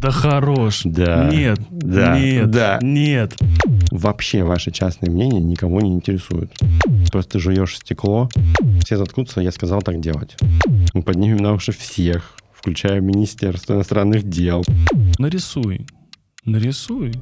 Да 0.00 0.10
хорош. 0.10 0.82
Да. 0.84 1.28
Нет. 1.32 1.58
Да. 1.70 2.18
Нет. 2.18 2.50
Да. 2.50 2.78
Нет. 2.82 3.34
Вообще 3.90 4.42
ваше 4.44 4.70
частное 4.70 5.10
мнение 5.10 5.40
никого 5.40 5.80
не 5.80 5.92
интересует. 5.92 6.52
Просто 7.10 7.38
жуешь 7.38 7.76
стекло, 7.78 8.28
все 8.84 8.96
заткнутся, 8.96 9.40
я 9.40 9.52
сказал 9.52 9.80
так 9.80 10.00
делать. 10.00 10.36
Мы 10.92 11.02
поднимем 11.02 11.38
на 11.38 11.52
уши 11.54 11.72
всех, 11.72 12.36
включая 12.52 13.00
Министерство 13.00 13.74
иностранных 13.74 14.28
дел. 14.28 14.64
Нарисуй. 15.18 15.86
Нарисуй. 16.44 17.14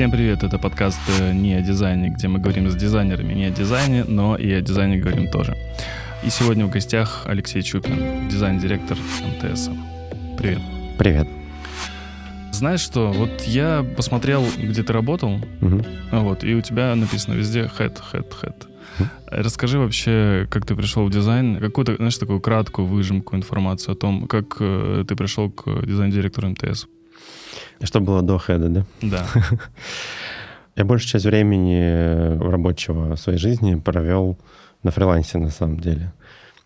Всем 0.00 0.10
привет, 0.10 0.42
это 0.42 0.58
подкаст 0.58 0.98
э, 1.20 1.34
«Не 1.34 1.56
о 1.56 1.60
дизайне», 1.60 2.08
где 2.08 2.26
мы 2.26 2.38
говорим 2.38 2.70
с 2.70 2.74
дизайнерами 2.74 3.34
не 3.34 3.44
о 3.44 3.50
дизайне, 3.50 4.04
но 4.04 4.34
и 4.34 4.50
о 4.50 4.62
дизайне 4.62 4.96
говорим 4.96 5.28
тоже. 5.30 5.58
И 6.24 6.30
сегодня 6.30 6.64
в 6.64 6.70
гостях 6.70 7.24
Алексей 7.26 7.60
Чупин, 7.60 8.26
дизайн-директор 8.30 8.96
МТС. 8.96 9.68
Привет. 10.38 10.62
Привет. 10.98 11.28
Знаешь 12.50 12.80
что, 12.80 13.12
вот 13.12 13.42
я 13.42 13.84
посмотрел, 13.94 14.46
где 14.56 14.82
ты 14.82 14.90
работал, 14.90 15.38
Мгм. 15.60 15.84
вот, 16.12 16.44
и 16.44 16.54
у 16.54 16.62
тебя 16.62 16.94
написано 16.94 17.34
везде 17.34 17.70
head, 17.78 17.98
head, 18.10 18.32
head. 18.40 18.54
Расскажи 19.26 19.78
вообще, 19.78 20.46
как 20.48 20.64
ты 20.64 20.74
пришел 20.74 21.04
в 21.04 21.10
дизайн, 21.10 21.60
какую-то, 21.60 21.96
знаешь, 21.96 22.16
такую 22.16 22.40
краткую 22.40 22.88
выжимку 22.88 23.36
информацию 23.36 23.92
о 23.92 23.96
том, 23.96 24.26
как 24.28 24.56
э, 24.60 25.04
ты 25.06 25.14
пришел 25.14 25.50
к 25.50 25.84
дизайн-директору 25.84 26.48
МТС. 26.48 26.86
Что 27.82 28.00
было 28.00 28.22
до 28.22 28.38
хеда, 28.38 28.68
да? 28.68 28.84
Да. 29.02 29.26
Я 30.76 30.84
большую 30.84 31.10
часть 31.10 31.24
времени 31.24 31.80
э, 31.80 32.38
рабочего 32.38 33.16
своей 33.16 33.38
жизни 33.38 33.74
провел 33.74 34.38
на 34.82 34.90
фрилансе, 34.90 35.38
на 35.38 35.50
самом 35.50 35.80
деле. 35.80 36.12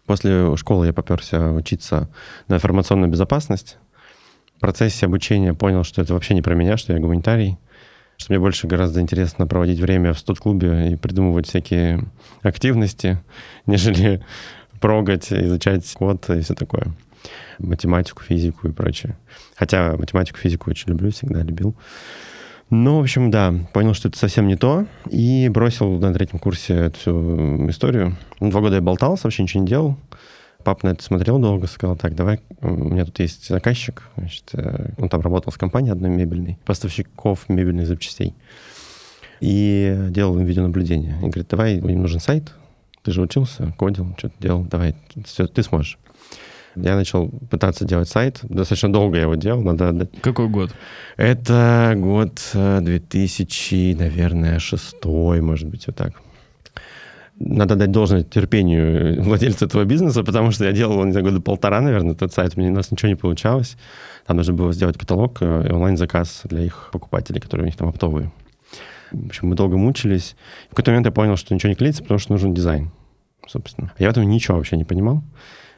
После 0.06 0.54
школы 0.56 0.86
я 0.86 0.92
поперся 0.92 1.50
учиться 1.52 2.10
на 2.48 2.56
информационную 2.56 3.10
безопасность. 3.10 3.78
В 4.56 4.60
процессе 4.60 5.06
обучения 5.06 5.54
понял, 5.54 5.82
что 5.82 6.02
это 6.02 6.12
вообще 6.12 6.34
не 6.34 6.42
про 6.42 6.54
меня, 6.54 6.76
что 6.76 6.92
я 6.92 7.00
гуманитарий, 7.00 7.58
что 8.18 8.32
мне 8.32 8.38
больше 8.38 8.66
гораздо 8.66 9.00
интересно 9.00 9.46
проводить 9.46 9.80
время 9.80 10.12
в 10.12 10.18
студ-клубе 10.18 10.92
и 10.92 10.96
придумывать 10.96 11.48
всякие 11.48 12.04
активности, 12.42 13.18
нежели 13.66 14.22
прогать, 14.80 15.32
изучать 15.32 15.90
код 15.94 16.28
и 16.30 16.40
все 16.40 16.54
такое. 16.54 16.92
Математику, 17.58 18.22
физику 18.22 18.68
и 18.68 18.72
прочее. 18.72 19.16
Хотя 19.56 19.96
математику, 19.96 20.38
физику 20.38 20.70
очень 20.70 20.90
люблю, 20.90 21.10
всегда 21.10 21.42
любил. 21.42 21.74
Ну, 22.70 22.98
в 22.98 23.02
общем, 23.02 23.30
да, 23.30 23.54
понял, 23.72 23.94
что 23.94 24.08
это 24.08 24.18
совсем 24.18 24.48
не 24.48 24.56
то, 24.56 24.86
и 25.10 25.48
бросил 25.48 25.98
на 25.98 26.12
третьем 26.14 26.38
курсе 26.38 26.74
эту 26.74 26.98
всю 26.98 27.70
историю. 27.70 28.16
Ну, 28.40 28.50
Два 28.50 28.60
года 28.60 28.76
я 28.76 28.80
болтался, 28.80 29.24
вообще 29.24 29.42
ничего 29.42 29.62
не 29.62 29.68
делал. 29.68 29.96
Папа 30.64 30.86
на 30.86 30.92
это 30.92 31.02
смотрел 31.02 31.38
долго, 31.38 31.66
сказал, 31.66 31.94
так, 31.94 32.14
давай, 32.14 32.40
у 32.62 32.68
меня 32.68 33.04
тут 33.04 33.18
есть 33.18 33.48
заказчик, 33.48 34.02
значит, 34.16 34.44
э, 34.54 34.92
он 34.96 35.10
там 35.10 35.20
работал 35.20 35.52
в 35.52 35.58
компании 35.58 35.92
одной 35.92 36.08
мебельной, 36.08 36.58
поставщиков 36.64 37.50
мебельных 37.50 37.86
запчастей, 37.86 38.34
и 39.40 40.06
делал 40.08 40.38
видеонаблюдение. 40.38 41.16
И 41.18 41.26
говорит, 41.26 41.48
давай, 41.50 41.76
им 41.76 42.00
нужен 42.00 42.18
сайт, 42.18 42.54
ты 43.02 43.12
же 43.12 43.20
учился, 43.20 43.74
кодил, 43.76 44.14
что-то 44.16 44.34
делал, 44.40 44.64
давай, 44.64 44.96
все, 45.26 45.46
ты 45.46 45.62
сможешь. 45.62 45.98
Я 46.76 46.96
начал 46.96 47.28
пытаться 47.50 47.84
делать 47.84 48.08
сайт. 48.08 48.40
Достаточно 48.42 48.92
долго 48.92 49.16
я 49.16 49.22
его 49.22 49.34
делал, 49.36 49.62
надо 49.62 49.88
отдать 49.90 50.10
Какой 50.20 50.48
год? 50.48 50.70
это 51.16 51.94
год 51.96 52.40
э, 52.54 52.80
2000, 52.80 53.94
наверное, 53.94 54.58
шестой, 54.58 55.40
может 55.40 55.68
быть, 55.68 55.86
вот 55.86 55.96
так. 55.96 56.12
Надо 57.38 57.74
дать 57.74 57.90
должное 57.90 58.22
терпению 58.22 59.22
владельцу 59.24 59.66
этого 59.66 59.84
бизнеса, 59.84 60.22
потому 60.24 60.50
что 60.50 60.64
я 60.64 60.72
делал 60.72 60.94
его, 60.94 61.04
не 61.04 61.12
знаю, 61.12 61.26
года 61.26 61.40
полтора, 61.40 61.80
наверное, 61.80 62.12
этот 62.14 62.32
сайт. 62.32 62.52
У 62.56 62.60
меня 62.60 62.70
у 62.70 62.74
нас 62.74 62.90
ничего 62.90 63.08
не 63.08 63.16
получалось. 63.16 63.76
Там 64.26 64.36
нужно 64.36 64.54
было 64.54 64.72
сделать 64.72 64.98
каталог 64.98 65.38
э, 65.42 65.66
и 65.68 65.72
онлайн-заказ 65.72 66.42
для 66.44 66.62
их 66.62 66.90
покупателей, 66.92 67.40
которые 67.40 67.64
у 67.64 67.66
них 67.66 67.76
там 67.76 67.88
оптовые. 67.88 68.32
В 69.12 69.26
общем, 69.26 69.48
мы 69.48 69.54
долго 69.54 69.76
мучились. 69.76 70.34
В 70.66 70.70
какой-то 70.70 70.90
момент 70.90 71.06
я 71.06 71.12
понял, 71.12 71.36
что 71.36 71.54
ничего 71.54 71.70
не 71.70 71.76
клеится, 71.76 72.02
потому 72.02 72.18
что 72.18 72.32
нужен 72.32 72.52
дизайн, 72.52 72.90
собственно. 73.46 73.92
Я 73.98 74.08
в 74.08 74.10
этом 74.10 74.28
ничего 74.28 74.56
вообще 74.56 74.76
не 74.76 74.84
понимал. 74.84 75.22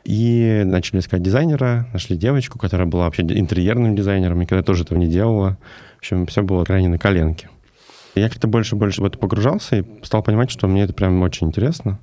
И 0.06 0.62
начали 0.64 1.00
искать 1.00 1.20
дизайнера, 1.20 1.88
нашли 1.92 2.16
девочку, 2.16 2.60
которая 2.60 2.86
была 2.86 3.06
вообще 3.06 3.22
интерьерным 3.22 3.96
дизайнером, 3.96 4.38
никогда 4.38 4.62
тоже 4.62 4.84
этого 4.84 4.96
не 4.98 5.08
делала. 5.08 5.58
В 5.96 5.98
общем, 5.98 6.26
все 6.26 6.42
было 6.42 6.64
крайне 6.64 6.88
на 6.88 6.96
коленке. 6.96 7.48
И 8.14 8.20
Я 8.20 8.28
как-то 8.28 8.46
больше 8.46 8.76
и 8.76 8.78
больше 8.78 9.02
в 9.02 9.04
это 9.04 9.18
погружался 9.18 9.78
и 9.78 9.84
стал 10.04 10.22
понимать, 10.22 10.52
что 10.52 10.68
мне 10.68 10.84
это 10.84 10.92
прям 10.92 11.20
очень 11.22 11.48
интересно. 11.48 11.98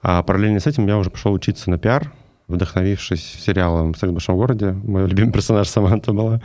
А 0.00 0.22
параллельно 0.22 0.60
с 0.60 0.68
этим 0.68 0.86
я 0.86 0.96
уже 0.96 1.10
пошел 1.10 1.32
учиться 1.32 1.70
на 1.70 1.78
пиар, 1.78 2.12
вдохновившись 2.46 3.40
сериалом 3.44 3.96
«Секс 3.96 4.10
в 4.10 4.12
большом 4.12 4.36
городе». 4.36 4.70
Мой 4.70 5.08
любимый 5.08 5.32
персонаж 5.32 5.68
Саманта 5.68 6.12
была. 6.12 6.40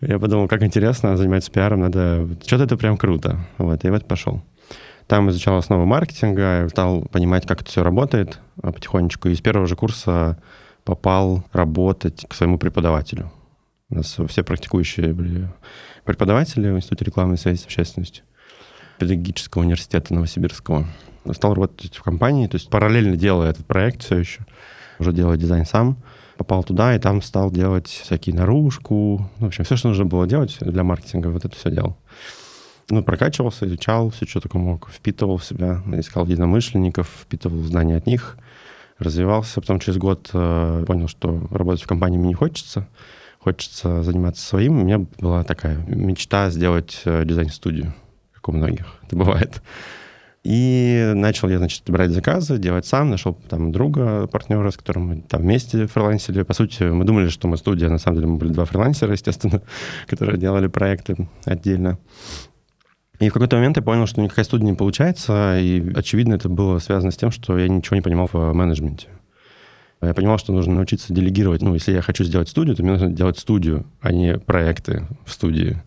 Я 0.00 0.18
подумал, 0.18 0.48
как 0.48 0.62
интересно 0.62 1.18
заниматься 1.18 1.52
пиаром, 1.52 1.80
надо... 1.80 2.26
Что-то 2.46 2.64
это 2.64 2.78
прям 2.78 2.96
круто. 2.96 3.40
Вот, 3.58 3.84
и 3.84 3.90
в 3.90 3.92
это 3.92 4.06
пошел. 4.06 4.40
Там 5.10 5.28
изучал 5.28 5.56
основы 5.56 5.86
маркетинга, 5.86 6.68
стал 6.68 7.02
понимать, 7.10 7.44
как 7.44 7.62
это 7.62 7.70
все 7.72 7.82
работает 7.82 8.38
а, 8.62 8.70
потихонечку. 8.70 9.28
И 9.28 9.34
с 9.34 9.40
первого 9.40 9.66
же 9.66 9.74
курса 9.74 10.40
попал 10.84 11.42
работать 11.52 12.24
к 12.28 12.32
своему 12.32 12.58
преподавателю. 12.58 13.32
У 13.88 13.96
нас 13.96 14.16
все 14.28 14.44
практикующие 14.44 15.12
были 15.12 15.48
преподаватели 16.04 16.70
в 16.70 16.76
Институте 16.76 17.06
рекламной 17.06 17.38
связи 17.38 17.58
с 17.58 17.64
общественностью 17.64 18.22
педагогического 19.00 19.62
университета 19.62 20.14
Новосибирского. 20.14 20.86
Стал 21.32 21.54
работать 21.54 21.96
в 21.96 22.02
компании, 22.04 22.46
то 22.46 22.54
есть 22.54 22.70
параллельно 22.70 23.16
делая 23.16 23.50
этот 23.50 23.66
проект 23.66 24.04
все 24.04 24.18
еще, 24.18 24.46
уже 25.00 25.12
делая 25.12 25.36
дизайн 25.36 25.66
сам. 25.66 25.96
Попал 26.36 26.62
туда 26.62 26.94
и 26.94 27.00
там 27.00 27.20
стал 27.20 27.50
делать 27.50 27.88
всякие 27.88 28.36
наружку, 28.36 29.28
ну, 29.40 29.46
в 29.46 29.48
общем, 29.48 29.64
все, 29.64 29.74
что 29.74 29.88
нужно 29.88 30.04
было 30.04 30.28
делать 30.28 30.56
для 30.60 30.84
маркетинга, 30.84 31.30
вот 31.30 31.44
это 31.44 31.56
все 31.56 31.72
делал. 31.72 31.96
Ну, 32.90 33.04
прокачивался, 33.04 33.66
изучал 33.66 34.10
все, 34.10 34.26
что 34.26 34.40
только 34.40 34.58
мог, 34.58 34.90
впитывал 34.90 35.36
в 35.36 35.44
себя, 35.44 35.80
искал 35.92 36.26
единомышленников, 36.26 37.08
впитывал 37.22 37.62
знания 37.62 37.96
от 37.96 38.06
них, 38.06 38.36
развивался. 38.98 39.60
Потом 39.60 39.78
через 39.78 39.96
год 39.96 40.28
э, 40.32 40.84
понял, 40.86 41.06
что 41.06 41.46
работать 41.50 41.82
в 41.82 41.86
компании 41.86 42.18
мне 42.18 42.28
не 42.28 42.34
хочется, 42.34 42.88
хочется 43.38 44.02
заниматься 44.02 44.44
своим. 44.44 44.80
У 44.80 44.84
меня 44.84 45.06
была 45.18 45.44
такая 45.44 45.76
мечта 45.86 46.50
сделать 46.50 47.00
э, 47.04 47.24
дизайн-студию, 47.24 47.94
как 48.34 48.48
у 48.48 48.52
многих 48.52 48.96
это 49.04 49.14
бывает. 49.14 49.62
И 50.42 51.12
начал 51.14 51.50
я, 51.50 51.58
значит, 51.58 51.82
брать 51.88 52.10
заказы, 52.10 52.56
делать 52.56 52.86
сам, 52.86 53.10
нашел 53.10 53.34
там 53.34 53.72
друга, 53.72 54.26
партнера, 54.26 54.70
с 54.70 54.76
которым 54.76 55.06
мы 55.08 55.20
там 55.20 55.42
вместе 55.42 55.86
фрилансили. 55.86 56.42
По 56.42 56.54
сути, 56.54 56.84
мы 56.84 57.04
думали, 57.04 57.28
что 57.28 57.46
мы 57.46 57.58
студия, 57.58 57.90
на 57.90 57.98
самом 57.98 58.16
деле 58.16 58.28
мы 58.28 58.38
были 58.38 58.52
два 58.52 58.64
фрилансера, 58.64 59.12
естественно, 59.12 59.60
которые 60.06 60.38
делали 60.38 60.66
проекты 60.66 61.28
отдельно. 61.44 61.98
И 63.20 63.28
в 63.28 63.34
какой-то 63.34 63.56
момент 63.56 63.76
я 63.76 63.82
понял, 63.82 64.06
что 64.06 64.22
никакая 64.22 64.46
студия 64.46 64.66
не 64.66 64.74
получается, 64.74 65.58
и, 65.60 65.92
очевидно, 65.94 66.34
это 66.34 66.48
было 66.48 66.78
связано 66.78 67.12
с 67.12 67.18
тем, 67.18 67.30
что 67.30 67.58
я 67.58 67.68
ничего 67.68 67.96
не 67.96 68.02
понимал 68.02 68.30
в 68.32 68.52
менеджменте. 68.54 69.08
Я 70.00 70.14
понимал, 70.14 70.38
что 70.38 70.54
нужно 70.54 70.74
научиться 70.74 71.12
делегировать. 71.12 71.60
Ну, 71.60 71.74
если 71.74 71.92
я 71.92 72.00
хочу 72.00 72.24
сделать 72.24 72.48
студию, 72.48 72.74
то 72.74 72.82
мне 72.82 72.92
нужно 72.92 73.10
делать 73.10 73.38
студию, 73.38 73.84
а 74.00 74.10
не 74.10 74.38
проекты 74.38 75.06
в 75.26 75.32
студии. 75.32 75.82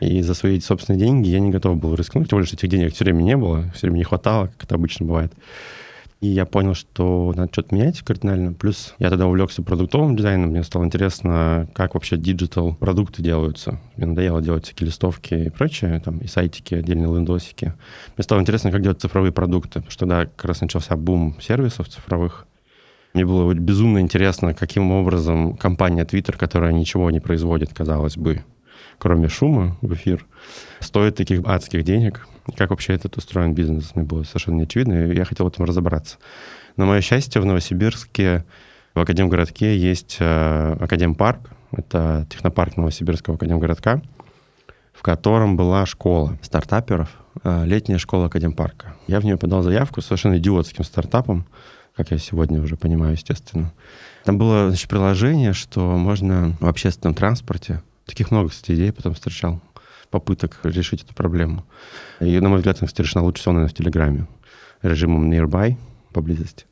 И 0.00 0.22
за 0.22 0.32
свои 0.32 0.58
собственные 0.60 0.98
деньги 0.98 1.28
я 1.28 1.40
не 1.40 1.50
готов 1.50 1.76
был 1.76 1.94
рискнуть, 1.94 2.30
тем 2.30 2.38
более, 2.38 2.46
что 2.46 2.56
этих 2.56 2.70
денег 2.70 2.94
все 2.94 3.04
время 3.04 3.22
не 3.22 3.36
было, 3.36 3.70
все 3.74 3.82
время 3.82 3.98
не 3.98 4.04
хватало, 4.04 4.46
как 4.46 4.64
это 4.64 4.74
обычно 4.74 5.04
бывает. 5.04 5.32
И 6.22 6.28
я 6.28 6.46
понял, 6.46 6.74
что 6.74 7.32
надо 7.34 7.52
что-то 7.52 7.74
менять 7.74 8.00
кардинально. 8.02 8.52
Плюс 8.52 8.94
я 9.00 9.10
тогда 9.10 9.26
увлекся 9.26 9.60
продуктовым 9.60 10.14
дизайном. 10.14 10.50
Мне 10.50 10.62
стало 10.62 10.84
интересно, 10.84 11.68
как 11.74 11.94
вообще 11.94 12.16
digital 12.16 12.76
продукты 12.76 13.22
делаются. 13.24 13.80
Мне 13.96 14.06
надоело 14.06 14.40
делать 14.40 14.66
всякие 14.66 14.86
листовки 14.86 15.34
и 15.34 15.50
прочее, 15.50 16.00
там 16.02 16.18
и 16.18 16.28
сайтики, 16.28 16.76
отдельные 16.76 17.12
лендосики. 17.12 17.74
Мне 18.16 18.22
стало 18.22 18.40
интересно, 18.40 18.70
как 18.70 18.82
делать 18.82 19.00
цифровые 19.00 19.32
продукты. 19.32 19.80
Потому 19.80 19.90
что 19.90 19.98
тогда 20.06 20.26
как 20.26 20.44
раз 20.44 20.60
начался 20.60 20.94
бум 20.94 21.34
сервисов 21.40 21.88
цифровых. 21.88 22.46
Мне 23.14 23.26
было 23.26 23.52
безумно 23.52 23.98
интересно, 23.98 24.54
каким 24.54 24.92
образом 24.92 25.56
компания 25.56 26.04
Twitter, 26.04 26.36
которая 26.38 26.72
ничего 26.72 27.10
не 27.10 27.18
производит, 27.18 27.74
казалось 27.74 28.16
бы, 28.16 28.44
кроме 28.98 29.26
шума 29.28 29.76
в 29.82 29.92
эфир, 29.94 30.24
стоит 30.78 31.16
таких 31.16 31.40
адских 31.44 31.82
денег. 31.82 32.28
Как 32.56 32.70
вообще 32.70 32.94
этот 32.94 33.16
устроен 33.16 33.54
бизнес, 33.54 33.94
мне 33.94 34.04
было 34.04 34.24
совершенно 34.24 34.56
не 34.56 34.62
очевидно, 34.64 35.06
и 35.06 35.16
я 35.16 35.24
хотел 35.24 35.46
в 35.46 35.48
этом 35.48 35.64
разобраться. 35.64 36.18
На 36.76 36.86
мое 36.86 37.00
счастье, 37.00 37.40
в 37.40 37.44
Новосибирске, 37.44 38.44
в 38.94 39.00
Академгородке 39.00 39.76
есть 39.76 40.16
э, 40.20 40.76
Академпарк, 40.80 41.50
это 41.70 42.26
технопарк 42.28 42.76
Новосибирского 42.76 43.36
Академгородка, 43.36 44.02
в 44.92 45.02
котором 45.02 45.56
была 45.56 45.86
школа 45.86 46.38
стартаперов, 46.42 47.08
э, 47.44 47.64
летняя 47.64 47.98
школа 47.98 48.26
Академпарка. 48.26 48.94
Я 49.06 49.20
в 49.20 49.24
нее 49.24 49.36
подал 49.36 49.62
заявку 49.62 50.00
с 50.00 50.06
совершенно 50.06 50.38
идиотским 50.38 50.84
стартапом, 50.84 51.46
как 51.96 52.10
я 52.10 52.18
сегодня 52.18 52.60
уже 52.60 52.76
понимаю, 52.76 53.12
естественно. 53.12 53.72
Там 54.24 54.38
было 54.38 54.68
значит, 54.68 54.88
приложение, 54.88 55.52
что 55.52 55.80
можно 55.96 56.56
в 56.60 56.66
общественном 56.66 57.14
транспорте, 57.14 57.82
таких 58.06 58.30
много, 58.30 58.50
кстати, 58.50 58.72
идей 58.72 58.92
потом 58.92 59.14
встречал, 59.14 59.60
попыток 60.12 60.60
решить 60.62 61.02
эту 61.02 61.14
проблему. 61.14 61.64
И, 62.20 62.38
на 62.38 62.48
мой 62.48 62.58
взгляд, 62.58 62.78
решена 62.98 63.24
лучше 63.24 63.40
всего, 63.42 63.54
наверное, 63.54 63.74
в 63.74 63.76
Телеграме. 63.76 64.26
Режимом 64.82 65.28
Nearby. 65.30 65.76
поблизости. 66.12 66.66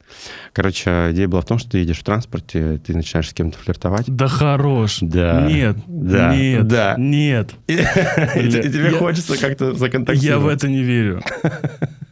Короче, 0.53 0.91
идея 1.13 1.27
была 1.27 1.41
в 1.41 1.47
том, 1.47 1.59
что 1.59 1.71
ты 1.71 1.79
едешь 1.79 1.99
в 2.01 2.05
транспорте, 2.05 2.79
ты 2.85 2.95
начинаешь 2.95 3.31
с 3.31 3.33
кем-то 3.33 3.57
флиртовать. 3.59 4.05
Да 4.07 4.29
хорош. 4.29 4.99
Да. 5.01 5.47
Нет. 5.51 5.77
Да. 5.87 6.37
Нет. 6.37 6.69
Да. 6.69 6.95
Нет. 6.99 7.55
И 7.67 7.77
тебе 7.77 8.91
Я- 8.91 8.99
хочется 8.99 9.39
как-то 9.41 9.73
законтактировать. 9.75 10.23
Я 10.23 10.39
в 10.39 10.47
это 10.47 10.69
не 10.69 10.83
верю. 10.83 11.23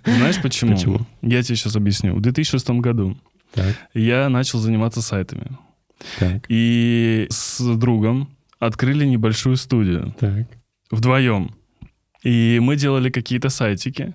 Знаешь 0.07 0.41
почему? 0.41 0.75
Почему? 0.75 1.01
Я 1.21 1.43
тебе 1.43 1.57
сейчас 1.57 1.77
объясню. 1.77 2.15
В 2.15 2.21
2006 2.23 2.71
году 2.81 3.19
Так, 3.53 3.75
я 3.93 4.29
начал 4.31 4.59
заниматься 4.59 5.03
сайтами. 5.03 5.59
так, 6.19 6.45
И 6.49 7.27
с 7.29 7.61
другом 7.77 8.31
открыли 8.59 9.05
небольшую 9.05 9.57
студию 9.57 10.15
так. 10.19 10.47
Вдвоем. 10.91 11.55
И 12.23 12.59
мы 12.61 12.77
делали 12.77 13.11
какие-то 13.11 13.49
сайтики. 13.49 14.15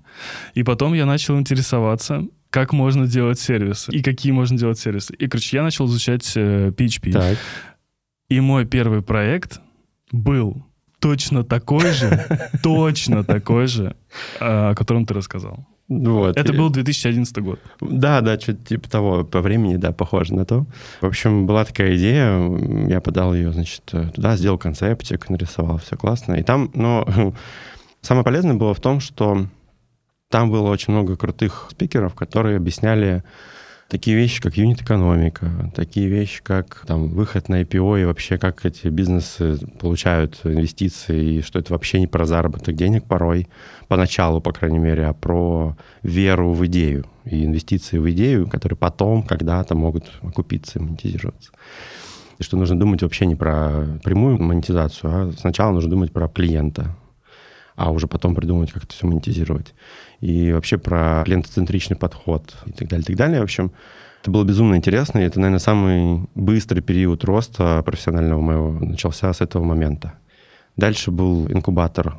И 0.53 0.63
потом 0.63 0.93
я 0.93 1.05
начал 1.05 1.39
интересоваться, 1.39 2.25
как 2.49 2.73
можно 2.73 3.07
делать 3.07 3.39
сервисы 3.39 3.91
и 3.91 4.03
какие 4.03 4.31
можно 4.31 4.57
делать 4.57 4.77
сервисы. 4.77 5.15
И, 5.15 5.27
короче, 5.27 5.57
я 5.57 5.63
начал 5.63 5.87
изучать 5.87 6.31
э, 6.35 6.69
PHP. 6.69 7.11
Так. 7.11 7.37
И 8.29 8.39
мой 8.39 8.65
первый 8.65 9.01
проект 9.01 9.59
был 10.11 10.63
точно 10.99 11.43
такой 11.43 11.91
же, 11.91 12.25
точно 12.63 13.23
такой 13.23 13.67
же, 13.67 13.95
э, 14.39 14.71
о 14.71 14.75
котором 14.75 15.05
ты 15.05 15.13
рассказал. 15.13 15.67
Вот. 15.89 16.37
Это 16.37 16.53
был 16.53 16.69
2011 16.69 17.37
год. 17.39 17.59
Да, 17.81 18.21
да, 18.21 18.39
что-то 18.39 18.63
типа 18.65 18.89
того, 18.89 19.23
по 19.23 19.41
времени, 19.41 19.75
да, 19.75 19.91
похоже 19.91 20.33
на 20.33 20.45
то. 20.45 20.65
В 21.01 21.05
общем, 21.05 21.45
была 21.45 21.65
такая 21.65 21.95
идея, 21.97 22.39
я 22.87 23.01
подал 23.01 23.33
ее, 23.33 23.51
значит, 23.51 23.83
туда, 23.85 24.37
сделал 24.37 24.57
концептик, 24.57 25.29
нарисовал, 25.29 25.77
все 25.77 25.97
классно. 25.97 26.35
И 26.35 26.43
там, 26.43 26.71
но 26.73 27.05
самое 28.01 28.23
полезное 28.23 28.55
было 28.55 28.73
в 28.73 28.79
том, 28.79 28.99
что 28.99 29.47
там 30.29 30.49
было 30.49 30.69
очень 30.69 30.93
много 30.93 31.15
крутых 31.15 31.67
спикеров, 31.69 32.15
которые 32.15 32.57
объясняли 32.57 33.23
такие 33.93 34.17
вещи, 34.17 34.41
как 34.41 34.57
юнит-экономика, 34.57 35.71
такие 35.75 36.07
вещи, 36.07 36.41
как 36.41 36.83
там, 36.87 37.09
выход 37.09 37.47
на 37.47 37.61
IPO 37.61 38.01
и 38.01 38.05
вообще, 38.05 38.39
как 38.39 38.65
эти 38.65 38.87
бизнесы 38.87 39.59
получают 39.79 40.39
инвестиции, 40.43 41.35
и 41.35 41.41
что 41.43 41.59
это 41.59 41.73
вообще 41.73 41.99
не 41.99 42.07
про 42.07 42.25
заработок 42.25 42.75
денег 42.75 43.03
порой, 43.03 43.47
поначалу, 43.87 44.41
по 44.41 44.51
крайней 44.51 44.79
мере, 44.79 45.05
а 45.05 45.13
про 45.13 45.77
веру 46.01 46.53
в 46.53 46.65
идею 46.65 47.05
и 47.25 47.45
инвестиции 47.45 47.99
в 47.99 48.09
идею, 48.09 48.47
которые 48.47 48.77
потом 48.77 49.21
когда-то 49.21 49.75
могут 49.75 50.05
окупиться 50.23 50.79
и 50.79 50.81
монетизироваться. 50.81 51.51
И 52.39 52.43
что 52.43 52.57
нужно 52.57 52.79
думать 52.79 53.03
вообще 53.03 53.27
не 53.27 53.35
про 53.35 53.99
прямую 54.03 54.41
монетизацию, 54.41 55.11
а 55.13 55.31
сначала 55.39 55.71
нужно 55.71 55.91
думать 55.91 56.11
про 56.11 56.27
клиента, 56.27 56.95
а 57.75 57.91
уже 57.91 58.07
потом 58.07 58.35
придумать, 58.35 58.71
как 58.71 58.83
это 58.83 58.93
все 58.93 59.07
монетизировать. 59.07 59.73
И 60.19 60.51
вообще 60.51 60.77
про 60.77 61.23
клиентоцентричный 61.25 61.97
подход 61.97 62.55
и 62.65 62.71
так 62.71 62.87
далее, 62.87 63.03
и 63.03 63.07
так 63.07 63.15
далее. 63.15 63.39
В 63.39 63.43
общем, 63.43 63.71
это 64.21 64.31
было 64.31 64.43
безумно 64.43 64.75
интересно, 64.75 65.19
и 65.19 65.23
это, 65.23 65.39
наверное, 65.39 65.59
самый 65.59 66.27
быстрый 66.35 66.81
период 66.81 67.23
роста 67.23 67.81
профессионального 67.83 68.41
моего 68.41 68.71
начался 68.71 69.33
с 69.33 69.41
этого 69.41 69.63
момента. 69.63 70.13
Дальше 70.77 71.11
был 71.11 71.47
инкубатор 71.51 72.17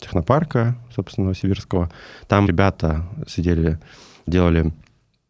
технопарка, 0.00 0.76
собственно, 0.94 1.26
Новосибирского. 1.26 1.90
Там 2.28 2.46
ребята 2.46 3.06
сидели, 3.26 3.78
делали 4.26 4.72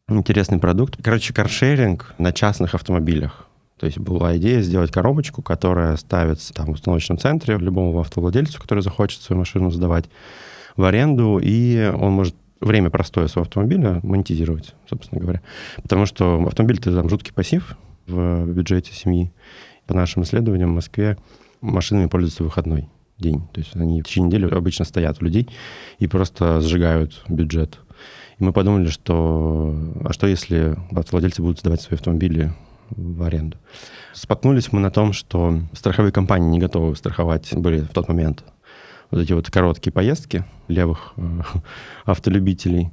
интересный 0.08 0.58
продукт. 0.58 0.96
Короче, 1.02 1.32
каршеринг 1.32 2.14
на 2.18 2.32
частных 2.32 2.74
автомобилях. 2.74 3.46
То 3.84 3.88
есть 3.88 3.98
была 3.98 4.34
идея 4.38 4.62
сделать 4.62 4.90
коробочку, 4.90 5.42
которая 5.42 5.98
ставится 5.98 6.54
там 6.54 6.68
в 6.68 6.70
установочном 6.70 7.18
центре 7.18 7.58
любому 7.58 8.00
автовладельцу, 8.00 8.58
который 8.58 8.80
захочет 8.80 9.20
свою 9.20 9.40
машину 9.40 9.70
сдавать 9.70 10.06
в 10.74 10.84
аренду, 10.84 11.38
и 11.38 11.92
он 11.94 12.12
может 12.12 12.34
время 12.60 12.88
простое 12.88 13.28
своего 13.28 13.42
автомобиля 13.42 14.00
монетизировать, 14.02 14.74
собственно 14.88 15.20
говоря. 15.20 15.42
Потому 15.82 16.06
что 16.06 16.42
автомобиль 16.46 16.78
это 16.78 16.94
там 16.94 17.10
жуткий 17.10 17.34
пассив 17.34 17.76
в 18.06 18.46
бюджете 18.46 18.94
семьи. 18.94 19.30
По 19.86 19.92
нашим 19.92 20.22
исследованиям 20.22 20.70
в 20.70 20.76
Москве 20.76 21.18
машинами 21.60 22.06
пользуются 22.06 22.42
выходной 22.42 22.88
день. 23.18 23.42
То 23.52 23.60
есть 23.60 23.76
они 23.76 24.00
в 24.00 24.06
течение 24.06 24.28
недели 24.28 24.46
обычно 24.46 24.86
стоят 24.86 25.20
у 25.20 25.26
людей 25.26 25.50
и 25.98 26.06
просто 26.06 26.62
сжигают 26.62 27.22
бюджет. 27.28 27.80
И 28.38 28.44
мы 28.44 28.54
подумали, 28.54 28.88
что 28.88 29.76
а 30.02 30.14
что 30.14 30.26
если 30.26 30.74
автовладельцы 30.90 31.42
будут 31.42 31.58
сдавать 31.58 31.82
свои 31.82 31.98
автомобили 31.98 32.50
в 32.90 33.22
аренду? 33.22 33.58
Споткнулись 34.12 34.72
мы 34.72 34.80
на 34.80 34.90
том, 34.90 35.12
что 35.12 35.60
страховые 35.72 36.12
компании 36.12 36.48
не 36.48 36.58
готовы 36.58 36.96
страховать 36.96 37.54
были 37.54 37.80
в 37.80 37.88
тот 37.88 38.08
момент 38.08 38.44
вот 39.10 39.20
эти 39.20 39.32
вот 39.32 39.50
короткие 39.50 39.92
поездки 39.92 40.44
левых 40.68 41.12
э, 41.16 41.40
автолюбителей. 42.04 42.90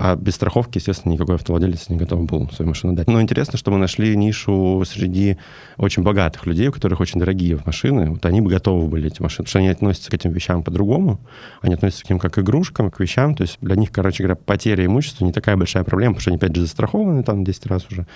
А 0.00 0.14
без 0.14 0.36
страховки, 0.36 0.78
естественно, 0.78 1.12
никакой 1.12 1.34
автовладелец 1.34 1.88
не 1.88 1.96
готов 1.96 2.24
был 2.24 2.48
свою 2.50 2.68
машину 2.68 2.92
дать. 2.92 3.08
Но 3.08 3.20
интересно, 3.20 3.58
что 3.58 3.72
мы 3.72 3.78
нашли 3.78 4.16
нишу 4.16 4.80
среди 4.86 5.38
очень 5.76 6.04
богатых 6.04 6.46
людей, 6.46 6.68
у 6.68 6.72
которых 6.72 7.00
очень 7.00 7.18
дорогие 7.18 7.58
машины. 7.66 8.10
Вот 8.10 8.24
они 8.24 8.40
бы 8.40 8.48
готовы 8.48 8.86
были 8.86 9.08
эти 9.08 9.20
машины, 9.20 9.38
потому 9.44 9.48
что 9.48 9.58
они 9.58 9.68
относятся 9.68 10.12
к 10.12 10.14
этим 10.14 10.30
вещам 10.30 10.62
по-другому. 10.62 11.18
Они 11.62 11.74
относятся 11.74 12.04
к 12.04 12.10
ним 12.10 12.20
как 12.20 12.34
к 12.34 12.38
игрушкам, 12.38 12.92
к 12.92 13.00
вещам. 13.00 13.34
То 13.34 13.42
есть 13.42 13.58
для 13.60 13.74
них, 13.74 13.90
короче 13.90 14.22
говоря, 14.22 14.36
потеря 14.36 14.86
имущества 14.86 15.24
не 15.24 15.32
такая 15.32 15.56
большая 15.56 15.82
проблема, 15.82 16.14
потому 16.14 16.20
что 16.20 16.30
они, 16.30 16.36
опять 16.36 16.54
же, 16.54 16.62
застрахованы 16.62 17.24
там 17.24 17.42
10 17.42 17.66
раз 17.66 17.84
уже. 17.90 18.06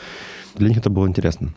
Для 0.55 0.69
них 0.69 0.79
это 0.79 0.89
было 0.89 1.09
интересно. 1.09 1.53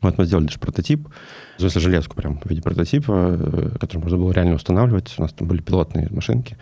Вот 0.00 0.16
мы 0.16 0.26
сделали 0.26 0.46
даже 0.46 0.60
прототип, 0.60 1.08
в 1.56 1.60
смысле 1.60 1.80
железку 1.80 2.14
прям 2.14 2.38
в 2.38 2.48
виде 2.48 2.62
прототипа, 2.62 3.36
э, 3.36 3.70
который 3.80 4.02
можно 4.02 4.18
было 4.18 4.30
реально 4.30 4.54
устанавливать. 4.54 5.12
У 5.18 5.22
нас 5.22 5.32
там 5.32 5.48
были 5.48 5.60
пилотные 5.60 6.06
машинки. 6.10 6.56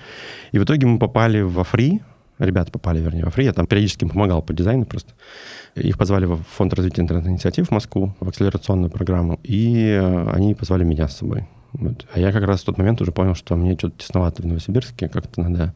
И 0.53 0.59
в 0.59 0.65
итоге 0.65 0.87
мы 0.87 0.99
попали 0.99 1.43
во 1.43 1.65
фри, 1.65 2.01
ребята 2.39 2.71
попали, 2.71 3.01
вернее, 3.01 3.25
во 3.25 3.31
фри. 3.31 3.45
Я 3.45 3.53
там 3.53 3.67
периодически 3.67 4.05
им 4.05 4.11
помогал 4.11 4.43
по 4.43 4.53
дизайну 4.53 4.85
просто. 4.85 5.13
Их 5.75 5.99
позвали 5.99 6.27
в 6.27 6.43
Фонд 6.57 6.75
развития 6.75 7.03
интернет-инициатив 7.03 7.69
в 7.69 7.71
Москву, 7.71 8.15
в 8.21 8.29
акселерационную 8.29 8.91
программу, 8.91 9.41
и 9.43 9.89
э, 9.89 10.31
они 10.31 10.55
позвали 10.55 10.85
меня 10.85 11.09
с 11.09 11.17
собой. 11.17 11.47
Вот. 11.73 12.07
А 12.13 12.21
я 12.21 12.33
как 12.33 12.45
раз 12.45 12.63
в 12.63 12.65
тот 12.65 12.79
момент 12.79 13.01
уже 13.01 13.13
понял, 13.13 13.35
что 13.35 13.57
мне 13.57 13.75
что-то 13.77 13.99
тесновато 13.99 14.43
в 14.43 14.47
Новосибирске, 14.47 15.09
как-то 15.09 15.41
надо 15.41 15.75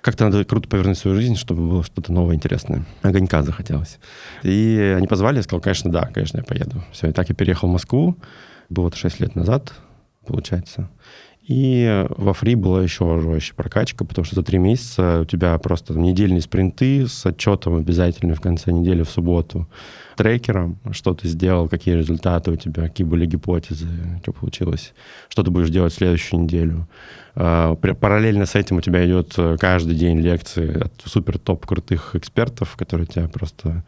как-то 0.00 0.24
надо 0.24 0.44
круто 0.44 0.68
повернуть 0.68 0.96
свою 0.96 1.16
жизнь, 1.16 1.36
чтобы 1.36 1.66
было 1.68 1.82
что-то 1.82 2.12
новое, 2.12 2.36
интересное. 2.36 2.84
Огонька 3.02 3.42
захотелось. 3.42 3.98
И 4.42 4.94
они 4.96 5.06
позвали, 5.06 5.36
я 5.36 5.42
сказал, 5.42 5.60
конечно, 5.60 5.90
да, 5.90 6.06
конечно, 6.06 6.38
я 6.38 6.44
поеду. 6.44 6.84
Все, 6.92 7.08
и 7.08 7.12
так 7.12 7.28
я 7.28 7.34
переехал 7.34 7.68
в 7.68 7.72
Москву. 7.72 8.16
Было 8.68 8.88
это 8.88 8.96
6 8.96 9.20
лет 9.20 9.34
назад, 9.34 9.72
получается. 10.24 10.88
И 11.48 12.06
во 12.10 12.34
фри 12.34 12.56
была 12.56 12.82
еще 12.82 13.20
жестче 13.20 13.54
прокачка, 13.54 14.04
потому 14.04 14.26
что 14.26 14.34
за 14.34 14.42
три 14.42 14.58
месяца 14.58 15.20
у 15.22 15.24
тебя 15.24 15.56
просто 15.56 15.94
там 15.94 16.02
недельные 16.02 16.42
спринты 16.42 17.08
с 17.08 17.24
отчетом 17.24 17.76
обязательно 17.76 18.34
в 18.34 18.40
конце 18.42 18.70
недели 18.70 19.02
в 19.02 19.08
субботу, 19.08 19.66
трекером, 20.18 20.78
что 20.90 21.14
ты 21.14 21.26
сделал, 21.26 21.66
какие 21.66 21.94
результаты 21.94 22.50
у 22.50 22.56
тебя, 22.56 22.82
какие 22.82 23.06
были 23.06 23.24
гипотезы, 23.24 23.88
что 24.22 24.32
получилось, 24.32 24.92
что 25.30 25.42
ты 25.42 25.50
будешь 25.50 25.70
делать 25.70 25.94
в 25.94 25.96
следующую 25.96 26.42
неделю. 26.42 26.86
А, 27.34 27.76
Параллельно 27.76 28.44
с 28.44 28.54
этим 28.54 28.76
у 28.76 28.80
тебя 28.82 29.06
идет 29.06 29.32
э, 29.38 29.56
каждый 29.58 29.94
день 29.94 30.20
лекции 30.20 30.82
от 30.84 30.92
супер 31.06 31.38
топ 31.38 31.64
крутых 31.64 32.14
экспертов, 32.14 32.76
которые 32.76 33.06
тебя 33.06 33.26
просто 33.26 33.84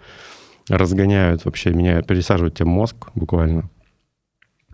разгоняют 0.71 1.45
вообще, 1.45 1.75
меня 1.75 2.01
пересаживают 2.01 2.55
тебе 2.55 2.69
мозг 2.69 3.09
буквально. 3.15 3.69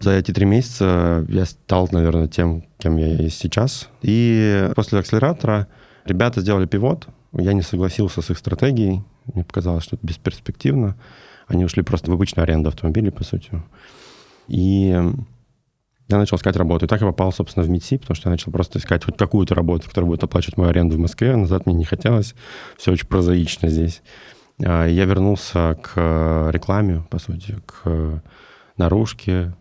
За 0.00 0.10
эти 0.12 0.32
три 0.32 0.44
месяца 0.44 1.24
я 1.28 1.46
стал, 1.46 1.88
наверное, 1.90 2.28
тем, 2.28 2.64
кем 2.78 2.96
я 2.96 3.14
есть 3.14 3.38
сейчас. 3.38 3.88
И 4.02 4.70
после 4.76 4.98
акселератора 4.98 5.68
ребята 6.04 6.40
сделали 6.40 6.66
пивот. 6.66 7.08
Я 7.32 7.54
не 7.54 7.62
согласился 7.62 8.22
с 8.22 8.30
их 8.30 8.38
стратегией. 8.38 9.02
Мне 9.32 9.44
показалось, 9.44 9.84
что 9.84 9.96
это 9.96 10.06
бесперспективно. 10.06 10.96
Они 11.46 11.64
ушли 11.64 11.82
просто 11.82 12.10
в 12.10 12.14
обычную 12.14 12.44
аренду 12.44 12.68
автомобилей, 12.68 13.10
по 13.10 13.24
сути. 13.24 13.62
И 14.48 14.88
я 16.08 16.18
начал 16.18 16.36
искать 16.36 16.56
работу. 16.56 16.84
И 16.84 16.88
так 16.88 17.00
я 17.00 17.06
попал, 17.06 17.32
собственно, 17.32 17.64
в 17.64 17.68
МИДСИ, 17.70 17.98
потому 17.98 18.14
что 18.14 18.28
я 18.28 18.32
начал 18.32 18.52
просто 18.52 18.78
искать 18.78 19.04
хоть 19.04 19.16
какую-то 19.16 19.54
работу, 19.54 19.88
которая 19.88 20.08
будет 20.08 20.22
оплачивать 20.22 20.56
мою 20.56 20.70
аренду 20.70 20.96
в 20.96 21.00
Москве. 21.00 21.34
Назад 21.34 21.66
мне 21.66 21.74
не 21.74 21.84
хотелось. 21.84 22.34
Все 22.76 22.92
очень 22.92 23.08
прозаично 23.08 23.68
здесь. 23.68 24.02
А, 24.64 24.86
Я 24.86 25.04
вернулся 25.04 25.78
к 25.82 26.50
рекламе, 26.52 27.04
по 27.10 27.18
сути, 27.18 27.56
к 27.66 28.22
наружке, 28.76 29.54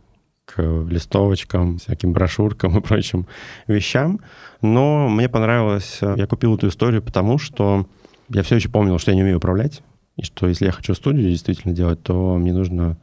к 0.46 0.62
листовочкам, 0.62 1.78
всяким 1.78 2.14
брошюркам 2.14 2.78
и 2.78 2.82
прочим 2.82 3.28
вещам. 3.68 4.20
Но 4.62 5.10
мне 5.10 5.28
понравилось, 5.28 6.00
э, 6.02 6.16
я 6.18 6.28
купил 6.28 6.56
эту 6.56 6.68
историю, 6.70 7.02
потому 7.02 7.38
что 7.38 7.88
я 8.30 8.44
все 8.44 8.56
еще 8.56 8.70
помнил, 8.70 9.00
что 9.00 9.12
я 9.12 9.16
не 9.16 9.24
умею 9.24 9.38
управлять, 9.38 9.82
и 10.18 10.24
что 10.24 10.48
если 10.48 10.66
я 10.66 10.72
хочу 10.72 10.94
студию 10.94 11.30
действительно 11.30 11.74
делать, 11.74 12.02
то 12.04 12.38
мне 12.38 12.54
нужно 12.54 12.98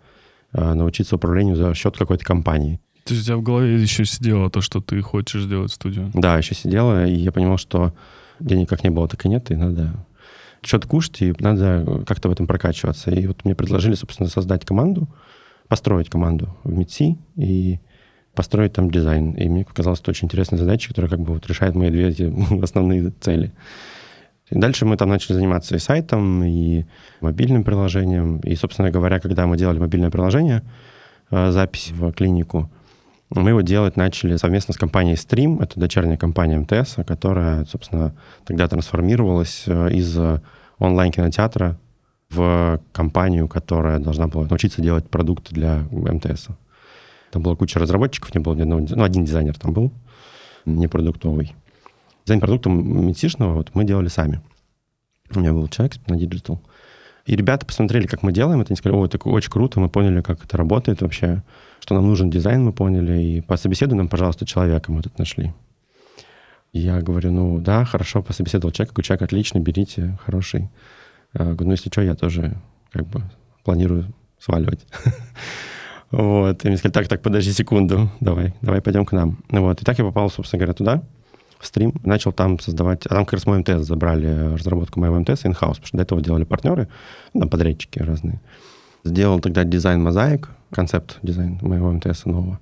э, 0.52 0.74
научиться 0.74 1.16
управлению 1.16 1.56
за 1.56 1.74
счет 1.74 1.96
какой-то 1.96 2.24
компании. 2.24 2.80
То 3.04 3.14
есть 3.14 3.24
у 3.24 3.26
тебя 3.26 3.36
в 3.36 3.42
голове 3.42 3.80
еще 3.80 4.04
сидело 4.04 4.48
то, 4.48 4.60
что 4.60 4.80
ты 4.80 5.00
хочешь 5.02 5.42
сделать 5.42 5.72
студию? 5.72 6.10
Да, 6.14 6.38
еще 6.38 6.54
сидела, 6.54 7.04
и 7.04 7.14
я 7.14 7.32
понимал, 7.32 7.58
что 7.58 7.92
денег 8.38 8.68
как 8.68 8.84
не 8.84 8.90
было, 8.90 9.08
так 9.08 9.24
и 9.26 9.28
нет, 9.28 9.50
и 9.50 9.56
надо 9.56 9.92
что-то 10.62 10.86
кушать, 10.86 11.20
и 11.22 11.34
надо 11.40 12.04
как-то 12.06 12.28
в 12.28 12.32
этом 12.32 12.46
прокачиваться. 12.46 13.10
И 13.10 13.26
вот 13.26 13.44
мне 13.44 13.54
предложили, 13.54 13.94
собственно, 13.94 14.28
создать 14.28 14.64
команду, 14.64 15.08
построить 15.72 16.10
команду 16.10 16.54
в 16.64 16.70
МИДСИ 16.70 17.16
и 17.36 17.80
построить 18.34 18.74
там 18.74 18.90
дизайн. 18.90 19.32
И 19.32 19.48
мне 19.48 19.64
показалось 19.64 20.00
это 20.00 20.10
очень 20.10 20.26
интересная 20.26 20.58
задача, 20.58 20.90
которая 20.90 21.10
как 21.10 21.20
бы 21.20 21.32
вот 21.32 21.46
решает 21.46 21.74
мои 21.74 21.88
две 21.88 22.08
эти 22.08 22.30
основные 22.62 23.10
цели. 23.20 23.54
И 24.50 24.58
дальше 24.58 24.84
мы 24.84 24.98
там 24.98 25.08
начали 25.08 25.32
заниматься 25.32 25.74
и 25.74 25.78
сайтом, 25.78 26.44
и 26.44 26.84
мобильным 27.22 27.64
приложением. 27.64 28.40
И, 28.40 28.54
собственно 28.54 28.90
говоря, 28.90 29.18
когда 29.18 29.46
мы 29.46 29.56
делали 29.56 29.78
мобильное 29.78 30.10
приложение, 30.10 30.62
э, 31.30 31.50
запись 31.52 31.90
в 31.90 32.12
клинику, 32.12 32.70
мы 33.30 33.48
его 33.48 33.62
делать 33.62 33.96
начали 33.96 34.36
совместно 34.36 34.74
с 34.74 34.76
компанией 34.76 35.16
Stream, 35.16 35.62
это 35.62 35.80
дочерняя 35.80 36.18
компания 36.18 36.58
МТС, 36.58 36.96
которая, 37.06 37.64
собственно, 37.64 38.14
тогда 38.44 38.68
трансформировалась 38.68 39.64
э, 39.66 39.90
из 39.90 40.18
онлайн-кинотеатра 40.78 41.78
в 42.32 42.80
компанию, 42.92 43.48
которая 43.48 43.98
должна 43.98 44.26
была 44.26 44.46
научиться 44.46 44.82
делать 44.82 45.08
продукты 45.08 45.54
для 45.54 45.84
МТС. 45.90 46.48
Там 47.30 47.42
была 47.42 47.56
куча 47.56 47.78
разработчиков, 47.78 48.34
не 48.34 48.40
было 48.40 48.54
ни 48.54 48.62
одного, 48.62 48.86
ну, 48.88 49.04
один 49.04 49.24
дизайнер 49.24 49.58
там 49.58 49.72
был, 49.72 49.92
не 50.66 50.86
продуктовый. 50.86 51.54
Дизайн 52.24 52.40
продукта 52.40 52.70
медицинского 52.70 53.54
вот 53.54 53.70
мы 53.74 53.84
делали 53.84 54.08
сами. 54.08 54.40
У 55.34 55.40
меня 55.40 55.52
был 55.52 55.68
человек 55.68 55.94
на 56.08 56.14
Digital. 56.14 56.58
И 57.24 57.36
ребята 57.36 57.64
посмотрели, 57.64 58.06
как 58.06 58.22
мы 58.22 58.32
делаем 58.32 58.60
это, 58.60 58.70
они 58.70 58.76
сказали, 58.76 58.98
о, 58.98 59.06
это 59.06 59.18
очень 59.28 59.50
круто, 59.50 59.80
мы 59.80 59.88
поняли, 59.88 60.20
как 60.22 60.44
это 60.44 60.56
работает 60.56 61.02
вообще, 61.02 61.42
что 61.80 61.94
нам 61.94 62.06
нужен 62.06 62.30
дизайн, 62.30 62.64
мы 62.64 62.72
поняли, 62.72 63.22
и 63.22 63.40
по 63.40 63.56
собеседу 63.56 63.94
нам, 63.94 64.08
пожалуйста, 64.08 64.44
человека 64.44 64.90
мы 64.90 65.02
тут 65.02 65.18
нашли. 65.18 65.52
Я 66.72 67.00
говорю, 67.00 67.30
ну 67.32 67.58
да, 67.60 67.84
хорошо, 67.84 68.22
пособеседовал 68.22 68.72
человек, 68.72 68.92
говорю, 68.92 69.06
человек 69.06 69.22
отличный, 69.22 69.60
берите, 69.60 70.18
хороший. 70.24 70.68
Я 71.34 71.44
говорю, 71.44 71.64
ну 71.64 71.70
если 71.72 71.90
что, 71.90 72.02
я 72.02 72.14
тоже 72.14 72.56
как 72.90 73.06
бы 73.06 73.22
планирую 73.64 74.12
сваливать. 74.38 74.86
Вот. 76.10 76.62
И 76.62 76.68
мне 76.68 76.76
сказали, 76.76 76.92
так, 76.92 77.08
так, 77.08 77.22
подожди 77.22 77.52
секунду, 77.52 78.10
давай, 78.20 78.52
давай 78.60 78.82
пойдем 78.82 79.06
к 79.06 79.12
нам. 79.12 79.38
Вот. 79.48 79.80
И 79.80 79.84
так 79.86 79.98
я 79.98 80.04
попал, 80.04 80.28
собственно 80.28 80.58
говоря, 80.58 80.74
туда 80.74 81.02
в 81.58 81.66
стрим, 81.66 81.94
начал 82.04 82.32
там 82.32 82.58
создавать, 82.58 83.06
а 83.06 83.10
там 83.14 83.24
как 83.24 83.34
раз 83.34 83.46
мой 83.46 83.60
МТС 83.60 83.86
забрали 83.86 84.52
разработку 84.52 85.00
моего 85.00 85.18
МТС 85.18 85.44
in-house, 85.44 85.54
потому 85.54 85.86
что 85.86 85.96
до 85.96 86.02
этого 86.02 86.20
делали 86.20 86.44
партнеры, 86.44 86.88
ну, 87.32 87.40
там 87.40 87.48
подрядчики 87.48 88.00
разные. 88.00 88.40
Сделал 89.04 89.40
тогда 89.40 89.64
дизайн 89.64 90.02
мозаик, 90.02 90.50
концепт 90.70 91.18
дизайн 91.22 91.58
моего 91.62 91.90
МТС 91.92 92.24
нового. 92.24 92.58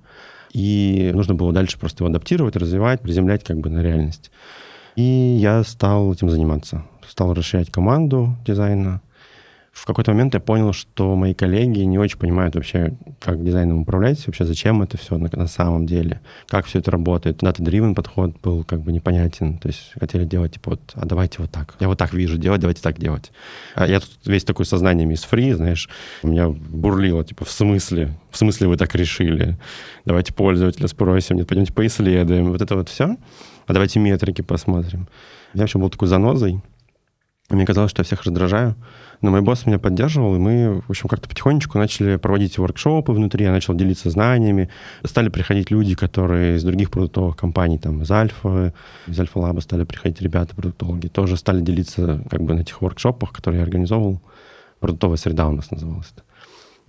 И 0.53 1.11
нужно 1.13 1.33
было 1.33 1.51
дальше 1.51 1.79
просто 1.79 2.03
его 2.03 2.09
адаптировать, 2.09 2.55
развивать, 2.55 3.01
приземлять 3.01 3.43
как 3.43 3.57
бы 3.57 3.69
на 3.69 3.81
реальность. 3.81 4.31
И 4.95 5.01
я 5.01 5.63
стал 5.63 6.13
этим 6.13 6.29
заниматься. 6.29 6.85
Стал 7.11 7.33
расширять 7.33 7.69
команду 7.69 8.37
дизайна, 8.45 9.01
в 9.73 9.85
какой-то 9.85 10.11
момент 10.11 10.33
я 10.33 10.39
понял, 10.39 10.71
что 10.71 11.13
мои 11.17 11.33
коллеги 11.33 11.79
не 11.79 11.99
очень 11.99 12.17
понимают 12.17 12.55
вообще, 12.55 12.93
как 13.19 13.43
дизайном 13.43 13.79
управлять, 13.79 14.25
вообще 14.25 14.45
зачем 14.45 14.81
это 14.81 14.97
все 14.97 15.17
на, 15.17 15.29
на 15.33 15.47
самом 15.47 15.85
деле, 15.85 16.21
как 16.47 16.67
все 16.67 16.79
это 16.79 16.89
работает. 16.89 17.43
Data-driven 17.43 17.95
подход 17.95 18.39
был 18.41 18.63
как 18.63 18.79
бы 18.79 18.93
непонятен, 18.93 19.57
то 19.57 19.67
есть 19.67 19.91
хотели 19.99 20.23
делать 20.23 20.53
типа 20.53 20.71
вот, 20.71 20.81
а 20.93 21.05
давайте 21.05 21.41
вот 21.41 21.51
так, 21.51 21.75
я 21.81 21.89
вот 21.89 21.97
так 21.97 22.13
вижу 22.13 22.37
делать, 22.37 22.61
давайте 22.61 22.81
так 22.81 22.97
делать. 22.97 23.33
А 23.75 23.87
я 23.87 23.99
тут 23.99 24.11
весь 24.25 24.45
такой 24.45 24.65
сознанием 24.65 25.11
из 25.11 25.23
фри, 25.23 25.51
знаешь, 25.51 25.89
у 26.23 26.29
меня 26.29 26.47
бурлило, 26.47 27.25
типа, 27.25 27.43
в 27.43 27.51
смысле? 27.51 28.17
В 28.29 28.37
смысле 28.37 28.69
вы 28.69 28.77
так 28.77 28.95
решили? 28.95 29.57
Давайте 30.05 30.33
пользователя 30.33 30.87
спросим, 30.87 31.35
нет, 31.35 31.47
пойдемте 31.47 31.73
поисследуем, 31.73 32.51
вот 32.53 32.61
это 32.61 32.75
вот 32.77 32.87
все. 32.87 33.17
А 33.67 33.73
давайте 33.73 33.99
метрики 33.99 34.41
посмотрим. 34.41 35.09
Я 35.53 35.61
вообще 35.61 35.79
был 35.79 35.89
такой 35.89 36.07
занозой, 36.07 36.61
мне 37.55 37.65
казалось, 37.65 37.91
что 37.91 38.01
я 38.01 38.03
всех 38.05 38.23
раздражаю. 38.23 38.75
Но 39.21 39.29
мой 39.29 39.41
босс 39.41 39.65
меня 39.65 39.77
поддерживал, 39.77 40.35
и 40.35 40.39
мы, 40.39 40.81
в 40.87 40.89
общем, 40.89 41.07
как-то 41.07 41.29
потихонечку 41.29 41.77
начали 41.77 42.15
проводить 42.15 42.57
воркшопы 42.57 43.11
внутри, 43.11 43.45
я 43.45 43.51
начал 43.51 43.75
делиться 43.75 44.09
знаниями. 44.09 44.69
Стали 45.03 45.29
приходить 45.29 45.69
люди, 45.69 45.93
которые 45.93 46.57
из 46.57 46.63
других 46.63 46.89
продуктовых 46.89 47.37
компаний, 47.37 47.77
там, 47.77 48.01
из 48.01 48.11
Альфа, 48.11 48.73
из 49.07 49.19
Альфа 49.19 49.39
Лаба 49.39 49.59
стали 49.59 49.83
приходить 49.83 50.21
ребята, 50.21 50.55
продуктологи, 50.55 51.07
тоже 51.07 51.37
стали 51.37 51.61
делиться 51.61 52.23
как 52.29 52.41
бы 52.41 52.53
на 52.55 52.61
этих 52.61 52.81
воркшопах, 52.81 53.31
которые 53.31 53.59
я 53.59 53.63
организовывал. 53.63 54.21
Продуктовая 54.79 55.17
среда 55.17 55.47
у 55.47 55.51
нас 55.51 55.69
называлась. 55.69 56.11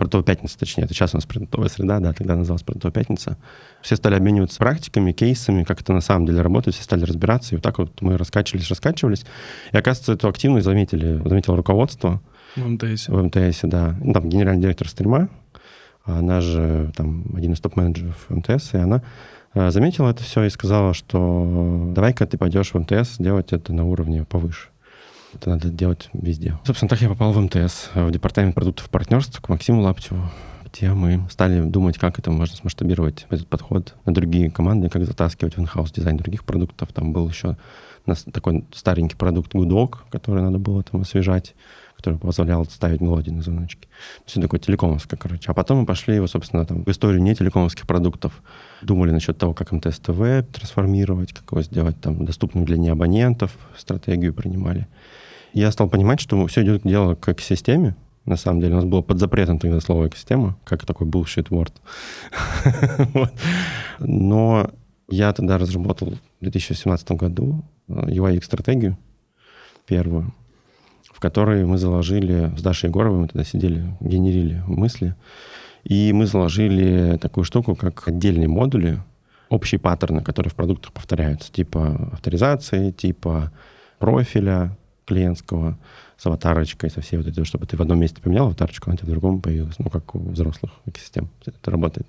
Продуктовая 0.02 0.24
пятница, 0.24 0.58
точнее. 0.58 0.82
Это 0.82 0.94
сейчас 0.94 1.14
у 1.14 1.16
нас 1.16 1.26
продуктовая 1.26 1.68
среда, 1.68 2.00
да, 2.00 2.12
тогда 2.12 2.34
называлась 2.34 2.64
продуктовая 2.64 2.92
пятница. 2.92 3.36
Все 3.82 3.94
стали 3.94 4.16
обмениваться 4.16 4.58
практиками, 4.58 5.12
кейсами, 5.12 5.62
как 5.62 5.80
это 5.80 5.92
на 5.92 6.00
самом 6.00 6.26
деле 6.26 6.42
работает, 6.42 6.74
все 6.74 6.82
стали 6.82 7.04
разбираться, 7.04 7.54
и 7.54 7.58
вот 7.58 7.62
так 7.62 7.78
вот 7.78 8.02
мы 8.02 8.18
раскачивались, 8.18 8.68
раскачивались. 8.68 9.24
И, 9.70 9.76
оказывается, 9.76 10.14
эту 10.14 10.28
активность 10.28 10.64
заметили, 10.64 11.22
заметило 11.24 11.56
руководство. 11.56 12.20
В 12.56 12.68
МТС. 12.68 13.06
В 13.06 13.22
МТС, 13.22 13.60
да. 13.62 13.94
Ну, 14.02 14.12
там 14.12 14.28
генеральный 14.28 14.62
директор 14.62 14.88
стрима, 14.88 15.28
она 16.02 16.40
же 16.40 16.90
там 16.96 17.26
один 17.36 17.52
из 17.52 17.60
топ-менеджеров 17.60 18.26
МТС, 18.28 18.74
и 18.74 18.78
она 18.78 19.02
э, 19.54 19.70
заметила 19.70 20.10
это 20.10 20.24
все 20.24 20.42
и 20.42 20.50
сказала, 20.50 20.94
что 20.94 21.92
давай-ка 21.94 22.26
ты 22.26 22.38
пойдешь 22.38 22.74
в 22.74 22.76
МТС 22.76 23.18
делать 23.18 23.52
это 23.52 23.72
на 23.72 23.84
уровне 23.84 24.24
повыше. 24.24 24.71
Это 25.34 25.50
надо 25.50 25.68
делать 25.68 26.08
везде. 26.12 26.58
Собственно, 26.64 26.88
так 26.88 27.00
я 27.00 27.08
попал 27.08 27.32
в 27.32 27.40
МТС, 27.40 27.88
в 27.94 28.10
департамент 28.10 28.54
продуктов 28.54 28.90
партнерств 28.90 29.40
к 29.40 29.48
Максиму 29.48 29.82
Лаптеву, 29.82 30.30
где 30.66 30.92
мы 30.92 31.26
стали 31.30 31.60
думать, 31.60 31.98
как 31.98 32.18
это 32.18 32.30
можно 32.30 32.56
смасштабировать, 32.56 33.26
этот 33.30 33.48
подход 33.48 33.94
на 34.04 34.14
другие 34.14 34.50
команды, 34.50 34.88
как 34.88 35.04
затаскивать 35.04 35.56
в 35.56 35.60
инхаус 35.60 35.92
дизайн 35.92 36.16
других 36.16 36.44
продуктов. 36.44 36.92
Там 36.92 37.12
был 37.12 37.28
еще 37.28 37.56
такой 38.32 38.64
старенький 38.74 39.16
продукт 39.16 39.54
Гудок, 39.54 40.04
который 40.10 40.42
надо 40.42 40.58
было 40.58 40.82
там 40.82 41.02
освежать 41.02 41.54
который 42.02 42.18
позволял 42.18 42.64
ставить 42.64 43.00
мелодии 43.00 43.30
на 43.30 43.42
звоночки. 43.42 43.86
Все 44.26 44.40
такое 44.40 44.58
телекомовское, 44.58 45.16
короче. 45.16 45.48
А 45.48 45.54
потом 45.54 45.78
мы 45.78 45.86
пошли, 45.86 46.16
его, 46.16 46.26
собственно, 46.26 46.66
там, 46.66 46.82
в 46.82 46.88
историю 46.88 47.22
не 47.22 47.32
телекомовских 47.32 47.86
продуктов. 47.86 48.42
Думали 48.82 49.12
насчет 49.12 49.38
того, 49.38 49.54
как 49.54 49.70
МТС 49.70 50.00
ТВ 50.00 50.18
трансформировать, 50.52 51.32
как 51.32 51.52
его 51.52 51.62
сделать 51.62 52.00
там 52.00 52.24
доступным 52.24 52.64
для 52.64 52.76
неабонентов, 52.76 53.56
стратегию 53.76 54.34
принимали 54.34 54.88
я 55.52 55.70
стал 55.70 55.88
понимать, 55.88 56.20
что 56.20 56.46
все 56.46 56.62
идет 56.62 56.82
дело 56.82 57.14
к 57.14 57.28
экосистеме. 57.28 57.94
На 58.24 58.36
самом 58.36 58.60
деле, 58.60 58.74
у 58.74 58.76
нас 58.76 58.84
было 58.84 59.02
под 59.02 59.18
запретом 59.18 59.58
тогда 59.58 59.80
слово 59.80 60.06
экосистема, 60.06 60.56
как 60.64 60.86
такой 60.86 61.06
bullshit 61.08 61.48
word. 61.48 61.72
Но 63.98 64.70
я 65.08 65.32
тогда 65.32 65.58
разработал 65.58 66.14
в 66.40 66.42
2017 66.42 67.10
году 67.12 67.64
э, 67.88 67.92
UI-стратегию 67.92 68.96
первую, 69.86 70.32
в 71.12 71.18
которой 71.18 71.66
мы 71.66 71.78
заложили 71.78 72.52
с 72.56 72.62
Дашей 72.62 72.88
Егоровой, 72.88 73.20
мы 73.20 73.28
тогда 73.28 73.44
сидели, 73.44 73.96
генерили 74.00 74.62
мысли, 74.66 75.16
и 75.84 76.12
мы 76.12 76.26
заложили 76.26 77.18
такую 77.20 77.44
штуку, 77.44 77.74
как 77.74 78.06
отдельные 78.06 78.48
модули, 78.48 79.00
общие 79.48 79.78
паттерны, 79.78 80.22
которые 80.22 80.50
в 80.50 80.54
продуктах 80.54 80.92
повторяются, 80.92 81.52
типа 81.52 82.10
авторизации, 82.12 82.92
типа 82.92 83.52
профиля, 83.98 84.76
клиентского 85.06 85.78
с 86.16 86.26
аватарочкой, 86.26 86.90
со 86.90 87.00
всей 87.00 87.16
вот 87.16 87.26
этой, 87.26 87.44
чтобы 87.44 87.66
ты 87.66 87.76
в 87.76 87.80
одном 87.80 87.98
месте 87.98 88.20
поменял 88.20 88.46
аватарочку, 88.46 88.90
она 88.90 88.96
тебе 88.96 89.08
в 89.08 89.10
другом 89.10 89.40
появилась. 89.40 89.74
Ну, 89.78 89.90
как 89.90 90.14
у 90.14 90.20
взрослых 90.20 90.72
экосистем 90.86 91.28
это 91.44 91.70
работает. 91.70 92.06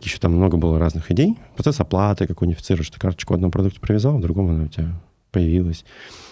Еще 0.00 0.18
там 0.18 0.32
много 0.32 0.56
было 0.56 0.78
разных 0.78 1.10
идей. 1.10 1.36
Процесс 1.54 1.80
оплаты, 1.80 2.26
как 2.26 2.40
унифицируешь. 2.42 2.88
Ты 2.90 2.98
карточку 2.98 3.34
в 3.34 3.36
одном 3.36 3.50
продукте 3.50 3.80
привязал, 3.80 4.18
в 4.18 4.22
другом 4.22 4.48
она 4.50 4.64
у 4.64 4.68
тебя 4.68 4.92
появилась. 5.32 5.84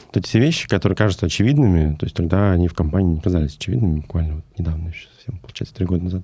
Вот 0.07 0.19
эти 0.19 0.29
все 0.29 0.39
вещи, 0.39 0.69
которые 0.69 0.97
кажутся 0.97 1.27
очевидными, 1.27 1.97
то 1.97 2.07
есть 2.07 2.17
тогда 2.17 2.53
они 2.53 2.69
в 2.69 2.75
компании 2.75 3.15
не 3.15 3.21
казались 3.21 3.57
очевидными, 3.57 4.01
буквально 4.01 4.37
вот 4.37 4.45
недавно 4.57 4.89
еще 4.89 5.09
совсем, 5.15 5.39
получается, 5.41 5.75
три 5.75 5.87
года 5.87 6.05
назад. 6.05 6.23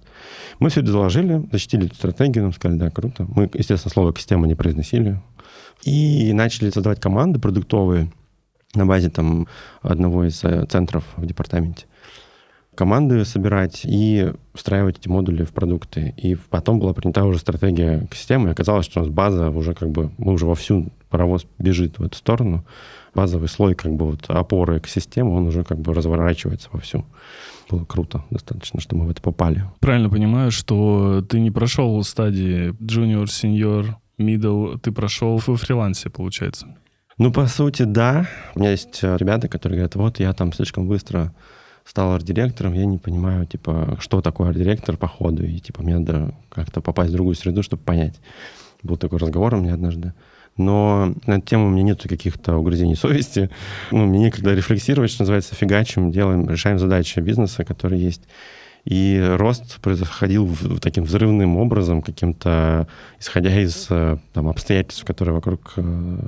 Мы 0.60 0.70
все 0.70 0.80
это 0.80 0.92
заложили, 0.92 1.42
защитили 1.50 1.86
эту 1.86 1.96
стратегию, 1.96 2.44
нам 2.44 2.52
сказали, 2.52 2.78
да, 2.78 2.90
круто. 2.90 3.26
Мы, 3.28 3.50
естественно, 3.52 3.92
слово 3.92 4.12
«экосистема» 4.12 4.46
не 4.46 4.54
произносили. 4.54 5.20
И 5.82 6.32
начали 6.32 6.70
создавать 6.70 7.00
команды 7.00 7.40
продуктовые, 7.40 8.12
на 8.74 8.86
базе 8.86 9.10
там 9.10 9.46
одного 9.82 10.24
из 10.24 10.42
э, 10.44 10.66
центров 10.66 11.04
в 11.16 11.26
департаменте 11.26 11.86
команды 12.80 13.26
собирать 13.26 13.82
и 13.84 14.32
встраивать 14.54 14.98
эти 14.98 15.08
модули 15.08 15.44
в 15.44 15.52
продукты. 15.52 16.14
И 16.16 16.34
потом 16.34 16.78
была 16.78 16.94
принята 16.94 17.24
уже 17.24 17.38
стратегия 17.38 18.08
системы, 18.10 18.48
и 18.48 18.52
оказалось, 18.52 18.86
что 18.86 19.00
у 19.00 19.02
нас 19.04 19.12
база 19.12 19.50
уже 19.50 19.74
как 19.74 19.90
бы, 19.90 20.10
мы 20.16 20.32
уже 20.32 20.46
вовсю, 20.46 20.86
паровоз 21.10 21.46
бежит 21.58 21.98
в 21.98 22.04
эту 22.04 22.16
сторону. 22.16 22.64
Базовый 23.14 23.48
слой 23.48 23.74
как 23.74 23.92
бы 23.92 24.06
вот 24.06 24.24
опоры 24.28 24.78
экосистемы, 24.78 25.36
он 25.36 25.48
уже 25.48 25.62
как 25.62 25.78
бы 25.78 25.92
разворачивается 25.92 26.70
вовсю. 26.72 27.04
Было 27.68 27.84
круто 27.84 28.24
достаточно, 28.30 28.80
что 28.80 28.96
мы 28.96 29.04
в 29.04 29.10
это 29.10 29.20
попали. 29.20 29.64
Правильно 29.80 30.08
понимаю, 30.08 30.50
что 30.50 31.22
ты 31.28 31.38
не 31.38 31.50
прошел 31.50 32.02
стадии 32.02 32.70
junior, 32.82 33.24
senior, 33.24 33.94
middle, 34.18 34.78
ты 34.78 34.90
прошел 34.90 35.38
во 35.44 35.56
фрилансе, 35.56 36.08
получается? 36.08 36.68
Ну, 37.20 37.30
по 37.30 37.46
сути, 37.48 37.82
да. 37.82 38.26
У 38.54 38.60
меня 38.60 38.70
есть 38.70 39.00
э, 39.02 39.14
ребята, 39.18 39.46
которые 39.46 39.76
говорят, 39.76 39.94
вот 39.94 40.20
я 40.20 40.32
там 40.32 40.54
слишком 40.54 40.88
быстро 40.88 41.34
стал 41.84 42.14
арт-директором, 42.14 42.72
я 42.72 42.86
не 42.86 42.96
понимаю, 42.96 43.44
типа, 43.44 43.98
что 44.00 44.22
такое 44.22 44.48
арт-директор 44.48 44.96
по 44.96 45.06
ходу, 45.06 45.44
и, 45.44 45.58
типа, 45.58 45.82
мне 45.82 45.98
надо 45.98 46.34
как-то 46.48 46.80
попасть 46.80 47.10
в 47.10 47.12
другую 47.12 47.34
среду, 47.34 47.62
чтобы 47.62 47.82
понять. 47.82 48.18
Был 48.82 48.96
такой 48.96 49.18
разговор 49.18 49.52
у 49.54 49.60
меня 49.60 49.74
однажды. 49.74 50.14
Но 50.56 51.12
на 51.26 51.34
эту 51.34 51.46
тему 51.46 51.66
у 51.66 51.68
меня 51.68 51.82
нет 51.82 52.00
каких-то 52.02 52.56
угрызений 52.56 52.96
совести. 52.96 53.50
Ну, 53.90 54.06
мне 54.06 54.18
некогда 54.20 54.54
рефлексировать, 54.54 55.10
что 55.10 55.24
называется, 55.24 55.54
фигачим, 55.54 56.10
делаем, 56.10 56.48
решаем 56.48 56.78
задачи 56.78 57.20
бизнеса, 57.20 57.66
которые 57.66 58.02
есть. 58.02 58.22
И 58.84 59.22
рост 59.36 59.80
происходил 59.80 60.46
в, 60.46 60.80
таким 60.80 61.04
взрывным 61.04 61.56
образом, 61.58 62.02
каким-то, 62.02 62.88
исходя 63.18 63.60
из 63.60 63.86
э, 63.90 64.16
там, 64.32 64.48
обстоятельств, 64.48 65.04
которые 65.04 65.34
вокруг 65.34 65.74
э, 65.76 66.18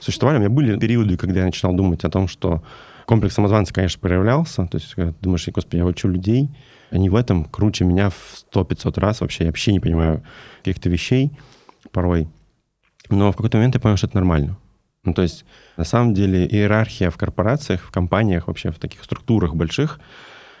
существовали. 0.00 0.38
У 0.38 0.40
меня 0.40 0.50
были 0.50 0.78
периоды, 0.78 1.16
когда 1.16 1.40
я 1.40 1.46
начинал 1.46 1.74
думать 1.74 2.04
о 2.04 2.10
том, 2.10 2.26
что 2.26 2.62
комплекс 3.04 3.34
самозванца, 3.34 3.74
конечно, 3.74 4.00
проявлялся. 4.00 4.66
То 4.66 4.78
есть, 4.78 4.94
когда 4.94 5.12
ты 5.12 5.18
думаешь, 5.20 5.46
господи, 5.48 5.76
я 5.76 5.84
учу 5.84 6.08
людей, 6.08 6.48
они 6.90 7.10
в 7.10 7.14
этом 7.14 7.44
круче 7.44 7.84
меня 7.84 8.10
в 8.10 8.44
100-500 8.52 9.00
раз 9.00 9.20
вообще. 9.20 9.44
Я 9.44 9.50
вообще 9.50 9.72
не 9.72 9.80
понимаю 9.80 10.22
каких-то 10.58 10.88
вещей 10.88 11.32
порой. 11.92 12.28
Но 13.10 13.32
в 13.32 13.36
какой-то 13.36 13.58
момент 13.58 13.74
я 13.74 13.80
понял, 13.80 13.96
что 13.96 14.06
это 14.06 14.16
нормально. 14.16 14.56
Ну, 15.04 15.14
то 15.14 15.22
есть, 15.22 15.44
на 15.76 15.84
самом 15.84 16.12
деле, 16.12 16.46
иерархия 16.46 17.10
в 17.10 17.16
корпорациях, 17.16 17.82
в 17.82 17.90
компаниях, 17.90 18.46
вообще 18.48 18.70
в 18.70 18.78
таких 18.78 19.04
структурах 19.04 19.54
больших, 19.54 20.00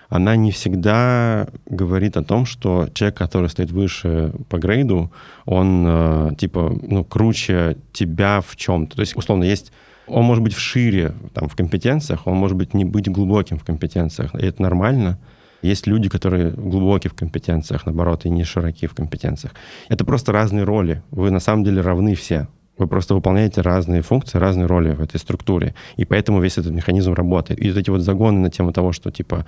она 0.08 0.36
не 0.36 0.50
всегда 0.50 1.48
говорит 1.66 2.16
о 2.16 2.24
том, 2.24 2.46
что 2.46 2.88
человек, 2.94 3.18
который 3.18 3.48
стоит 3.48 3.70
выше 3.70 4.32
по 4.48 4.58
грейду, 4.58 5.12
он, 5.44 5.84
э, 5.86 6.30
типа, 6.38 6.74
ну, 6.82 7.04
круче 7.04 7.76
тебя 7.92 8.40
в 8.40 8.56
чем-то. 8.56 8.96
То 8.96 9.00
есть, 9.00 9.16
условно, 9.16 9.44
есть... 9.44 9.72
Он 10.06 10.24
может 10.24 10.42
быть 10.42 10.54
в 10.54 10.58
шире 10.58 11.12
там, 11.34 11.50
в 11.50 11.56
компетенциях, 11.56 12.26
он 12.26 12.36
может 12.36 12.56
быть 12.56 12.72
не 12.72 12.86
быть 12.86 13.10
глубоким 13.10 13.58
в 13.58 13.64
компетенциях, 13.64 14.34
и 14.34 14.38
это 14.38 14.62
нормально. 14.62 15.18
Есть 15.60 15.86
люди, 15.86 16.08
которые 16.08 16.50
глубоки 16.50 17.08
в 17.08 17.14
компетенциях, 17.14 17.84
наоборот, 17.84 18.24
и 18.24 18.30
не 18.30 18.44
широки 18.44 18.86
в 18.86 18.94
компетенциях. 18.94 19.52
Это 19.90 20.06
просто 20.06 20.32
разные 20.32 20.64
роли. 20.64 21.02
Вы 21.10 21.30
на 21.30 21.40
самом 21.40 21.64
деле 21.64 21.82
равны 21.82 22.14
все. 22.14 22.48
Вы 22.78 22.86
просто 22.86 23.14
выполняете 23.14 23.60
разные 23.60 24.02
функции, 24.02 24.38
разные 24.38 24.66
роли 24.66 24.92
в 24.92 25.02
этой 25.02 25.18
структуре. 25.18 25.74
И 25.96 26.04
поэтому 26.04 26.40
весь 26.40 26.58
этот 26.58 26.72
механизм 26.72 27.12
работает. 27.12 27.60
И 27.60 27.68
вот 27.68 27.76
эти 27.76 27.90
вот 27.90 28.00
загоны 28.00 28.38
на 28.38 28.50
тему 28.50 28.72
того, 28.72 28.92
что 28.92 29.10
типа 29.10 29.46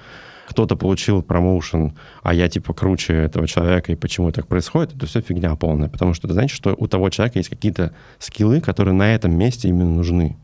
кто-то 0.51 0.75
получил 0.75 1.23
промоушен, 1.23 1.97
а 2.23 2.35
я 2.35 2.49
типа 2.49 2.75
круче 2.75 3.15
этого 3.15 3.47
человека, 3.47 3.93
и 3.93 3.95
почему 3.95 4.33
так 4.33 4.49
происходит, 4.49 4.97
это 4.97 5.07
все 5.07 5.21
фигня 5.21 5.55
полная. 5.55 5.89
Потому 5.89 6.13
что 6.13 6.27
это 6.27 6.35
значит, 6.35 6.57
что 6.57 6.75
у 6.77 6.89
того 6.89 7.09
человека 7.09 7.39
есть 7.39 7.49
какие-то 7.49 7.95
скиллы, 8.19 8.61
которые 8.61 8.95
на 8.95 9.15
этом 9.15 9.33
месте 9.37 9.69
именно 9.69 9.95
нужны. 9.95 10.37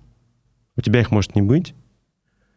У 0.76 0.80
тебя 0.80 1.00
их 1.00 1.10
может 1.10 1.34
не 1.34 1.42
быть, 1.42 1.74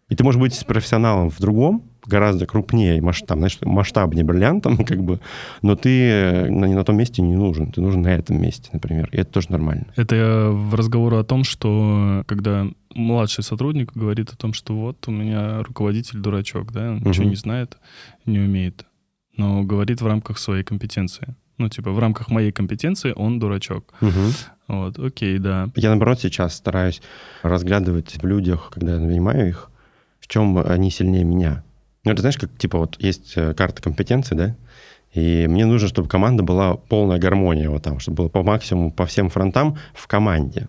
и 0.09 0.15
ты 0.15 0.23
можешь 0.23 0.39
быть 0.39 0.65
профессионалом 0.65 1.29
в 1.29 1.39
другом, 1.39 1.83
гораздо 2.05 2.45
крупнее, 2.45 3.01
масштаб, 3.01 3.39
значит, 3.39 3.65
масштабнее 3.65 4.23
бриллиантом, 4.23 4.77
как 4.85 5.03
бы, 5.03 5.19
но 5.63 5.75
ты 5.75 6.49
на, 6.49 6.65
не 6.65 6.75
на 6.75 6.83
том 6.83 6.97
месте 6.97 7.21
не 7.21 7.35
нужен. 7.35 7.71
Ты 7.71 7.81
нужен 7.81 8.03
на 8.03 8.09
этом 8.09 8.41
месте, 8.41 8.69
например. 8.73 9.09
И 9.11 9.17
это 9.17 9.31
тоже 9.31 9.51
нормально. 9.51 9.87
Это 9.95 10.15
я 10.15 10.49
в 10.51 10.75
разговору 10.75 11.17
о 11.17 11.23
том, 11.23 11.43
что 11.43 12.23
когда 12.27 12.67
младший 12.93 13.43
сотрудник 13.43 13.93
говорит 13.93 14.31
о 14.31 14.35
том, 14.35 14.53
что 14.53 14.75
вот 14.75 15.07
у 15.07 15.11
меня 15.11 15.63
руководитель 15.63 16.19
дурачок, 16.19 16.71
да, 16.71 16.91
он 16.91 16.97
угу. 16.97 17.09
ничего 17.09 17.25
не 17.25 17.35
знает, 17.35 17.77
не 18.25 18.39
умеет, 18.39 18.85
но 19.35 19.63
говорит 19.63 20.01
в 20.01 20.07
рамках 20.07 20.39
своей 20.39 20.63
компетенции. 20.63 21.35
Ну, 21.57 21.67
типа, 21.67 21.91
в 21.91 21.99
рамках 21.99 22.29
моей 22.29 22.53
компетенции 22.53 23.11
он 23.13 23.37
дурачок. 23.37 23.93
Угу. 23.99 24.11
Вот, 24.69 24.97
окей, 24.97 25.39
да. 25.39 25.69
Я, 25.75 25.89
наоборот, 25.89 26.21
сейчас 26.21 26.55
стараюсь 26.55 27.01
разглядывать 27.43 28.21
в 28.21 28.25
людях, 28.25 28.71
когда 28.73 28.93
я 28.93 28.99
нанимаю 28.99 29.49
их, 29.49 29.69
чем 30.29 30.57
они 30.57 30.89
сильнее 30.89 31.25
меня. 31.25 31.63
Ну, 32.05 32.11
это 32.11 32.21
знаешь, 32.21 32.37
как, 32.37 32.57
типа, 32.57 32.77
вот 32.77 32.95
есть 33.01 33.33
э, 33.35 33.53
карта 33.53 33.81
компетенций, 33.81 34.37
да, 34.37 34.55
и 35.13 35.47
мне 35.47 35.65
нужно, 35.65 35.87
чтобы 35.87 36.07
команда 36.07 36.43
была 36.43 36.75
полная 36.75 37.17
гармония 37.17 37.69
вот 37.69 37.83
там, 37.83 37.99
чтобы 37.99 38.17
было 38.17 38.29
по 38.29 38.43
максимуму, 38.43 38.91
по 38.91 39.05
всем 39.05 39.29
фронтам 39.29 39.77
в 39.93 40.07
команде. 40.07 40.67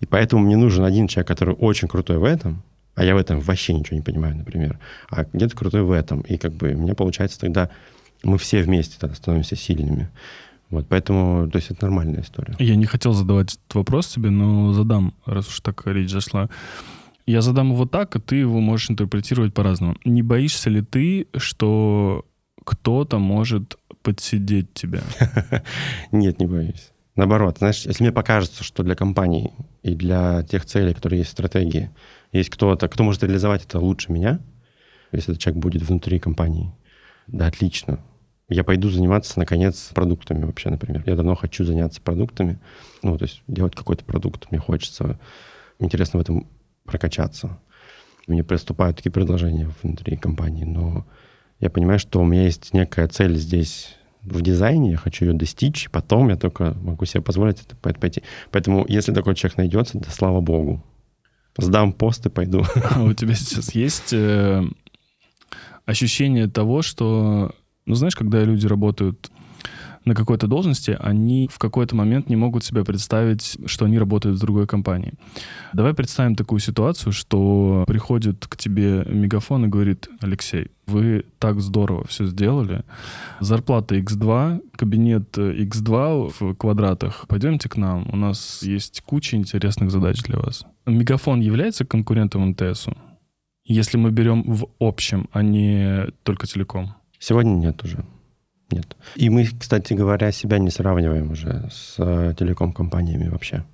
И 0.00 0.06
поэтому 0.06 0.42
мне 0.42 0.56
нужен 0.56 0.84
один 0.84 1.08
человек, 1.08 1.28
который 1.28 1.54
очень 1.54 1.88
крутой 1.88 2.18
в 2.18 2.24
этом, 2.24 2.62
а 2.94 3.04
я 3.04 3.14
в 3.14 3.18
этом 3.18 3.40
вообще 3.40 3.74
ничего 3.74 3.96
не 3.96 4.02
понимаю, 4.02 4.36
например, 4.36 4.78
а 5.10 5.24
где-то 5.32 5.56
крутой 5.56 5.82
в 5.82 5.90
этом. 5.90 6.20
И 6.22 6.36
как 6.36 6.52
бы 6.52 6.74
мне 6.74 6.94
получается 6.94 7.40
тогда 7.40 7.70
мы 8.22 8.38
все 8.38 8.62
вместе 8.62 8.96
тогда 8.98 9.14
становимся 9.16 9.56
сильными. 9.56 10.08
Вот, 10.70 10.86
поэтому, 10.88 11.48
то 11.50 11.56
есть 11.56 11.70
это 11.70 11.86
нормальная 11.86 12.22
история. 12.22 12.56
Я 12.58 12.74
не 12.76 12.86
хотел 12.86 13.12
задавать 13.12 13.54
этот 13.54 13.74
вопрос 13.74 14.08
тебе, 14.08 14.30
но 14.30 14.72
задам, 14.72 15.14
раз 15.26 15.48
уж 15.48 15.60
так 15.60 15.86
речь 15.86 16.10
зашла. 16.10 16.48
Я 17.26 17.42
задам 17.42 17.72
его 17.72 17.86
так, 17.86 18.16
а 18.16 18.20
ты 18.20 18.36
его 18.36 18.60
можешь 18.60 18.90
интерпретировать 18.90 19.54
по-разному. 19.54 19.96
Не 20.04 20.22
боишься 20.22 20.70
ли 20.70 20.82
ты, 20.82 21.28
что 21.36 22.24
кто-то 22.64 23.18
может 23.18 23.78
подсидеть 24.02 24.72
тебя? 24.74 25.02
Нет, 26.12 26.38
не 26.38 26.46
боюсь. 26.46 26.90
Наоборот, 27.16 27.58
знаешь, 27.58 27.86
если 27.86 28.02
мне 28.02 28.12
покажется, 28.12 28.64
что 28.64 28.82
для 28.82 28.96
компании 28.96 29.52
и 29.82 29.94
для 29.94 30.42
тех 30.42 30.64
целей, 30.64 30.94
которые 30.94 31.18
есть 31.18 31.30
в 31.30 31.32
стратегии, 31.32 31.90
есть 32.32 32.50
кто-то, 32.50 32.88
кто 32.88 33.04
может 33.04 33.22
реализовать 33.22 33.64
это 33.64 33.78
лучше 33.78 34.10
меня, 34.10 34.40
если 35.12 35.32
этот 35.32 35.42
человек 35.42 35.62
будет 35.62 35.82
внутри 35.82 36.18
компании, 36.18 36.74
да, 37.28 37.46
отлично. 37.46 38.00
Я 38.48 38.64
пойду 38.64 38.90
заниматься, 38.90 39.38
наконец, 39.38 39.90
продуктами 39.94 40.44
вообще, 40.44 40.70
например. 40.70 41.02
Я 41.06 41.14
давно 41.14 41.34
хочу 41.34 41.64
заняться 41.64 42.00
продуктами, 42.00 42.58
ну, 43.02 43.16
то 43.16 43.24
есть 43.24 43.42
делать 43.46 43.74
какой-то 43.74 44.04
продукт. 44.04 44.50
Мне 44.50 44.60
хочется, 44.60 45.18
интересно 45.78 46.18
в 46.18 46.22
этом 46.22 46.48
прокачаться. 46.84 47.58
Мне 48.26 48.42
приступают 48.42 48.96
такие 48.96 49.12
предложения 49.12 49.70
внутри 49.82 50.16
компании, 50.16 50.64
но 50.64 51.06
я 51.60 51.70
понимаю, 51.70 51.98
что 51.98 52.20
у 52.20 52.24
меня 52.24 52.44
есть 52.44 52.74
некая 52.74 53.06
цель 53.08 53.36
здесь 53.36 53.96
в 54.24 54.42
дизайне, 54.42 54.92
я 54.92 54.96
хочу 54.96 55.26
ее 55.26 55.34
достичь, 55.34 55.88
потом 55.90 56.28
я 56.28 56.36
только 56.36 56.74
могу 56.82 57.04
себе 57.04 57.22
позволить 57.22 57.60
это 57.62 57.76
пойти. 57.76 58.22
Поэтому, 58.50 58.84
если 58.88 59.12
такой 59.12 59.34
человек 59.34 59.58
найдется, 59.58 59.98
да 59.98 60.10
слава 60.10 60.40
богу. 60.40 60.82
Сдам 61.56 61.92
пост 61.92 62.26
и 62.26 62.30
пойду. 62.30 62.64
А 62.90 63.02
у 63.02 63.12
тебя 63.12 63.34
сейчас 63.34 63.74
есть 63.74 64.12
э, 64.12 64.64
ощущение 65.86 66.48
того, 66.48 66.82
что, 66.82 67.54
ну 67.86 67.94
знаешь, 67.94 68.16
когда 68.16 68.42
люди 68.42 68.66
работают 68.66 69.30
на 70.04 70.14
какой-то 70.14 70.46
должности, 70.46 70.96
они 71.00 71.48
в 71.50 71.58
какой-то 71.58 71.96
момент 71.96 72.28
не 72.28 72.36
могут 72.36 72.64
себе 72.64 72.84
представить, 72.84 73.58
что 73.66 73.86
они 73.86 73.98
работают 73.98 74.36
в 74.36 74.40
другой 74.40 74.66
компании. 74.66 75.14
Давай 75.72 75.94
представим 75.94 76.36
такую 76.36 76.60
ситуацию, 76.60 77.12
что 77.12 77.84
приходит 77.86 78.46
к 78.46 78.56
тебе 78.56 79.04
мегафон 79.06 79.64
и 79.64 79.68
говорит, 79.68 80.08
Алексей, 80.20 80.68
вы 80.86 81.24
так 81.38 81.60
здорово 81.60 82.06
все 82.06 82.26
сделали. 82.26 82.84
Зарплата 83.40 83.96
X2, 83.96 84.62
кабинет 84.76 85.36
X2 85.38 86.32
в 86.38 86.54
квадратах. 86.54 87.26
Пойдемте 87.28 87.68
к 87.68 87.76
нам, 87.76 88.06
у 88.12 88.16
нас 88.16 88.62
есть 88.62 89.00
куча 89.00 89.36
интересных 89.36 89.90
задач 89.90 90.22
для 90.22 90.38
вас. 90.38 90.66
Мегафон 90.86 91.40
является 91.40 91.86
конкурентом 91.86 92.50
МТСу? 92.50 92.96
Если 93.64 93.96
мы 93.96 94.10
берем 94.10 94.42
в 94.46 94.66
общем, 94.78 95.28
а 95.32 95.42
не 95.42 96.08
только 96.22 96.46
телеком. 96.46 96.94
Сегодня 97.18 97.54
нет 97.54 97.82
уже 97.82 98.04
нет. 98.74 98.96
И 99.16 99.30
мы, 99.30 99.46
кстати 99.46 99.94
говоря, 99.94 100.32
себя 100.32 100.58
не 100.58 100.70
сравниваем 100.70 101.30
уже 101.30 101.68
с 101.72 101.94
э, 101.98 102.34
телеком-компаниями 102.38 103.28
вообще. 103.28 103.64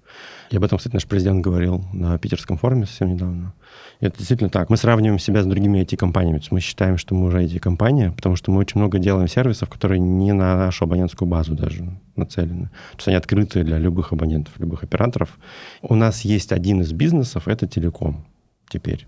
И 0.51 0.57
об 0.57 0.65
этом, 0.65 0.79
кстати, 0.79 0.95
наш 0.95 1.07
президент 1.07 1.43
говорил 1.45 1.85
на 1.93 2.19
питерском 2.19 2.59
форуме 2.59 2.87
совсем 2.87 3.15
недавно. 3.15 3.55
И 4.01 4.07
это 4.07 4.19
действительно 4.19 4.51
так. 4.51 4.69
Мы 4.69 4.77
сравниваем 4.77 5.21
себя 5.21 5.43
с 5.43 5.47
другими 5.47 5.81
IT-компаниями. 5.83 6.43
Мы 6.51 6.61
считаем, 6.61 6.99
что 6.99 7.15
мы 7.15 7.27
уже 7.27 7.45
IT-компания, 7.45 8.11
потому 8.11 8.35
что 8.35 8.51
мы 8.51 8.59
очень 8.59 8.81
много 8.81 8.99
делаем 8.99 9.29
сервисов, 9.29 9.69
которые 9.69 10.01
не 10.01 10.33
на 10.33 10.57
нашу 10.57 10.85
абонентскую 10.85 11.29
базу 11.29 11.55
даже 11.55 11.85
нацелены. 12.17 12.67
То 12.93 12.97
есть 12.97 13.09
они 13.09 13.17
открыты 13.17 13.63
для 13.63 13.79
любых 13.79 14.13
абонентов, 14.13 14.59
любых 14.59 14.83
операторов. 14.83 15.39
У 15.83 15.95
нас 15.95 16.23
есть 16.23 16.51
один 16.51 16.81
из 16.81 16.93
бизнесов, 16.93 17.47
это 17.47 17.69
телеком 17.69 18.27
теперь. 18.69 19.07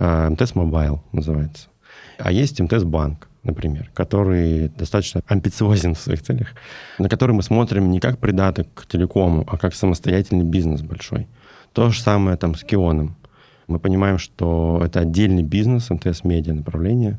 Э, 0.00 0.28
МТС 0.28 0.56
Мобайл 0.56 1.04
называется. 1.12 1.68
А 2.18 2.32
есть 2.32 2.60
МТС 2.60 2.84
Банк 2.84 3.28
например, 3.44 3.90
который 3.94 4.68
достаточно 4.68 5.22
амбициозен 5.26 5.94
в 5.94 6.00
своих 6.00 6.22
целях, 6.22 6.48
на 6.98 7.08
который 7.08 7.32
мы 7.32 7.42
смотрим 7.42 7.90
не 7.90 8.00
как 8.00 8.18
придаток 8.18 8.66
к 8.74 8.86
телекому, 8.86 9.44
а 9.46 9.56
как 9.58 9.74
самостоятельный 9.74 10.44
бизнес 10.44 10.82
большой. 10.82 11.28
То 11.72 11.90
же 11.90 12.00
самое 12.00 12.36
там 12.36 12.54
с 12.54 12.64
Кионом. 12.64 13.16
Мы 13.66 13.78
понимаем, 13.78 14.18
что 14.18 14.82
это 14.84 15.00
отдельный 15.00 15.42
бизнес, 15.42 15.90
МТС-медиа 15.90 16.54
направление, 16.54 17.18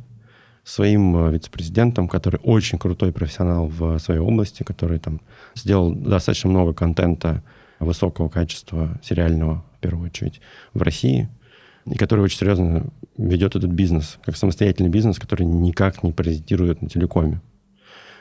своим 0.64 1.16
э, 1.18 1.32
вице-президентом, 1.32 2.08
который 2.08 2.40
очень 2.44 2.78
крутой 2.78 3.12
профессионал 3.12 3.68
в 3.68 3.98
своей 4.00 4.20
области, 4.20 4.64
который 4.64 5.00
там 5.00 5.22
сделал 5.56 5.94
достаточно 5.94 6.50
много 6.50 6.74
контента 6.74 7.44
высокого 7.80 8.30
качества, 8.30 9.00
сериального, 9.04 9.64
в 9.78 9.80
первую 9.82 10.08
очередь, 10.08 10.42
в 10.74 10.82
России– 10.82 11.30
и 11.86 11.96
который 11.96 12.22
очень 12.22 12.40
серьезно 12.40 12.88
ведет 13.18 13.56
этот 13.56 13.72
бизнес, 13.72 14.18
как 14.24 14.36
самостоятельный 14.36 14.90
бизнес, 14.90 15.20
который 15.20 15.46
никак 15.46 16.04
не 16.04 16.12
паразитирует 16.12 16.82
на 16.82 16.90
телекоме. 16.90 17.42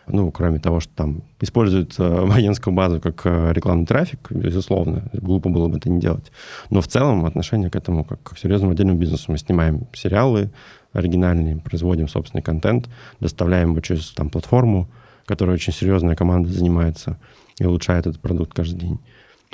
Ну, 0.07 0.31
кроме 0.31 0.59
того, 0.59 0.81
что 0.81 0.93
там 0.95 1.23
используют 1.41 1.99
абонентскую 1.99 2.75
базу 2.77 3.01
как 3.01 3.23
э, 3.25 3.53
рекламный 3.55 3.87
трафик, 3.87 4.31
безусловно, 4.31 5.05
глупо 5.15 5.49
было 5.49 5.69
бы 5.69 5.79
это 5.79 5.89
не 5.89 5.99
делать. 5.99 6.31
Но 6.69 6.83
в 6.83 6.89
целом 6.89 7.25
отношение 7.25 7.71
к 7.71 7.77
этому 7.77 8.05
как 8.05 8.23
к 8.23 8.39
серьезному 8.39 8.73
отдельному 8.73 8.99
бизнесу. 8.99 9.33
Мы 9.33 9.39
снимаем 9.39 9.87
сериалы 9.95 10.51
оригинальные, 10.93 11.57
производим 11.57 12.09
собственный 12.09 12.43
контент, 12.43 12.89
доставляем 13.19 13.71
его 13.71 13.81
через 13.81 14.11
там, 14.11 14.29
платформу, 14.29 14.89
которой 15.25 15.55
очень 15.55 15.73
серьезная 15.73 16.17
команда 16.17 16.51
занимается 16.51 17.19
и 17.59 17.65
улучшает 17.65 18.07
этот 18.07 18.21
продукт 18.21 18.53
каждый 18.53 18.79
день. 18.79 18.99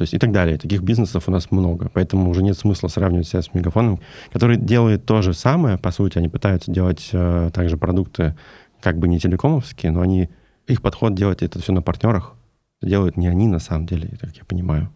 То 0.00 0.04
есть 0.04 0.14
и 0.14 0.18
так 0.18 0.32
далее. 0.32 0.56
Таких 0.56 0.80
бизнесов 0.80 1.28
у 1.28 1.30
нас 1.30 1.50
много. 1.50 1.90
Поэтому 1.92 2.30
уже 2.30 2.42
нет 2.42 2.56
смысла 2.56 2.88
сравнивать 2.88 3.28
себя 3.28 3.42
с 3.42 3.52
Мегафоном, 3.52 4.00
который 4.32 4.56
делает 4.56 5.04
то 5.04 5.20
же 5.20 5.34
самое, 5.34 5.76
по 5.76 5.90
сути. 5.90 6.16
Они 6.16 6.30
пытаются 6.30 6.72
делать 6.72 7.10
э, 7.12 7.50
также 7.52 7.76
продукты, 7.76 8.34
как 8.80 8.98
бы 8.98 9.08
не 9.08 9.20
телекомовские, 9.20 9.92
но 9.92 10.00
они, 10.00 10.30
их 10.66 10.80
подход 10.80 11.14
делать 11.14 11.42
это 11.42 11.60
все 11.60 11.74
на 11.74 11.82
партнерах. 11.82 12.34
Делают 12.80 13.18
не 13.18 13.28
они 13.28 13.46
на 13.46 13.58
самом 13.58 13.84
деле, 13.84 14.08
как 14.18 14.34
я 14.34 14.44
понимаю. 14.46 14.88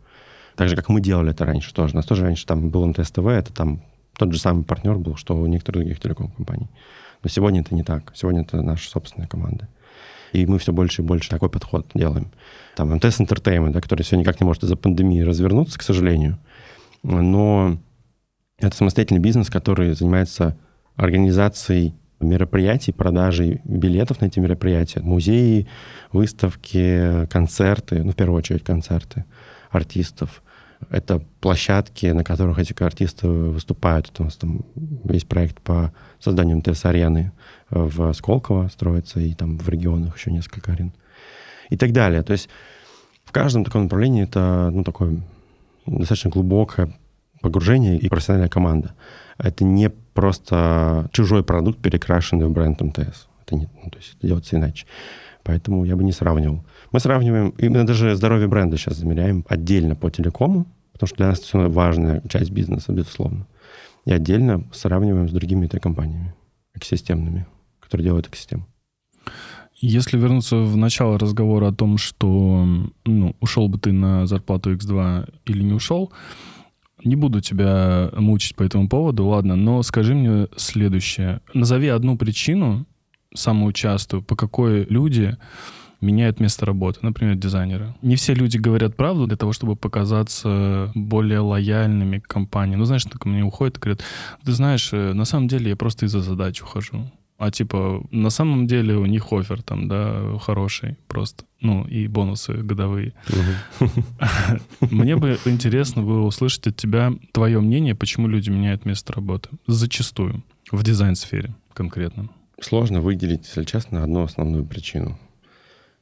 Так 0.56 0.70
же, 0.70 0.74
как 0.74 0.88
мы 0.88 1.02
делали 1.02 1.32
это 1.32 1.44
раньше 1.44 1.74
тоже. 1.74 1.92
У 1.92 1.96
нас 1.96 2.06
тоже 2.06 2.22
раньше 2.22 2.46
там 2.46 2.70
был 2.70 2.86
МТС-ТВ, 2.86 3.26
это 3.26 3.52
там 3.52 3.82
тот 4.16 4.32
же 4.32 4.40
самый 4.40 4.64
партнер 4.64 4.96
был, 4.96 5.16
что 5.16 5.36
у 5.36 5.44
некоторых 5.44 5.82
других 5.82 6.00
телеком-компаний. 6.00 6.70
Но 7.22 7.28
сегодня 7.28 7.60
это 7.60 7.74
не 7.74 7.82
так. 7.82 8.10
Сегодня 8.14 8.40
это 8.40 8.62
наша 8.62 8.88
собственная 8.88 9.28
команда. 9.28 9.68
И 10.34 10.46
мы 10.46 10.58
все 10.58 10.72
больше 10.72 11.02
и 11.02 11.04
больше 11.04 11.30
такой 11.30 11.48
подход 11.48 11.86
делаем. 11.94 12.32
Там 12.74 12.92
МТС 12.92 13.20
Entertainment, 13.20 13.70
да, 13.70 13.80
который 13.80 14.02
все 14.02 14.16
никак 14.16 14.40
не 14.40 14.44
может 14.44 14.64
из-за 14.64 14.76
пандемии 14.76 15.20
развернуться, 15.20 15.78
к 15.78 15.82
сожалению. 15.82 16.38
Но 17.04 17.78
это 18.58 18.76
самостоятельный 18.76 19.20
бизнес, 19.20 19.48
который 19.48 19.94
занимается 19.94 20.58
организацией 20.96 21.94
мероприятий, 22.18 22.90
продажей 22.90 23.60
билетов 23.64 24.20
на 24.20 24.26
эти 24.26 24.40
мероприятия. 24.40 25.00
Музеи, 25.00 25.68
выставки, 26.10 27.26
концерты, 27.30 28.02
ну, 28.02 28.10
в 28.10 28.16
первую 28.16 28.38
очередь 28.38 28.64
концерты 28.64 29.24
артистов. 29.70 30.42
Это 30.90 31.22
площадки, 31.40 32.06
на 32.06 32.24
которых 32.24 32.58
эти 32.58 32.74
артисты 32.82 33.28
выступают. 33.28 34.10
Это 34.10 34.22
у 34.22 34.24
нас 34.24 34.36
там 34.36 34.64
есть 35.08 35.28
проект 35.28 35.60
по 35.60 35.92
созданию 36.18 36.56
МТС-арены 36.58 37.30
в 37.70 38.12
Сколково 38.12 38.68
строится, 38.68 39.20
и 39.20 39.35
там 39.35 39.59
в 39.59 39.68
регионах 39.68 40.16
еще 40.16 40.31
несколько 40.31 40.72
арен. 40.72 40.92
И 41.70 41.77
так 41.77 41.92
далее. 41.92 42.22
То 42.22 42.33
есть 42.33 42.48
в 43.24 43.33
каждом 43.33 43.64
таком 43.64 43.85
направлении 43.85 44.24
это 44.24 44.70
ну, 44.72 44.85
такое 44.85 45.20
достаточно 45.87 46.31
глубокое 46.31 46.94
погружение 47.40 47.98
и 47.98 48.09
профессиональная 48.09 48.48
команда. 48.48 48.94
Это 49.38 49.64
не 49.64 49.90
просто 49.90 51.09
чужой 51.12 51.44
продукт, 51.44 51.79
перекрашенный 51.81 52.46
в 52.46 52.50
бренд 52.50 52.81
МТС. 52.81 53.27
Это 53.44 53.57
не, 53.57 53.68
ну, 53.83 53.90
то 53.90 53.98
есть 53.98 54.14
это 54.16 54.27
делается 54.27 54.57
иначе. 54.57 54.87
Поэтому 55.42 55.85
я 55.85 55.96
бы 55.96 56.05
не 56.05 56.12
сравнивал. 56.12 56.64
Мы 56.90 57.00
сравниваем, 57.00 57.50
именно 57.59 57.87
даже 57.87 58.14
здоровье 58.16 58.48
бренда 58.48 58.79
сейчас 58.79 58.96
замеряем 58.96 59.44
отдельно 59.48 59.94
по 59.94 60.11
телекому, 60.11 60.66
потому 60.92 61.09
что 61.09 61.16
для 61.16 61.27
нас 61.29 61.40
это 61.40 61.68
важная 61.68 62.22
часть 62.29 62.50
бизнеса, 62.50 62.92
безусловно. 62.92 63.46
И 64.07 64.12
отдельно 64.12 64.64
сравниваем 64.72 65.29
с 65.29 65.33
другими 65.33 65.66
компаниями 65.66 66.35
экосистемными, 66.74 67.46
которые 67.84 68.04
делают 68.04 68.28
экосистему. 68.28 68.66
Если 69.76 70.16
вернуться 70.16 70.56
в 70.56 70.76
начало 70.76 71.18
разговора 71.18 71.68
о 71.68 71.72
том, 71.72 71.98
что 71.98 72.66
ну, 73.04 73.36
ушел 73.40 73.68
бы 73.68 73.78
ты 73.78 73.92
на 73.92 74.26
зарплату 74.26 74.72
X2 74.72 75.34
или 75.46 75.62
не 75.62 75.74
ушел, 75.74 76.12
не 77.04 77.16
буду 77.16 77.40
тебя 77.40 78.10
мучить 78.16 78.56
по 78.56 78.62
этому 78.62 78.88
поводу, 78.88 79.26
ладно, 79.26 79.56
но 79.56 79.82
скажи 79.82 80.14
мне 80.14 80.48
следующее. 80.56 81.40
Назови 81.52 81.88
одну 81.88 82.16
причину, 82.16 82.86
самую 83.34 83.72
частую, 83.72 84.22
по 84.22 84.36
какой 84.36 84.84
люди 84.84 85.36
меняют 86.00 86.40
место 86.40 86.66
работы, 86.66 87.00
например, 87.02 87.34
дизайнеры. 87.34 87.94
Не 88.02 88.16
все 88.16 88.34
люди 88.34 88.56
говорят 88.56 88.96
правду 88.96 89.26
для 89.26 89.36
того, 89.36 89.52
чтобы 89.52 89.74
показаться 89.76 90.90
более 90.94 91.40
лояльными 91.40 92.18
к 92.18 92.26
компании. 92.26 92.76
Ну, 92.76 92.84
знаешь, 92.84 93.04
ко 93.04 93.28
мне 93.28 93.42
уходят 93.42 93.78
и 93.78 93.80
говорят, 93.80 94.04
ты 94.44 94.52
знаешь, 94.52 94.90
э, 94.92 95.12
на 95.12 95.24
самом 95.24 95.48
деле 95.48 95.70
я 95.70 95.76
просто 95.76 96.06
из-за 96.06 96.20
задач 96.20 96.62
ухожу. 96.62 97.10
А 97.44 97.50
типа, 97.50 98.02
на 98.11 98.30
самом 98.30 98.66
деле 98.66 98.96
у 98.96 99.04
них 99.04 99.30
офер 99.30 99.61
там, 99.61 99.87
да, 99.87 100.38
хороший 100.38 100.96
просто. 101.09 101.44
Ну, 101.61 101.85
и 101.87 102.09
бонусы 102.09 102.54
годовые. 102.54 103.12
Мне 104.80 105.16
бы 105.16 105.38
интересно 105.44 106.00
было 106.00 106.22
услышать 106.22 106.66
от 106.68 106.76
тебя 106.76 107.12
твое 107.33 107.61
мнение, 107.61 107.94
почему 107.94 108.28
люди 108.28 108.48
меняют 108.48 108.87
место 108.87 109.12
работы. 109.12 109.50
Зачастую. 109.66 110.42
В 110.72 110.83
дизайн-сфере 110.83 111.54
конкретно. 111.74 112.30
Сложно 112.62 113.02
выделить, 113.02 113.44
если 113.44 113.64
честно, 113.64 114.02
одну 114.02 114.22
основную 114.22 114.64
причину. 114.64 115.18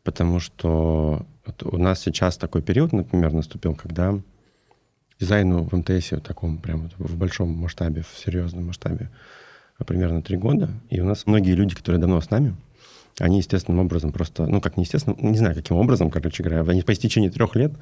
Потому 0.04 0.38
что 0.38 1.26
у 1.64 1.76
нас 1.76 2.02
сейчас 2.02 2.36
такой 2.36 2.62
период, 2.62 2.92
например, 2.92 3.32
наступил, 3.32 3.74
когда 3.74 4.16
дизайну 5.18 5.64
в 5.64 5.76
МТС 5.76 6.12
в 6.12 6.20
таком 6.20 6.58
прям 6.58 6.88
в 6.98 7.16
большом 7.16 7.48
масштабе, 7.50 8.02
в 8.02 8.16
серьезном 8.16 8.66
масштабе, 8.66 9.10
примерно 9.84 10.22
три 10.22 10.36
года. 10.36 10.70
И 10.90 11.00
у 11.00 11.04
нас 11.04 11.26
многие 11.26 11.52
люди, 11.52 11.74
которые 11.74 12.00
давно 12.00 12.20
с 12.20 12.30
нами, 12.30 12.54
они 13.18 13.38
естественным 13.38 13.80
образом 13.80 14.12
просто, 14.12 14.46
ну 14.46 14.60
как 14.60 14.76
не 14.76 14.84
естественно, 14.84 15.14
не 15.18 15.36
знаю 15.36 15.54
каким 15.54 15.76
образом, 15.76 16.10
короче 16.10 16.42
говоря, 16.42 16.62
они 16.62 16.82
по 16.82 16.92
истечении 16.92 17.28
трех 17.28 17.54
лет 17.56 17.72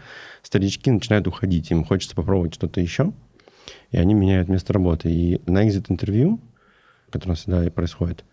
старички 0.42 0.90
начинают 0.90 1.26
уходить, 1.26 1.70
им 1.70 1.84
хочется 1.84 2.16
попробовать 2.16 2.54
что-то 2.54 2.80
еще, 2.80 3.12
и 3.90 3.96
они 3.96 4.14
меняют 4.14 4.48
место 4.48 4.72
работы. 4.72 5.10
И 5.10 5.40
на 5.46 5.66
экзит-интервью, 5.66 6.40
которое 7.10 7.34
всегда 7.34 7.64
и 7.64 7.70
происходит, 7.70 8.24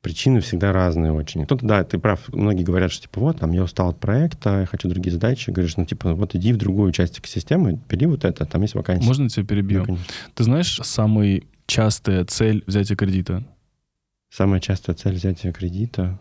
причины 0.00 0.40
всегда 0.40 0.72
разные 0.72 1.12
очень. 1.12 1.44
Кто-то, 1.44 1.66
да, 1.66 1.84
ты 1.84 1.98
прав, 1.98 2.28
многие 2.28 2.62
говорят, 2.62 2.92
что 2.92 3.02
типа 3.02 3.20
вот, 3.20 3.40
там, 3.40 3.52
я 3.52 3.62
устал 3.62 3.90
от 3.90 3.98
проекта, 3.98 4.60
я 4.60 4.66
хочу 4.66 4.88
другие 4.88 5.12
задачи. 5.12 5.50
Говоришь, 5.50 5.76
ну 5.76 5.84
типа 5.84 6.14
вот 6.14 6.34
иди 6.34 6.52
в 6.52 6.56
другую 6.56 6.92
часть 6.92 7.18
экосистемы, 7.18 7.78
пили 7.88 8.06
вот 8.06 8.24
это, 8.24 8.46
там 8.46 8.62
есть 8.62 8.74
вакансия. 8.74 9.06
Можно 9.06 9.28
тебя 9.28 9.44
перебью? 9.44 9.84
Да, 9.86 9.96
ты 10.34 10.44
знаешь 10.44 10.80
самый 10.82 11.46
частая 11.68 12.24
цель 12.24 12.64
взятия 12.66 12.96
кредита? 12.96 13.44
Самая 14.30 14.60
частая 14.60 14.96
цель 14.96 15.14
взятия 15.14 15.52
кредита? 15.52 16.18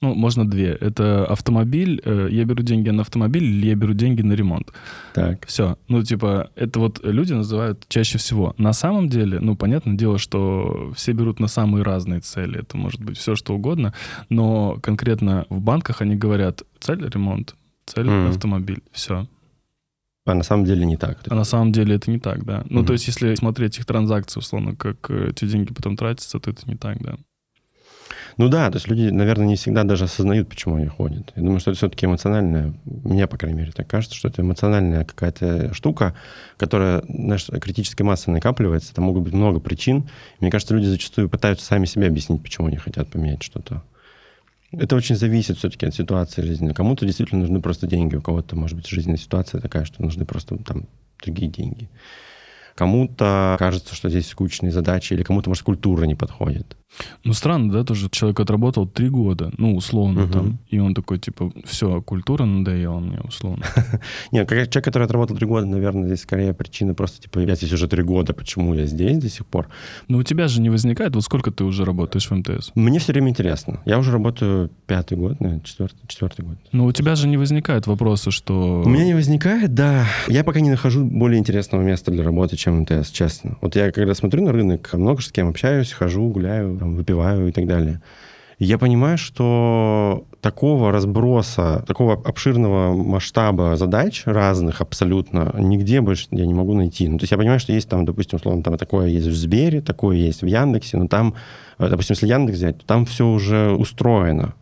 Ну, 0.00 0.14
можно 0.14 0.48
две. 0.48 0.72
Это 0.80 1.24
автомобиль, 1.24 2.00
э, 2.04 2.28
я 2.30 2.44
беру 2.44 2.62
деньги 2.62 2.90
на 2.90 3.02
автомобиль 3.02 3.44
или 3.44 3.66
я 3.68 3.74
беру 3.74 3.94
деньги 3.94 4.22
на 4.22 4.34
ремонт. 4.34 4.72
Так. 5.14 5.46
Все. 5.46 5.78
Ну, 5.88 6.02
типа, 6.02 6.50
это 6.56 6.78
вот 6.78 7.00
люди 7.04 7.32
называют 7.32 7.86
чаще 7.88 8.18
всего. 8.18 8.54
На 8.58 8.72
самом 8.72 9.08
деле, 9.08 9.40
ну, 9.40 9.56
понятное 9.56 9.94
дело, 9.94 10.18
что 10.18 10.92
все 10.94 11.12
берут 11.12 11.40
на 11.40 11.48
самые 11.48 11.84
разные 11.84 12.20
цели. 12.20 12.60
Это 12.60 12.76
может 12.76 13.02
быть 13.02 13.16
все, 13.16 13.34
что 13.34 13.54
угодно. 13.54 13.94
Но 14.28 14.78
конкретно 14.82 15.46
в 15.48 15.60
банках 15.60 16.02
они 16.02 16.16
говорят, 16.16 16.64
цель 16.80 17.08
ремонт, 17.08 17.54
цель 17.86 18.06
mm. 18.06 18.28
автомобиль. 18.28 18.82
Все. 18.92 19.26
А 20.26 20.34
на 20.34 20.42
самом 20.42 20.64
деле 20.64 20.86
не 20.86 20.96
так. 20.96 21.18
А 21.28 21.34
на 21.34 21.44
самом 21.44 21.72
деле 21.72 21.96
это 21.96 22.10
не 22.10 22.18
так, 22.18 22.44
да. 22.44 22.64
Ну, 22.70 22.80
mm-hmm. 22.80 22.86
то 22.86 22.92
есть, 22.94 23.06
если 23.06 23.34
смотреть 23.34 23.78
их 23.78 23.84
транзакции, 23.84 24.40
условно, 24.40 24.74
как 24.74 25.10
эти 25.10 25.44
деньги 25.44 25.72
потом 25.74 25.96
тратятся, 25.96 26.40
то 26.40 26.50
это 26.50 26.62
не 26.66 26.76
так, 26.76 27.02
да. 27.02 27.16
Ну 28.36 28.48
да, 28.48 28.68
то 28.70 28.76
есть 28.76 28.88
люди, 28.88 29.10
наверное, 29.10 29.46
не 29.46 29.54
всегда 29.54 29.84
даже 29.84 30.04
осознают, 30.04 30.48
почему 30.48 30.76
они 30.76 30.86
ходят. 30.86 31.32
Я 31.36 31.42
думаю, 31.42 31.60
что 31.60 31.70
это 31.70 31.78
все-таки 31.78 32.06
эмоциональная, 32.06 32.74
мне, 32.84 33.26
по 33.28 33.36
крайней 33.36 33.58
мере, 33.58 33.70
так 33.70 33.86
кажется, 33.86 34.16
что 34.16 34.28
это 34.28 34.42
эмоциональная 34.42 35.04
какая-то 35.04 35.72
штука, 35.72 36.16
которая, 36.56 37.04
знаешь, 37.08 37.46
критической 37.46 38.04
массой 38.04 38.30
накапливается. 38.30 38.92
Там 38.94 39.04
могут 39.04 39.22
быть 39.22 39.34
много 39.34 39.60
причин. 39.60 40.08
Мне 40.40 40.50
кажется, 40.50 40.74
люди 40.74 40.86
зачастую 40.86 41.28
пытаются 41.28 41.64
сами 41.64 41.84
себе 41.84 42.08
объяснить, 42.08 42.42
почему 42.42 42.66
они 42.66 42.76
хотят 42.76 43.08
поменять 43.08 43.42
что-то. 43.42 43.84
Это 44.78 44.96
очень 44.96 45.16
зависит 45.16 45.58
все-таки 45.58 45.86
от 45.86 45.94
ситуации 45.94 46.42
жизни. 46.42 46.72
Кому-то 46.72 47.06
действительно 47.06 47.40
нужны 47.42 47.60
просто 47.60 47.86
деньги, 47.86 48.16
у 48.16 48.22
кого-то, 48.22 48.56
может 48.56 48.76
быть, 48.76 48.86
жизненная 48.86 49.18
ситуация 49.18 49.60
такая, 49.60 49.84
что 49.84 50.02
нужны 50.02 50.24
просто 50.24 50.56
там 50.56 50.86
другие 51.22 51.50
деньги. 51.50 51.88
Кому-то 52.74 53.56
кажется, 53.58 53.94
что 53.94 54.08
здесь 54.08 54.28
скучные 54.28 54.72
задачи, 54.72 55.12
или 55.12 55.22
кому-то, 55.22 55.48
может, 55.48 55.62
культура 55.62 56.04
не 56.04 56.16
подходит. 56.16 56.76
Ну, 57.24 57.32
странно, 57.32 57.72
да, 57.72 57.84
тоже 57.84 58.08
человек 58.10 58.40
отработал 58.40 58.86
три 58.86 59.08
года, 59.08 59.52
ну, 59.56 59.76
условно, 59.76 60.24
угу. 60.24 60.32
там, 60.32 60.58
и 60.68 60.78
он 60.78 60.94
такой, 60.94 61.18
типа, 61.18 61.52
все, 61.64 62.02
культура 62.02 62.44
надоела 62.44 62.98
мне, 62.98 63.18
условно. 63.20 63.64
Нет, 64.32 64.48
человек, 64.48 64.84
который 64.84 65.04
отработал 65.04 65.36
три 65.36 65.46
года, 65.46 65.66
наверное, 65.66 66.06
здесь 66.06 66.22
скорее 66.22 66.54
причина 66.54 66.94
просто, 66.94 67.22
типа, 67.22 67.40
я 67.40 67.54
здесь 67.54 67.72
уже 67.72 67.88
три 67.88 68.02
года, 68.02 68.32
почему 68.32 68.74
я 68.74 68.86
здесь 68.86 69.18
до 69.18 69.28
сих 69.28 69.46
пор? 69.46 69.68
Ну, 70.08 70.18
у 70.18 70.22
тебя 70.22 70.48
же 70.48 70.60
не 70.60 70.70
возникает, 70.70 71.14
вот 71.14 71.24
сколько 71.24 71.50
ты 71.50 71.64
уже 71.64 71.84
работаешь 71.84 72.30
в 72.30 72.34
МТС? 72.34 72.72
Мне 72.74 72.98
все 72.98 73.12
время 73.12 73.30
интересно. 73.30 73.80
Я 73.84 73.98
уже 73.98 74.12
работаю 74.12 74.70
пятый 74.86 75.16
год, 75.16 75.40
наверное, 75.40 75.64
четвертый, 75.64 75.98
четвертый 76.06 76.44
год. 76.44 76.56
Но 76.72 76.86
у 76.86 76.92
тебя 76.92 77.14
же 77.14 77.28
не 77.28 77.36
возникает 77.36 77.86
вопроса, 77.86 78.30
что... 78.30 78.82
У 78.84 78.88
меня 78.88 79.04
не 79.04 79.14
возникает, 79.14 79.74
да. 79.74 80.06
Я 80.28 80.44
пока 80.44 80.60
не 80.60 80.70
нахожу 80.70 81.04
более 81.04 81.38
интересного 81.38 81.82
места 81.82 82.10
для 82.10 82.22
работы, 82.22 82.56
чем 82.56 82.80
МТС, 82.80 83.10
честно. 83.10 83.56
Вот 83.60 83.76
я 83.76 83.90
когда 83.92 84.14
смотрю 84.14 84.44
на 84.44 84.52
рынок, 84.52 84.92
много 84.94 85.22
с 85.22 85.30
кем 85.32 85.48
общаюсь, 85.48 85.92
хожу, 85.92 86.28
гуляю, 86.28 86.83
там, 86.84 86.94
выпиваю 86.94 87.48
и 87.48 87.52
так 87.52 87.66
далее. 87.66 88.00
Я 88.60 88.78
понимаю, 88.78 89.18
что 89.18 90.26
такого 90.40 90.92
разброса, 90.92 91.82
такого 91.88 92.14
обширного 92.14 92.94
масштаба 92.94 93.76
задач 93.76 94.22
разных 94.26 94.80
абсолютно 94.80 95.52
нигде 95.58 96.00
больше 96.00 96.28
я 96.30 96.46
не 96.46 96.54
могу 96.54 96.74
найти. 96.74 97.08
Ну, 97.08 97.18
то 97.18 97.24
есть 97.24 97.32
я 97.32 97.38
понимаю, 97.38 97.58
что 97.58 97.72
есть 97.72 97.88
там, 97.88 98.04
допустим, 98.04 98.36
условно, 98.36 98.62
там 98.62 98.76
такое 98.76 99.08
есть 99.08 99.26
в 99.26 99.34
Сбере, 99.34 99.80
такое 99.80 100.16
есть 100.16 100.42
в 100.42 100.46
Яндексе, 100.46 100.98
но 100.98 101.08
там, 101.08 101.34
э, 101.78 101.88
допустим, 101.88 102.14
если 102.14 102.28
Яндекс 102.28 102.58
взять, 102.58 102.78
то 102.78 102.86
там 102.86 103.06
все 103.06 103.26
уже 103.26 103.72
устроено. 103.72 104.54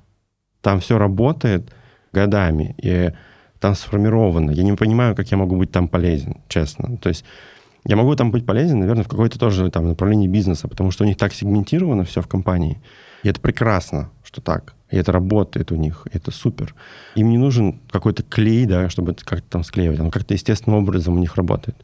Там 0.62 0.80
все 0.80 0.96
работает 0.96 1.70
годами, 2.12 2.74
и 2.82 3.12
там 3.60 3.74
сформировано. 3.74 4.52
Я 4.52 4.62
не 4.62 4.72
понимаю, 4.72 5.14
как 5.14 5.30
я 5.30 5.36
могу 5.36 5.56
быть 5.56 5.70
там 5.70 5.88
полезен, 5.88 6.36
честно. 6.48 6.96
То 6.96 7.10
есть 7.10 7.24
я 7.84 7.96
могу 7.96 8.14
там 8.14 8.30
быть 8.30 8.46
полезен, 8.46 8.78
наверное, 8.78 9.04
в 9.04 9.08
какой-то 9.08 9.38
тоже 9.38 9.70
там 9.70 9.88
направлении 9.88 10.28
бизнеса, 10.28 10.68
потому 10.68 10.90
что 10.90 11.04
у 11.04 11.06
них 11.06 11.16
так 11.16 11.32
сегментировано 11.32 12.04
все 12.04 12.22
в 12.22 12.28
компании. 12.28 12.80
И 13.22 13.28
это 13.28 13.40
прекрасно, 13.40 14.10
что 14.22 14.40
так. 14.40 14.74
И 14.90 14.96
это 14.96 15.10
работает 15.10 15.72
у 15.72 15.76
них, 15.76 16.06
и 16.12 16.16
это 16.16 16.30
супер. 16.30 16.74
Им 17.14 17.30
не 17.30 17.38
нужен 17.38 17.80
какой-то 17.90 18.22
клей, 18.22 18.66
да, 18.66 18.88
чтобы 18.88 19.12
это 19.12 19.24
как-то 19.24 19.48
там 19.48 19.64
склеивать. 19.64 19.98
Оно 19.98 20.10
как-то 20.10 20.34
естественным 20.34 20.80
образом 20.80 21.14
у 21.14 21.18
них 21.18 21.36
работает. 21.36 21.76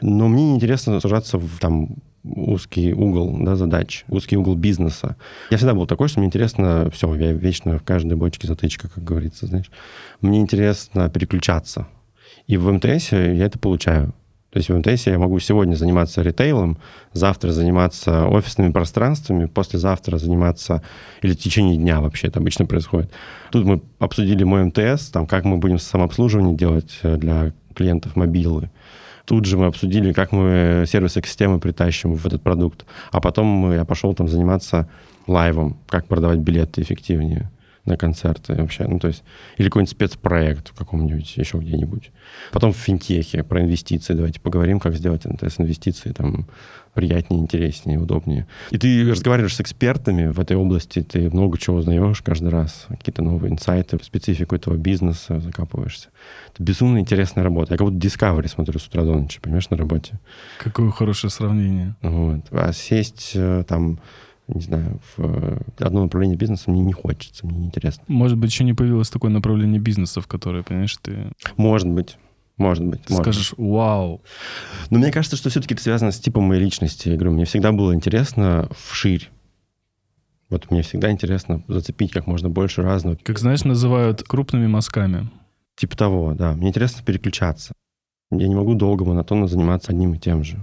Но 0.00 0.28
мне 0.28 0.50
неинтересно 0.50 1.00
сужаться 1.00 1.38
в 1.38 1.58
там, 1.58 1.96
узкий 2.24 2.92
угол 2.92 3.36
да, 3.40 3.56
задач, 3.56 4.04
узкий 4.08 4.36
угол 4.36 4.54
бизнеса. 4.54 5.16
Я 5.50 5.56
всегда 5.56 5.74
был 5.74 5.86
такой, 5.86 6.08
что 6.08 6.20
мне 6.20 6.28
интересно 6.28 6.90
все, 6.92 7.12
я 7.14 7.32
вечно 7.32 7.78
в 7.78 7.82
каждой 7.82 8.16
бочке 8.16 8.46
затычка, 8.46 8.88
как 8.88 9.04
говорится, 9.04 9.46
знаешь. 9.46 9.70
Мне 10.20 10.40
интересно 10.40 11.08
переключаться. 11.10 11.86
И 12.46 12.56
в 12.56 12.70
МТС 12.72 13.12
я 13.12 13.44
это 13.44 13.58
получаю. 13.58 14.14
То 14.50 14.58
есть 14.58 14.70
в 14.70 14.78
МТС 14.78 15.06
я 15.06 15.18
могу 15.18 15.38
сегодня 15.40 15.74
заниматься 15.74 16.22
ритейлом, 16.22 16.78
завтра 17.12 17.52
заниматься 17.52 18.26
офисными 18.26 18.72
пространствами, 18.72 19.44
послезавтра 19.44 20.16
заниматься, 20.16 20.82
или 21.20 21.32
в 21.32 21.38
течение 21.38 21.76
дня 21.76 22.00
вообще 22.00 22.28
это 22.28 22.40
обычно 22.40 22.64
происходит. 22.64 23.10
Тут 23.50 23.66
мы 23.66 23.82
обсудили 23.98 24.44
мой 24.44 24.64
МТС, 24.64 25.10
там, 25.10 25.26
как 25.26 25.44
мы 25.44 25.58
будем 25.58 25.78
самообслуживание 25.78 26.56
делать 26.56 26.98
э, 27.02 27.16
для 27.16 27.52
клиентов 27.74 28.16
мобилы. 28.16 28.70
Тут 29.26 29.44
же 29.44 29.58
мы 29.58 29.66
обсудили, 29.66 30.14
как 30.14 30.32
мы 30.32 30.84
сервис 30.86 31.18
экосистемы 31.18 31.60
притащим 31.60 32.14
в 32.14 32.26
этот 32.26 32.42
продукт. 32.42 32.86
А 33.12 33.20
потом 33.20 33.70
я 33.72 33.84
пошел 33.84 34.14
там 34.14 34.28
заниматься 34.28 34.88
лайвом, 35.26 35.76
как 35.88 36.06
продавать 36.06 36.38
билеты 36.38 36.80
эффективнее 36.80 37.50
на 37.88 37.96
концерты 37.96 38.54
вообще. 38.54 38.86
Ну, 38.86 38.98
то 38.98 39.08
есть, 39.08 39.24
или 39.56 39.68
какой-нибудь 39.68 39.90
спецпроект 39.90 40.68
в 40.68 40.74
каком-нибудь, 40.74 41.36
еще 41.36 41.58
где-нибудь. 41.58 42.10
Потом 42.52 42.72
в 42.72 42.76
финтехе 42.76 43.42
про 43.42 43.62
инвестиции. 43.62 44.14
Давайте 44.14 44.40
поговорим, 44.40 44.78
как 44.78 44.94
сделать 44.94 45.24
НТС 45.24 45.58
инвестиции 45.58 46.12
там 46.12 46.46
приятнее, 46.94 47.40
интереснее, 47.40 47.98
удобнее. 47.98 48.46
И 48.70 48.78
ты 48.78 49.08
разговариваешь 49.08 49.54
с 49.54 49.60
экспертами 49.60 50.26
в 50.26 50.40
этой 50.40 50.56
области, 50.56 51.00
ты 51.00 51.30
много 51.30 51.56
чего 51.56 51.76
узнаешь 51.76 52.20
каждый 52.22 52.48
раз, 52.48 52.86
какие-то 52.88 53.22
новые 53.22 53.52
инсайты, 53.52 53.98
специфику 54.02 54.56
этого 54.56 54.74
бизнеса 54.76 55.38
закапываешься. 55.38 56.08
Это 56.52 56.62
безумно 56.62 56.98
интересная 56.98 57.44
работа. 57.44 57.74
Я 57.74 57.78
как 57.78 57.86
будто 57.86 58.04
Discovery 58.04 58.48
смотрю 58.48 58.80
с 58.80 58.86
утра 58.88 59.04
до 59.04 59.14
ночи, 59.14 59.40
понимаешь, 59.40 59.70
на 59.70 59.76
работе. 59.76 60.18
Какое 60.58 60.90
хорошее 60.90 61.30
сравнение. 61.30 61.94
Вот. 62.02 62.40
А 62.50 62.72
сесть 62.72 63.32
э, 63.34 63.64
там 63.68 64.00
не 64.48 64.60
знаю, 64.62 65.00
в 65.16 65.20
э, 65.24 65.60
одно 65.78 66.02
направление 66.02 66.36
бизнеса 66.36 66.70
мне 66.70 66.80
не 66.80 66.92
хочется, 66.92 67.46
мне 67.46 67.58
неинтересно. 67.58 68.02
Может 68.08 68.38
быть, 68.38 68.50
еще 68.50 68.64
не 68.64 68.74
появилось 68.74 69.10
такое 69.10 69.30
направление 69.30 69.80
бизнеса, 69.80 70.20
в 70.20 70.26
которое, 70.26 70.62
понимаешь, 70.62 70.96
ты... 71.02 71.32
Может 71.56 71.88
быть. 71.88 72.16
Может 72.56 72.84
быть. 72.84 73.02
Ты 73.04 73.12
может 73.12 73.24
скажешь, 73.24 73.54
вау. 73.56 74.22
Но 74.90 74.98
мне 74.98 75.12
кажется, 75.12 75.36
что 75.36 75.48
все-таки 75.48 75.74
это 75.74 75.82
связано 75.82 76.10
с 76.10 76.18
типом 76.18 76.44
моей 76.44 76.62
личности. 76.62 77.08
Я 77.08 77.14
говорю, 77.14 77.32
мне 77.32 77.44
всегда 77.44 77.72
было 77.72 77.94
интересно 77.94 78.68
вширь. 78.76 79.30
Вот 80.50 80.70
мне 80.70 80.82
всегда 80.82 81.10
интересно 81.10 81.62
зацепить 81.68 82.10
как 82.10 82.26
можно 82.26 82.48
больше 82.48 82.82
разного. 82.82 83.16
Как 83.22 83.38
знаешь, 83.38 83.64
называют 83.64 84.22
крупными 84.22 84.66
мазками. 84.66 85.28
Типа 85.76 85.96
того, 85.96 86.34
да. 86.34 86.54
Мне 86.54 86.68
интересно 86.68 87.02
переключаться. 87.04 87.74
Я 88.30 88.48
не 88.48 88.54
могу 88.54 88.74
долго 88.74 89.04
монотонно 89.04 89.46
заниматься 89.46 89.92
одним 89.92 90.14
и 90.14 90.18
тем 90.18 90.42
же. 90.42 90.58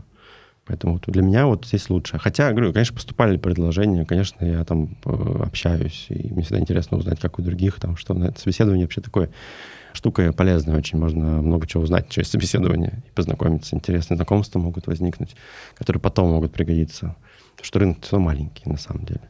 Поэтому 0.65 0.93
вот 0.93 1.04
для 1.06 1.21
меня 1.21 1.45
вот 1.45 1.65
здесь 1.65 1.89
лучше. 1.89 2.17
Хотя, 2.17 2.51
говорю, 2.51 2.73
конечно, 2.73 2.95
поступали 2.95 3.38
предложения, 3.38 4.04
конечно, 4.04 4.43
я 4.43 4.63
там 4.65 4.97
э, 5.06 5.43
общаюсь, 5.43 6.08
и 6.10 6.28
мне 6.34 6.41
всегда 6.41 6.60
интересно 6.60 6.97
узнать, 6.97 7.19
как 7.19 7.38
у 7.38 7.43
других, 7.43 7.80
там, 7.80 7.95
что 7.97 8.15
на 8.15 8.25
это 8.25 8.39
собеседование 8.39 8.86
вообще 8.86 9.01
такое. 9.01 9.30
Штука 9.93 10.34
полезная 10.34 10.75
очень, 10.75 10.97
можно 10.97 11.41
много 11.41 11.67
чего 11.67 11.84
узнать 11.84 12.10
через 12.10 12.30
собеседование 12.30 13.04
и 13.08 13.12
познакомиться. 13.12 13.75
Интересные 13.75 14.17
знакомства 14.17 14.60
могут 14.60 14.88
возникнуть, 14.88 15.36
которые 15.75 16.01
потом 16.01 16.32
могут 16.32 16.51
пригодиться. 16.51 17.15
Потому 17.51 17.65
что 17.65 17.80
рынок 17.80 17.97
все 18.01 18.19
маленький, 18.19 18.67
на 18.67 18.78
самом 18.78 19.06
деле, 19.06 19.21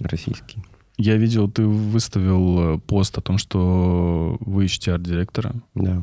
российский. 0.00 0.62
Я 0.96 1.16
видел, 1.16 1.50
ты 1.50 1.66
выставил 1.66 2.76
э, 2.76 2.78
пост 2.78 3.18
о 3.18 3.20
том, 3.20 3.36
что 3.36 4.36
вы 4.40 4.66
ищете 4.66 4.92
арт-директора. 4.92 5.54
Да. 5.74 6.00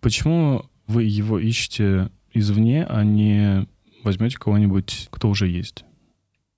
Почему 0.00 0.64
вы 0.86 1.04
его 1.04 1.38
ищете 1.38 2.10
извне, 2.32 2.86
а 2.88 3.04
не 3.04 3.66
возьмете 4.04 4.38
кого-нибудь, 4.38 5.08
кто 5.10 5.28
уже 5.28 5.48
есть. 5.48 5.84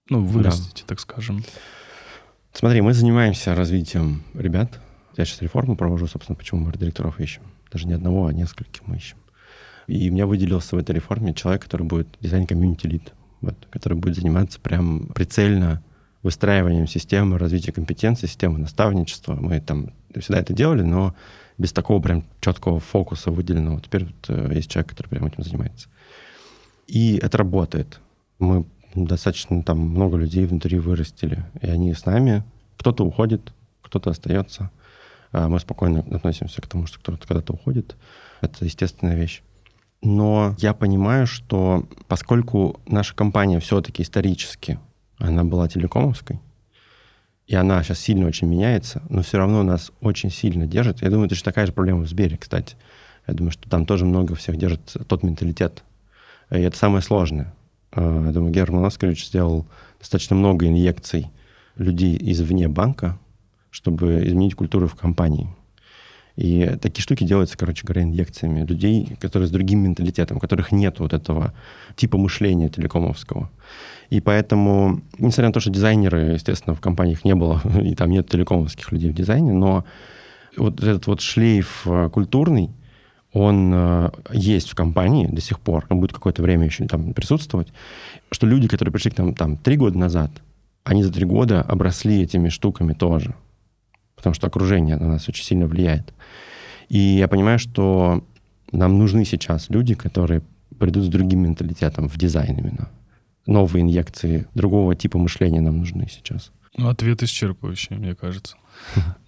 Ну, 0.09 0.25
вырастите, 0.25 0.83
да. 0.83 0.89
так 0.89 1.01
скажем. 1.01 1.43
Смотри, 2.53 2.81
мы 2.83 2.93
занимаемся 2.93 3.55
развитием 3.55 4.23
ребят. 4.35 4.81
Я 5.17 5.25
сейчас 5.25 5.43
реформу 5.43 5.77
провожу, 5.77 6.07
собственно, 6.07 6.37
почему 6.37 6.61
мы 6.61 6.73
директоров 6.73 7.21
ищем. 7.21 7.43
Даже 7.73 7.87
не 7.87 7.95
одного, 7.95 8.27
а 8.27 8.33
нескольких 8.33 8.87
мы 8.87 8.97
ищем. 8.97 9.17
И 9.87 10.09
у 10.09 10.13
меня 10.13 10.27
выделился 10.27 10.77
в 10.77 10.79
этой 10.79 10.95
реформе 10.95 11.35
человек, 11.35 11.65
который 11.65 11.87
будет 11.87 12.09
дизайн 12.21 12.47
комьюнити 12.47 12.87
лид, 12.87 13.13
вот, 13.41 13.67
который 13.71 13.99
будет 13.99 14.17
заниматься 14.17 14.61
прям 14.61 15.09
прицельно 15.09 15.83
выстраиванием 16.23 16.87
системы 16.87 17.39
развития 17.39 17.73
компетенций, 17.73 18.29
системы 18.29 18.59
наставничества. 18.59 19.35
Мы 19.35 19.61
там 19.61 19.93
всегда 20.19 20.41
это 20.41 20.55
делали, 20.55 20.83
но 20.83 21.15
без 21.59 21.73
такого 21.73 22.01
прям 22.01 22.25
четкого 22.41 22.81
фокуса 22.81 23.31
выделенного. 23.31 23.81
Теперь 23.81 24.07
вот, 24.07 24.27
э, 24.29 24.55
есть 24.55 24.71
человек, 24.71 24.91
который 24.91 25.09
прям 25.09 25.27
этим 25.27 25.43
занимается. 25.43 25.89
И 26.87 27.16
это 27.16 27.38
работает. 27.38 28.01
Мы 28.38 28.66
достаточно 28.94 29.62
там 29.62 29.79
много 29.79 30.16
людей 30.16 30.47
внутри 30.47 30.79
вырастили, 30.79 31.44
и 31.61 31.66
они 31.66 31.94
с 31.94 32.07
нами. 32.07 32.44
Кто-то 32.77 33.05
уходит, 33.05 33.53
кто-то 33.83 34.11
остается. 34.11 34.70
А 35.33 35.49
мы 35.49 35.59
спокойно 35.59 36.01
относимся 36.01 36.62
к 36.62 36.66
тому, 36.66 36.87
что 36.87 37.01
кто-то 37.01 37.27
когда-то 37.27 37.55
уходит. 37.55 37.97
Это 38.40 38.64
естественная 38.64 39.16
вещь. 39.16 39.42
Но 40.03 40.55
я 40.59 40.75
понимаю, 40.75 41.27
что 41.27 41.88
поскольку 42.09 42.81
наша 42.87 43.14
компания 43.14 43.59
все-таки 43.59 44.03
исторически, 44.03 44.79
она 45.18 45.44
была 45.44 45.66
телекомовской, 45.66 46.40
и 47.47 47.55
она 47.55 47.83
сейчас 47.83 48.01
сильно 48.01 48.27
очень 48.27 48.47
меняется, 48.49 49.03
но 49.09 49.23
все 49.23 49.38
равно 49.38 49.62
нас 49.62 49.92
очень 50.01 50.31
сильно 50.31 50.66
держит. 50.66 51.03
Я 51.03 51.11
думаю, 51.11 51.27
это 51.27 51.35
же 51.35 51.42
такая 51.42 51.66
же 51.66 51.73
проблема 51.73 52.03
в 52.03 52.09
Сбере, 52.09 52.37
кстати. 52.37 52.77
Я 53.27 53.35
думаю, 53.35 53.51
что 53.51 53.68
там 53.68 53.87
тоже 53.87 54.05
много 54.05 54.35
всех 54.35 54.57
держит 54.57 54.97
тот 55.09 55.23
менталитет, 55.23 55.83
и 56.59 56.62
это 56.62 56.77
самое 56.77 57.03
сложное. 57.03 57.53
А, 57.93 58.27
я 58.27 58.33
думаю, 58.33 58.53
Герман 58.53 58.85
Оскарович 58.85 59.27
сделал 59.27 59.67
достаточно 59.99 60.37
много 60.37 60.67
инъекций 60.67 61.31
людей 61.77 62.17
извне 62.21 62.69
банка, 62.69 63.19
чтобы 63.71 64.25
изменить 64.27 64.55
культуру 64.55 64.87
в 64.87 64.95
компании. 64.95 65.49
И 66.37 66.77
такие 66.83 67.03
штуки 67.03 67.25
делаются, 67.25 67.57
короче 67.57 67.87
говоря, 67.87 68.03
инъекциями 68.03 68.64
людей, 68.64 69.17
которые 69.21 69.47
с 69.47 69.53
другим 69.53 69.81
менталитетом, 69.81 70.38
у 70.38 70.40
которых 70.40 70.73
нет 70.73 70.99
вот 70.99 71.12
этого 71.12 71.55
типа 71.95 72.19
мышления 72.19 72.69
телекомовского. 72.69 73.51
И 74.11 74.21
поэтому, 74.21 75.01
несмотря 75.19 75.49
на 75.49 75.53
то, 75.53 75.61
что 75.61 75.71
дизайнеры, 75.71 76.35
естественно, 76.35 76.75
в 76.75 76.81
компаниях 76.81 77.25
не 77.25 77.35
было, 77.35 77.61
и 77.83 77.95
там 77.95 78.11
нет 78.11 78.29
телекомовских 78.29 78.90
людей 78.90 79.11
в 79.11 79.14
дизайне, 79.14 79.53
но 79.53 79.85
вот 80.57 80.83
этот 80.83 81.07
вот 81.07 81.21
шлейф 81.21 81.83
э, 81.87 82.09
культурный, 82.12 82.71
он 83.35 83.73
э, 83.75 84.11
есть 84.33 84.70
в 84.70 84.75
компании 84.77 85.27
до 85.27 85.40
сих 85.40 85.59
пор, 85.59 85.85
он 85.90 85.99
будет 85.99 86.12
какое-то 86.12 86.40
время 86.40 86.66
еще 86.66 86.87
там 86.87 87.12
присутствовать, 87.12 87.68
что 88.31 88.47
люди, 88.47 88.68
которые 88.68 88.92
пришли 88.92 89.11
к 89.11 89.18
нам 89.18 89.35
там 89.35 89.57
три 89.57 89.77
года 89.77 89.99
назад, 89.99 90.31
они 90.85 91.03
за 91.03 91.12
три 91.12 91.25
года 91.27 91.61
обросли 91.61 92.23
этими 92.23 92.49
штуками 92.49 92.92
тоже, 92.92 93.35
потому 94.14 94.35
что 94.35 94.47
окружение 94.47 94.97
на 94.97 95.09
нас 95.09 95.29
очень 95.29 95.44
сильно 95.44 95.66
влияет. 95.66 96.14
И 96.88 96.99
я 96.99 97.27
понимаю, 97.27 97.59
что 97.59 98.25
нам 98.70 98.99
нужны 98.99 99.25
сейчас 99.25 99.68
люди, 99.68 99.94
которые 99.94 100.42
придут 100.79 101.05
с 101.05 101.09
другим 101.09 101.42
менталитетом 101.42 102.09
в 102.09 102.16
дизайн 102.16 102.57
именно. 102.57 102.88
Новые 103.47 103.83
инъекции 103.83 104.47
другого 104.55 104.94
типа 104.94 105.18
мышления 105.18 105.61
нам 105.61 105.79
нужны 105.79 106.07
сейчас. 106.09 106.53
Ну, 106.77 106.88
ответ 106.88 107.23
исчерпывающий, 107.23 107.97
мне 107.97 108.14
кажется. 108.14 108.57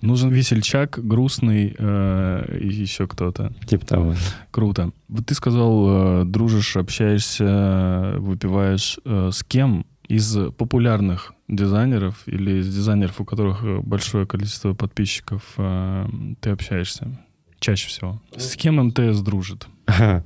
Нужен 0.01 0.31
весельчак, 0.31 0.99
грустный 1.03 1.75
э, 1.77 2.59
и 2.61 2.69
еще 2.69 3.07
кто-то. 3.07 3.53
Типа 3.67 3.87
того. 3.87 4.15
Круто. 4.51 4.93
Вот 5.09 5.27
ты 5.27 5.35
сказал, 5.35 6.23
э, 6.23 6.25
дружишь, 6.25 6.77
общаешься, 6.77 8.15
выпиваешь. 8.19 8.99
Э, 9.05 9.31
с 9.33 9.43
кем 9.43 9.87
из 10.09 10.37
популярных 10.57 11.35
дизайнеров 11.49 12.23
или 12.27 12.61
из 12.61 12.75
дизайнеров, 12.75 13.21
у 13.21 13.25
которых 13.25 13.83
большое 13.83 14.27
количество 14.27 14.75
подписчиков, 14.75 15.43
э, 15.57 16.07
ты 16.41 16.51
общаешься 16.51 17.09
чаще 17.59 17.89
всего? 17.89 18.21
С 18.37 18.55
кем 18.55 18.77
МТС 18.77 19.21
дружит? 19.21 19.67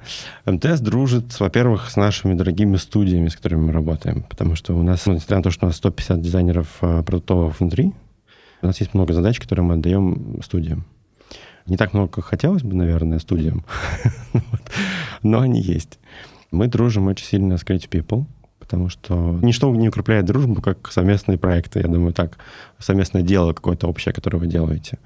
МТС 0.47 0.81
дружит, 0.81 1.39
во-первых, 1.41 1.91
с 1.91 1.97
нашими 1.97 2.35
дорогими 2.35 2.77
студиями, 2.77 3.29
с 3.29 3.37
которыми 3.37 3.67
мы 3.67 3.73
работаем, 3.73 4.23
потому 4.23 4.57
что 4.57 4.75
у 4.75 4.83
нас, 4.83 5.07
несмотря 5.07 5.39
на 5.39 5.43
то, 5.45 5.51
что 5.51 5.67
у 5.67 5.69
нас 5.69 5.77
150 5.77 6.21
дизайнеров 6.21 6.69
продуктовых 6.81 7.61
внутри, 7.61 7.93
у 8.63 8.67
нас 8.67 8.81
есть 8.81 8.95
много 8.95 9.13
задач, 9.13 9.39
которые 9.39 9.65
мы 9.65 9.75
отдаем 9.75 10.41
студиям. 10.43 10.85
Не 11.67 11.77
так 11.77 11.93
много, 11.93 12.09
как 12.09 12.25
хотелось 12.25 12.63
бы, 12.63 12.75
наверное, 12.75 13.19
студиям, 13.19 13.65
но 15.23 15.41
они 15.41 15.61
есть. 15.61 15.99
Мы 16.51 16.67
дружим 16.67 17.07
очень 17.07 17.27
сильно 17.27 17.57
с 17.59 17.63
Creative 17.63 17.89
People, 17.89 18.25
потому 18.59 18.89
что 18.89 19.39
ничто 19.43 19.73
не 19.75 19.89
укрепляет 19.89 20.25
дружбу, 20.25 20.61
как 20.61 20.91
совместные 20.91 21.39
проекты. 21.39 21.81
Я 21.81 21.87
думаю, 21.87 22.13
так, 22.13 22.39
совместное 22.79 23.23
дело 23.23 23.53
какое-то 23.53 23.87
общее, 23.87 24.13
которое 24.13 24.39
вы 24.39 24.47
делаете. 24.47 24.99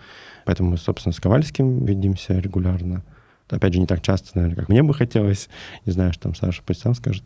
Поэтому 0.45 0.71
мы, 0.71 0.77
собственно, 0.77 1.13
с 1.13 1.21
Ковальским 1.21 1.85
видимся 1.85 2.39
регулярно. 2.39 3.03
Опять 3.49 3.75
же, 3.75 3.81
не 3.81 3.87
так 3.87 4.01
часто, 4.01 4.31
наверное, 4.35 4.57
как 4.57 4.69
мне 4.69 4.83
бы 4.83 4.95
хотелось. 4.95 5.49
Не 5.85 5.93
знаю, 5.93 6.13
что 6.13 6.25
там 6.25 6.35
Саша 6.35 6.63
пусть 6.65 6.81
сам 6.81 6.95
скажет. 6.95 7.23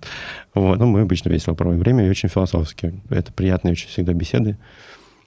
Вот. 0.54 0.78
Но 0.78 0.86
мы 0.86 1.00
обычно 1.00 1.28
весело 1.28 1.54
проводим 1.54 1.80
время 1.80 2.06
и 2.06 2.10
очень 2.10 2.28
философски. 2.28 3.00
Это 3.08 3.32
приятные 3.32 3.72
очень 3.72 3.88
всегда 3.88 4.12
беседы. 4.12 4.58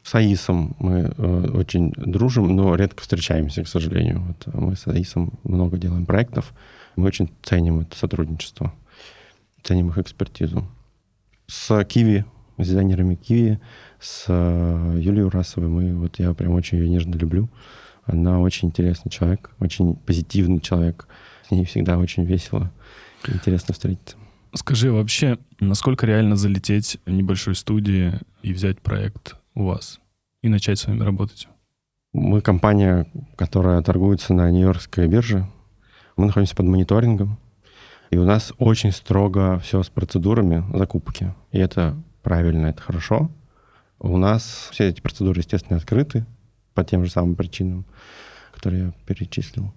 С 0.03 0.15
Аисом 0.15 0.75
мы 0.79 1.13
э, 1.15 1.51
очень 1.53 1.91
дружим, 1.91 2.55
но 2.55 2.75
редко 2.75 3.01
встречаемся, 3.01 3.63
к 3.63 3.67
сожалению. 3.67 4.21
Вот 4.21 4.53
мы 4.53 4.75
с 4.75 4.87
Аисом 4.87 5.39
много 5.43 5.77
делаем 5.77 6.05
проектов. 6.05 6.53
Мы 6.95 7.05
очень 7.05 7.31
ценим 7.43 7.81
это 7.81 7.95
сотрудничество, 7.95 8.73
ценим 9.63 9.89
их 9.89 9.99
экспертизу. 9.99 10.67
С 11.47 11.83
Киви, 11.85 12.25
с 12.57 12.67
дизайнерами 12.67 13.15
Киви, 13.15 13.59
с 13.99 14.25
э, 14.27 14.97
Юлией 14.99 15.25
Урасовой. 15.25 15.69
Мы, 15.69 15.95
вот 15.95 16.17
я 16.17 16.33
прям 16.33 16.53
очень 16.53 16.79
ее 16.79 16.89
нежно 16.89 17.13
люблю. 17.15 17.49
Она 18.05 18.39
очень 18.39 18.69
интересный 18.69 19.11
человек, 19.11 19.51
очень 19.59 19.95
позитивный 19.95 20.59
человек. 20.59 21.07
С 21.47 21.51
ней 21.51 21.63
всегда 21.65 21.99
очень 21.99 22.25
весело. 22.25 22.71
Интересно 23.27 23.73
встретиться. 23.75 24.17
Скажи 24.55 24.91
вообще, 24.91 25.37
насколько 25.59 26.07
реально 26.07 26.35
залететь 26.35 26.97
в 27.05 27.11
небольшой 27.11 27.55
студии 27.55 28.13
и 28.41 28.51
взять 28.51 28.81
проект 28.81 29.35
у 29.55 29.65
вас 29.65 29.99
и 30.41 30.49
начать 30.49 30.79
с 30.79 30.87
вами 30.87 31.01
работать? 31.01 31.47
Мы 32.13 32.41
компания, 32.41 33.07
которая 33.37 33.81
торгуется 33.81 34.33
на 34.33 34.49
Нью-Йоркской 34.51 35.07
бирже. 35.07 35.47
Мы 36.17 36.25
находимся 36.25 36.55
под 36.55 36.65
мониторингом. 36.65 37.39
И 38.09 38.17
у 38.17 38.25
нас 38.25 38.51
очень 38.57 38.91
строго 38.91 39.59
все 39.59 39.81
с 39.81 39.89
процедурами 39.89 40.65
закупки. 40.77 41.33
И 41.51 41.57
это 41.57 41.95
правильно, 42.21 42.67
это 42.67 42.81
хорошо. 42.81 43.31
У 43.99 44.17
нас 44.17 44.69
все 44.71 44.89
эти 44.89 44.99
процедуры, 44.99 45.39
естественно, 45.39 45.77
открыты 45.77 46.25
по 46.73 46.83
тем 46.83 47.05
же 47.05 47.11
самым 47.11 47.35
причинам, 47.35 47.85
которые 48.53 48.85
я 48.85 48.93
перечислил. 49.05 49.73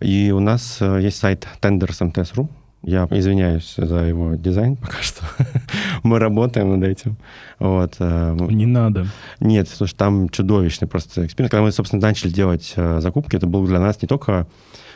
И 0.00 0.32
у 0.32 0.40
нас 0.40 0.78
э, 0.80 1.00
есть 1.00 1.18
сайт 1.18 1.46
tenders.mts.ru, 1.60 2.48
я 2.82 3.06
извиняюсь 3.10 3.74
за 3.76 3.96
его 4.04 4.34
дизайн 4.34 4.76
пока 4.76 5.02
что. 5.02 5.24
Мы 6.02 6.18
работаем 6.18 6.78
над 6.78 6.88
этим. 6.88 7.16
Вот. 7.58 7.94
Э, 8.00 8.36
Не 8.50 8.66
надо. 8.66 9.06
Нет, 9.38 9.68
слушай, 9.68 9.94
там 9.94 10.28
чудовищный 10.28 10.88
просто 10.88 11.24
эксперимент. 11.24 11.52
Когда 11.52 11.62
мы, 11.62 11.72
собственно, 11.72 12.02
начали 12.02 12.30
делать 12.30 12.72
э, 12.76 13.00
закупки, 13.00 13.36
это 13.36 13.46
был 13.46 13.64
для 13.66 13.78
нас 13.78 14.02
не 14.02 14.08
только, 14.08 14.46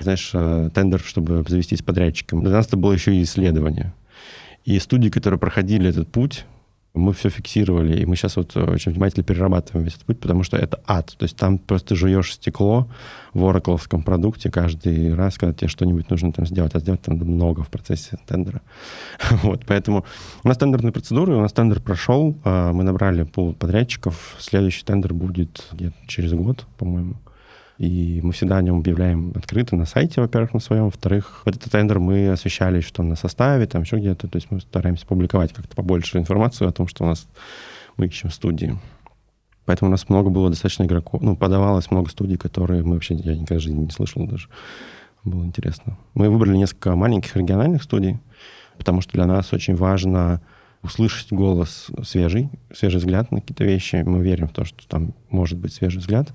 знаешь, 0.00 0.30
э, 0.34 0.70
тендер, 0.74 1.00
чтобы 1.00 1.44
завестись 1.46 1.82
подрядчиком. 1.82 2.42
Для 2.42 2.52
нас 2.52 2.66
это 2.66 2.76
было 2.76 2.92
еще 2.92 3.14
и 3.14 3.22
исследование. 3.22 3.92
И 4.64 4.80
студии, 4.80 5.08
которые 5.08 5.38
проходили 5.38 5.88
этот 5.88 6.10
путь, 6.10 6.44
мы 6.96 7.12
все 7.12 7.28
фиксировали, 7.28 8.00
и 8.00 8.06
мы 8.06 8.16
сейчас 8.16 8.36
вот 8.36 8.56
очень 8.56 8.92
внимательно 8.92 9.22
перерабатываем 9.22 9.84
весь 9.84 9.94
этот 9.94 10.06
путь, 10.06 10.20
потому 10.20 10.42
что 10.42 10.56
это 10.56 10.80
ад. 10.86 11.14
То 11.18 11.24
есть 11.24 11.36
там 11.36 11.58
просто 11.58 11.94
жуешь 11.94 12.32
стекло 12.32 12.88
в 13.34 13.46
оракловском 13.46 14.02
продукте 14.02 14.50
каждый 14.50 15.14
раз, 15.14 15.36
когда 15.36 15.52
тебе 15.52 15.68
что-нибудь 15.68 16.10
нужно 16.10 16.32
там 16.32 16.46
сделать, 16.46 16.74
а 16.74 16.80
сделать 16.80 17.02
там 17.02 17.16
много 17.16 17.62
в 17.62 17.68
процессе 17.68 18.18
тендера. 18.26 18.62
вот, 19.42 19.64
поэтому 19.66 20.04
у 20.42 20.48
нас 20.48 20.56
тендерные 20.56 20.92
процедуры, 20.92 21.36
у 21.36 21.40
нас 21.40 21.52
тендер 21.52 21.80
прошел, 21.80 22.34
а, 22.44 22.72
мы 22.72 22.82
набрали 22.82 23.24
пол 23.24 23.52
подрядчиков, 23.52 24.36
следующий 24.38 24.84
тендер 24.84 25.12
будет 25.12 25.68
через 26.06 26.32
год, 26.32 26.64
по-моему. 26.78 27.16
И 27.78 28.20
мы 28.22 28.32
всегда 28.32 28.56
о 28.56 28.62
нем 28.62 28.78
объявляем 28.78 29.32
открыто 29.34 29.76
на 29.76 29.84
сайте, 29.84 30.20
во-первых, 30.20 30.54
на 30.54 30.60
своем. 30.60 30.84
Во-вторых, 30.84 31.42
вот 31.44 31.56
этот 31.56 31.70
тендер 31.70 31.98
мы 31.98 32.28
освещали, 32.28 32.80
что 32.80 33.02
на 33.02 33.16
составе, 33.16 33.66
там 33.66 33.82
еще 33.82 33.96
где-то. 33.96 34.28
То 34.28 34.36
есть 34.36 34.50
мы 34.50 34.60
стараемся 34.60 35.06
публиковать 35.06 35.52
как-то 35.52 35.76
побольше 35.76 36.18
информацию 36.18 36.68
о 36.68 36.72
том, 36.72 36.88
что 36.88 37.04
у 37.04 37.06
нас 37.06 37.28
мы 37.96 38.06
ищем 38.06 38.30
студии. 38.30 38.78
Поэтому 39.66 39.90
у 39.90 39.92
нас 39.92 40.08
много 40.08 40.30
было 40.30 40.48
достаточно 40.48 40.84
игроков. 40.84 41.20
Ну, 41.20 41.36
подавалось 41.36 41.90
много 41.90 42.08
студий, 42.08 42.38
которые 42.38 42.82
мы 42.82 42.94
вообще, 42.94 43.14
я 43.14 43.34
никогда 43.34 43.56
в 43.56 43.62
жизни 43.62 43.80
не 43.80 43.90
слышал 43.90 44.26
даже. 44.26 44.48
Было 45.24 45.44
интересно. 45.44 45.98
Мы 46.14 46.30
выбрали 46.30 46.56
несколько 46.56 46.94
маленьких 46.94 47.36
региональных 47.36 47.82
студий, 47.82 48.18
потому 48.78 49.00
что 49.00 49.12
для 49.12 49.26
нас 49.26 49.52
очень 49.52 49.74
важно 49.74 50.40
услышать 50.82 51.32
голос 51.32 51.88
свежий, 52.04 52.48
свежий 52.72 52.98
взгляд 52.98 53.32
на 53.32 53.40
какие-то 53.40 53.64
вещи. 53.64 53.96
Мы 54.06 54.22
верим 54.22 54.46
в 54.46 54.52
то, 54.52 54.64
что 54.64 54.86
там 54.86 55.14
может 55.30 55.58
быть 55.58 55.72
свежий 55.74 55.98
взгляд. 55.98 56.32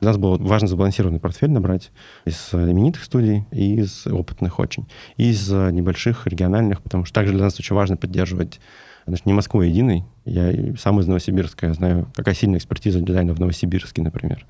Для 0.00 0.10
нас 0.10 0.16
было 0.16 0.36
важно 0.38 0.66
сбалансированный 0.66 1.20
портфель 1.20 1.50
набрать 1.50 1.92
из 2.24 2.52
именитых 2.52 3.04
студий 3.04 3.44
и 3.50 3.76
из 3.76 4.06
опытных 4.06 4.58
очень. 4.58 4.86
И 5.16 5.30
из 5.30 5.48
небольших 5.50 6.26
региональных, 6.26 6.82
потому 6.82 7.04
что 7.04 7.14
также 7.14 7.32
для 7.32 7.42
нас 7.42 7.58
очень 7.58 7.76
важно 7.76 7.96
поддерживать 7.96 8.60
значит, 9.06 9.26
не 9.26 9.32
Москву 9.32 9.60
единой. 9.60 10.04
Я 10.24 10.74
сам 10.76 11.00
из 11.00 11.06
Новосибирска, 11.06 11.66
я 11.66 11.74
знаю, 11.74 12.10
какая 12.14 12.34
сильная 12.34 12.58
экспертиза 12.58 13.00
дизайна 13.00 13.34
в 13.34 13.40
Новосибирске, 13.40 14.02
например. 14.02 14.46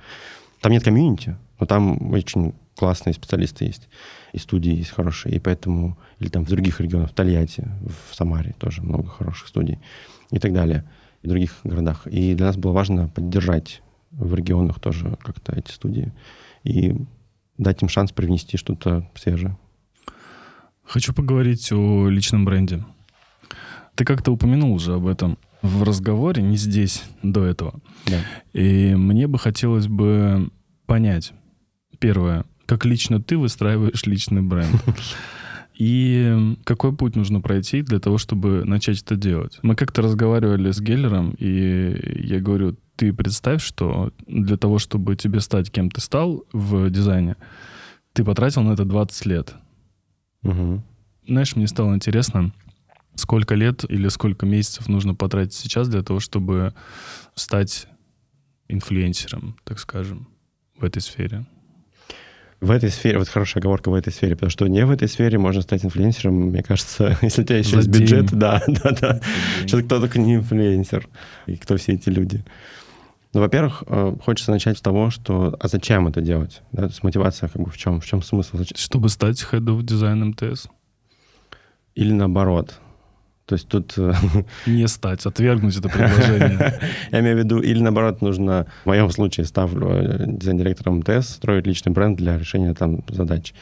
Там 0.61 0.73
нет 0.73 0.85
комьюнити, 0.85 1.37
но 1.59 1.67
там 1.67 2.13
очень 2.13 2.55
классные 2.77 3.15
специалисты 3.15 3.65
есть. 3.65 3.89
И 4.33 4.39
студии 4.39 4.75
есть 4.75 4.91
хорошие. 4.91 5.35
И 5.35 5.39
поэтому... 5.39 5.99
Или 6.19 6.29
там 6.29 6.45
в 6.45 6.49
других 6.49 6.81
регионах, 6.81 7.11
в 7.11 7.15
Тольятти, 7.15 7.67
в 8.11 8.15
Самаре 8.15 8.55
тоже 8.59 8.83
много 8.83 9.09
хороших 9.09 9.49
студий. 9.49 9.79
И 10.31 10.39
так 10.39 10.53
далее. 10.53 10.85
В 11.23 11.29
других 11.29 11.57
городах. 11.65 12.07
И 12.07 12.35
для 12.35 12.47
нас 12.47 12.57
было 12.57 12.73
важно 12.73 13.09
поддержать 13.09 13.83
в 14.11 14.35
регионах 14.35 14.81
тоже 14.81 15.17
как-то 15.23 15.53
эти 15.53 15.71
студии 15.71 16.13
и 16.65 16.95
дать 17.59 17.83
им 17.83 17.89
шанс 17.89 18.13
привнести 18.13 18.57
что-то 18.57 19.09
свежее. 19.15 19.57
Хочу 20.85 21.15
поговорить 21.15 21.71
о 21.73 22.09
личном 22.09 22.45
бренде. 22.45 22.85
Ты 23.95 24.05
как-то 24.05 24.33
упомянул 24.33 24.73
уже 24.73 24.95
об 24.95 25.07
этом 25.07 25.39
в 25.63 25.83
разговоре, 25.83 26.43
не 26.43 26.57
здесь, 26.57 27.05
до 27.23 27.45
этого. 27.45 27.81
Да. 28.07 28.21
И 28.53 28.95
мне 28.95 29.27
бы 29.27 29.39
хотелось 29.39 29.89
бы 29.89 30.51
понять, 30.87 31.33
первое, 31.99 32.45
как 32.67 32.85
лично 32.87 33.23
ты 33.23 33.37
выстраиваешь 33.37 34.05
личный 34.07 34.43
бренд. 34.43 34.83
И 35.81 36.57
какой 36.65 36.95
путь 36.95 37.17
нужно 37.17 37.41
пройти 37.41 37.81
для 37.81 38.01
того, 38.01 38.19
чтобы 38.19 38.65
начать 38.67 39.01
это 39.01 39.17
делать? 39.17 39.59
Мы 39.63 39.75
как-то 39.75 40.03
разговаривали 40.03 40.73
с 40.73 40.79
Геллером, 40.79 41.31
и 41.39 42.23
я 42.23 42.39
говорю, 42.39 42.77
ты 42.97 43.15
представь, 43.15 43.63
что 43.63 44.13
для 44.27 44.59
того, 44.59 44.79
чтобы 44.79 45.17
тебе 45.17 45.41
стать 45.41 45.71
кем 45.71 45.91
ты 45.91 46.03
стал 46.03 46.45
в 46.53 46.91
дизайне, 46.91 47.37
ты 48.13 48.25
потратил 48.25 48.61
на 48.61 48.73
это 48.73 48.85
20 48.85 49.25
лет. 49.25 49.55
Угу. 50.43 50.83
Знаешь, 51.27 51.57
мне 51.57 51.67
стало 51.67 51.95
интересно, 51.95 52.53
сколько 53.15 53.55
лет 53.55 53.91
или 53.91 54.09
сколько 54.09 54.45
месяцев 54.45 54.87
нужно 54.87 55.15
потратить 55.15 55.55
сейчас 55.55 55.89
для 55.89 56.03
того, 56.03 56.21
чтобы 56.21 56.75
стать 57.35 57.87
инфлюенсером, 58.69 59.57
так 59.65 59.79
скажем, 59.79 60.29
в 60.77 60.85
этой 60.85 61.01
сфере? 61.01 61.47
В 62.61 62.71
этой 62.71 62.91
сфере, 62.91 63.19
вот 63.19 63.29
хорошая 63.29 63.63
оговорка 63.63 63.91
в 63.91 63.95
этой 63.95 64.13
сфере, 64.13 64.35
потому 64.35 64.51
что 64.51 64.67
не 64.67 64.85
в 64.85 64.91
этой 64.91 65.09
сфере 65.09 65.39
можно 65.39 65.63
стать 65.63 65.83
инфлюенсером, 65.85 66.35
мне 66.35 66.63
кажется, 66.63 67.17
если 67.23 67.43
у 67.43 67.45
тебя 67.45 67.59
еще 67.59 67.77
есть 67.77 67.89
бюджет, 67.89 68.31
да, 68.33 68.63
да, 68.67 68.91
да. 68.91 69.21
Сейчас 69.63 69.83
кто 69.83 69.99
только 69.99 70.19
не 70.19 70.37
инфлюенсер, 70.37 71.09
и 71.47 71.57
кто 71.57 71.77
все 71.79 71.95
эти 71.95 72.11
люди. 72.11 72.45
Ну, 73.33 73.41
во-первых, 73.41 73.85
э, 73.87 74.17
хочется 74.25 74.51
начать 74.51 74.77
с 74.77 74.81
того, 74.81 75.11
что 75.11 75.57
а 75.59 75.69
зачем 75.69 76.09
это 76.09 76.21
делать? 76.21 76.63
Да? 76.73 76.83
То 76.83 76.89
есть 76.89 77.03
мотивация 77.03 77.49
как 77.49 77.63
бы 77.63 77.71
в 77.71 77.79
чем? 77.79 78.01
В 78.01 78.07
чем 78.07 78.23
смысл? 78.23 78.59
Чтобы 78.75 79.09
стать 79.09 79.41
head 79.51 79.65
of 79.65 79.83
design 79.83 80.25
МТС. 80.25 80.67
Или 81.95 82.13
наоборот. 82.13 82.81
То 83.51 83.55
есть 83.55 83.67
тут... 83.67 83.95
Э, 83.97 84.15
Не 84.67 84.87
стать, 84.87 85.27
отвергнуть 85.27 85.77
это 85.77 85.89
предложение. 85.89 86.79
Я 87.11 87.19
имею 87.19 87.35
в 87.35 87.39
виду, 87.41 87.59
или 87.59 87.81
наоборот, 87.81 88.23
нужно, 88.23 88.67
в 88.85 88.87
моем 88.87 89.11
случае, 89.11 89.45
ставлю 89.45 89.89
э, 89.91 90.25
дизайн-директором 90.29 90.99
МТС, 90.99 91.31
строить 91.31 91.67
личный 91.67 91.91
бренд 91.91 92.17
для 92.17 92.39
решения 92.39 92.73
там 92.75 93.03
задач. 93.09 93.53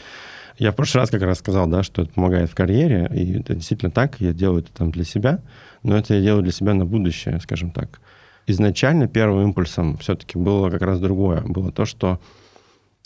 Я 0.59 0.73
в 0.73 0.77
прошлый 0.77 1.01
раз 1.01 1.11
как 1.11 1.23
раз 1.23 1.39
сказал, 1.39 1.67
да, 1.69 1.83
что 1.83 2.03
это 2.03 2.13
помогает 2.13 2.51
в 2.51 2.55
карьере, 2.55 3.11
и 3.15 3.39
это 3.41 3.55
действительно 3.55 3.91
так, 3.91 4.21
я 4.21 4.35
делаю 4.35 4.61
это 4.61 4.71
там 4.77 4.91
для 4.91 5.05
себя, 5.05 5.41
но 5.83 5.97
это 5.97 6.13
я 6.13 6.21
делаю 6.21 6.43
для 6.43 6.53
себя 6.53 6.75
на 6.75 6.85
будущее, 6.85 7.41
скажем 7.41 7.71
так 7.71 7.99
изначально 8.47 9.09
первым 9.09 9.43
импульсом 9.43 9.99
все-таки 9.99 10.39
было 10.39 10.71
как 10.71 10.81
раз 10.81 11.01
другое. 11.01 11.43
Было 11.43 11.71
то, 11.71 11.85
что 11.85 12.19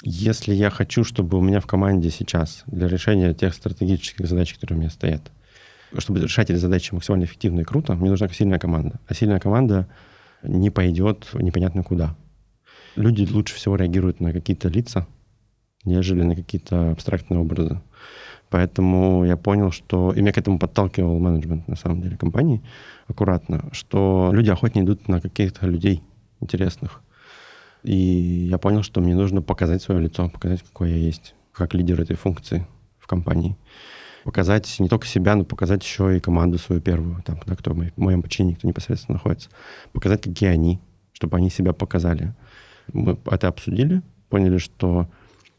если 0.04 0.54
я 0.54 0.70
хочу, 0.70 1.02
чтобы 1.02 1.36
у 1.36 1.40
меня 1.40 1.58
в 1.58 1.66
команде 1.66 2.10
сейчас 2.10 2.62
для 2.66 2.86
решения 2.86 3.34
тех 3.34 3.52
стратегических 3.52 4.28
задач, 4.28 4.54
которые 4.54 4.76
у 4.76 4.80
меня 4.80 4.90
стоят, 4.90 5.32
чтобы 5.98 6.20
решать 6.20 6.50
эти 6.50 6.58
задачи 6.58 6.94
максимально 6.94 7.24
эффективно 7.24 7.60
и 7.60 7.64
круто, 7.64 7.94
мне 7.94 8.10
нужна 8.10 8.28
сильная 8.28 8.58
команда. 8.58 9.00
А 9.06 9.14
сильная 9.14 9.40
команда 9.40 9.88
не 10.42 10.70
пойдет 10.70 11.28
непонятно 11.34 11.82
куда. 11.82 12.16
Люди 12.96 13.28
лучше 13.30 13.54
всего 13.54 13.76
реагируют 13.76 14.20
на 14.20 14.32
какие-то 14.32 14.68
лица, 14.68 15.06
нежели 15.84 16.22
на 16.22 16.34
какие-то 16.36 16.92
абстрактные 16.92 17.40
образы. 17.40 17.80
Поэтому 18.50 19.24
я 19.24 19.38
понял, 19.38 19.70
что... 19.70 20.12
И 20.12 20.20
меня 20.20 20.32
к 20.32 20.38
этому 20.38 20.58
подталкивал 20.58 21.18
менеджмент, 21.18 21.66
на 21.68 21.76
самом 21.76 22.02
деле, 22.02 22.18
компании 22.18 22.60
аккуратно, 23.06 23.70
что 23.72 24.30
люди 24.32 24.50
охотнее 24.50 24.84
идут 24.84 25.08
на 25.08 25.20
каких-то 25.22 25.66
людей 25.66 26.02
интересных. 26.40 27.00
И 27.82 27.96
я 28.50 28.58
понял, 28.58 28.82
что 28.82 29.00
мне 29.00 29.14
нужно 29.14 29.40
показать 29.40 29.82
свое 29.82 30.02
лицо, 30.02 30.28
показать, 30.28 30.62
какой 30.62 30.90
я 30.90 30.96
есть, 30.96 31.34
как 31.52 31.72
лидер 31.72 32.00
этой 32.00 32.14
функции 32.14 32.66
в 32.98 33.06
компании. 33.06 33.56
Показать 34.24 34.76
не 34.78 34.88
только 34.88 35.06
себя, 35.06 35.34
но 35.34 35.44
показать 35.44 35.82
еще 35.82 36.16
и 36.16 36.20
команду 36.20 36.58
свою 36.58 36.80
первую, 36.80 37.22
там, 37.22 37.40
да, 37.46 37.56
кто 37.56 37.72
в 37.72 37.96
моем 37.96 38.22
подчинении, 38.22 38.54
кто 38.54 38.68
непосредственно 38.68 39.14
находится. 39.16 39.50
Показать, 39.92 40.22
какие 40.22 40.48
они, 40.48 40.80
чтобы 41.12 41.36
они 41.36 41.50
себя 41.50 41.72
показали. 41.72 42.34
Мы 42.92 43.18
это 43.30 43.48
обсудили, 43.48 44.02
поняли, 44.28 44.58
что 44.58 45.08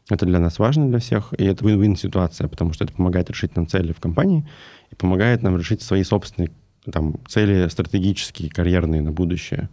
это 0.08 0.26
для 0.26 0.38
нас 0.38 0.58
важно, 0.58 0.88
для 0.88 0.98
всех, 0.98 1.32
и 1.38 1.44
это 1.44 1.64
win-win 1.64 1.96
ситуация, 1.96 2.48
потому 2.48 2.72
что 2.72 2.84
это 2.84 2.92
помогает 2.92 3.30
решить 3.30 3.56
нам 3.56 3.66
цели 3.66 3.92
в 3.92 4.00
компании 4.00 4.48
и 4.90 4.94
помогает 4.94 5.42
нам 5.42 5.56
решить 5.56 5.82
свои 5.82 6.02
собственные 6.02 6.50
там, 6.90 7.16
цели 7.26 7.68
стратегические, 7.68 8.50
карьерные 8.50 9.00
на 9.00 9.12
будущее. 9.12 9.68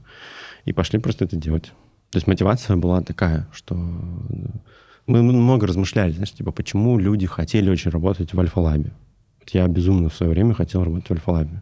И 0.66 0.74
пошли 0.74 1.00
просто 1.00 1.26
это 1.26 1.36
делать. 1.36 1.74
То 2.12 2.18
есть 2.18 2.28
мотивация 2.28 2.78
была 2.78 3.02
такая, 3.02 3.48
что 3.52 3.76
мы 5.08 5.24
много 5.24 5.68
размышляли, 5.68 6.12
знаешь, 6.12 6.32
типа, 6.32 6.52
почему 6.52 6.98
люди 6.98 7.28
хотели 7.28 7.70
очень 7.70 7.92
работать 7.92 8.34
в 8.34 8.40
Альфа-Лабе. 8.40 8.92
Я 9.52 9.68
безумно 9.68 10.10
в 10.10 10.16
свое 10.16 10.32
время 10.32 10.54
хотел 10.54 10.84
работать 10.84 11.10
в 11.10 11.14
Альфа-Лабе. 11.14 11.62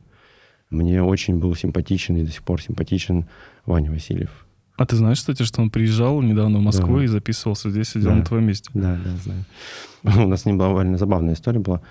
Мне 0.69 1.01
очень 1.01 1.39
был 1.39 1.55
симпатичен 1.55 2.17
и 2.17 2.23
до 2.23 2.31
сих 2.31 2.43
пор 2.43 2.61
симпатичен 2.61 3.27
Ваня 3.65 3.91
Васильев. 3.91 4.45
А 4.77 4.85
ты 4.85 4.95
знаешь, 4.95 5.17
кстати, 5.17 5.43
что 5.43 5.61
он 5.61 5.71
приезжал 5.71 6.21
недавно 6.21 6.59
в 6.59 6.61
Москву 6.61 6.99
да. 6.99 7.03
и 7.03 7.07
записывался 7.07 7.69
здесь, 7.69 7.89
сидел 7.89 8.11
да. 8.11 8.15
на 8.15 8.25
твоем 8.25 8.45
месте? 8.45 8.69
Да, 8.73 8.97
да, 9.03 9.15
знаю. 9.17 9.45
У 10.25 10.29
нас 10.29 10.43
с 10.43 10.45
ним 10.45 10.57
была 10.57 10.69
довольно 10.69 10.97
забавная 10.97 11.33
история 11.33 11.59
была. 11.59 11.81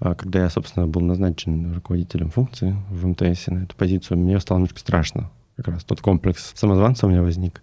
А, 0.00 0.14
когда 0.14 0.40
я, 0.44 0.48
собственно, 0.48 0.86
был 0.86 1.02
назначен 1.02 1.74
руководителем 1.74 2.30
функции 2.30 2.76
в 2.90 3.06
МТС 3.06 3.48
на 3.48 3.64
эту 3.64 3.76
позицию, 3.76 4.18
мне 4.18 4.38
стало 4.40 4.58
немножко 4.58 4.78
страшно. 4.78 5.30
Как 5.56 5.68
раз 5.68 5.84
тот 5.84 6.00
комплекс 6.00 6.52
самозванца 6.54 7.06
у 7.06 7.10
меня 7.10 7.22
возник. 7.22 7.60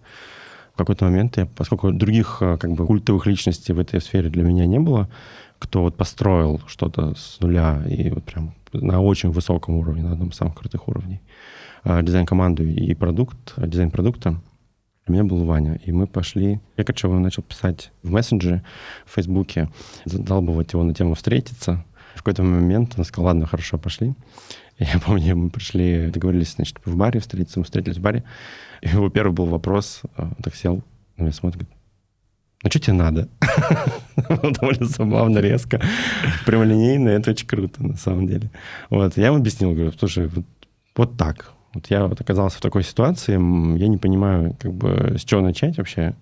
В 0.76 0.78
какой-то 0.78 1.06
момент 1.06 1.38
я, 1.38 1.46
поскольку 1.46 1.90
других 1.90 2.42
а, 2.42 2.58
как 2.58 2.72
бы 2.72 2.86
культовых 2.86 3.24
личностей 3.24 3.72
в 3.72 3.78
этой 3.78 3.98
сфере 3.98 4.28
для 4.28 4.42
меня 4.42 4.66
не 4.66 4.78
было, 4.78 5.08
кто 5.58 5.80
вот 5.80 5.96
построил 5.96 6.60
что-то 6.66 7.14
с 7.14 7.38
нуля 7.40 7.82
и 7.88 8.10
вот 8.10 8.24
прям 8.24 8.52
на 8.74 9.00
очень 9.00 9.30
высоком 9.30 9.76
уровне, 9.76 10.02
на 10.02 10.12
одном 10.12 10.28
из 10.28 10.36
самых 10.36 10.54
крутых 10.54 10.86
уровней, 10.86 11.22
а, 11.82 12.02
дизайн-команду 12.02 12.62
и 12.62 12.92
продукт, 12.92 13.54
дизайн 13.56 13.90
продукта, 13.90 14.38
у 15.06 15.12
меня 15.12 15.24
был 15.24 15.44
Ваня, 15.44 15.80
и 15.82 15.92
мы 15.92 16.06
пошли... 16.06 16.60
Я 16.76 16.84
Качева 16.84 17.18
начал 17.18 17.42
писать 17.42 17.90
в 18.02 18.10
мессенджере, 18.10 18.62
в 19.06 19.14
Фейсбуке, 19.14 19.70
задалбывать 20.04 20.74
его 20.74 20.82
на 20.82 20.92
тему 20.92 21.14
встретиться. 21.14 21.86
В 22.16 22.18
какой-то 22.18 22.42
момент 22.42 22.96
он 22.98 23.04
сказал, 23.04 23.28
ладно, 23.28 23.46
хорошо, 23.46 23.78
пошли. 23.78 24.14
Я 24.78 24.98
помню, 24.98 25.36
мы 25.36 25.50
пришли, 25.50 26.10
договорились, 26.10 26.54
значит, 26.54 26.78
в 26.84 26.96
баре 26.96 27.20
встретиться, 27.20 27.58
мы 27.58 27.64
встретились 27.64 27.96
в 27.96 28.02
баре. 28.02 28.24
И 28.82 28.88
его 28.88 29.08
первый 29.08 29.32
был 29.32 29.46
вопрос, 29.46 30.02
а, 30.16 30.24
он 30.24 30.42
так 30.42 30.54
сел, 30.54 30.82
на 31.16 31.22
меня 31.22 31.32
смотрит, 31.32 31.62
говорит, 31.62 31.76
ну 32.62 32.70
что 32.70 32.78
тебе 32.78 32.92
надо? 32.92 33.28
Довольно 34.60 34.84
забавно, 34.84 35.38
резко, 35.38 35.80
прямолинейно, 36.44 37.08
это 37.08 37.30
очень 37.30 37.46
круто, 37.46 37.82
на 37.82 37.96
самом 37.96 38.26
деле. 38.26 38.50
Вот, 38.90 39.16
я 39.16 39.28
ему 39.28 39.38
объяснил, 39.38 39.72
говорю, 39.72 39.92
слушай, 39.92 40.26
вот, 40.26 40.44
вот 40.94 41.16
так, 41.16 41.52
вот 41.76 41.86
я 41.88 42.06
вот 42.06 42.20
оказался 42.20 42.58
в 42.58 42.60
такой 42.60 42.82
ситуации, 42.82 43.32
я 43.32 43.88
не 43.88 43.98
понимаю, 43.98 44.56
как 44.58 44.72
бы, 44.72 45.16
с 45.18 45.24
чего 45.24 45.40
начать 45.40 45.78
вообще, 45.78 46.14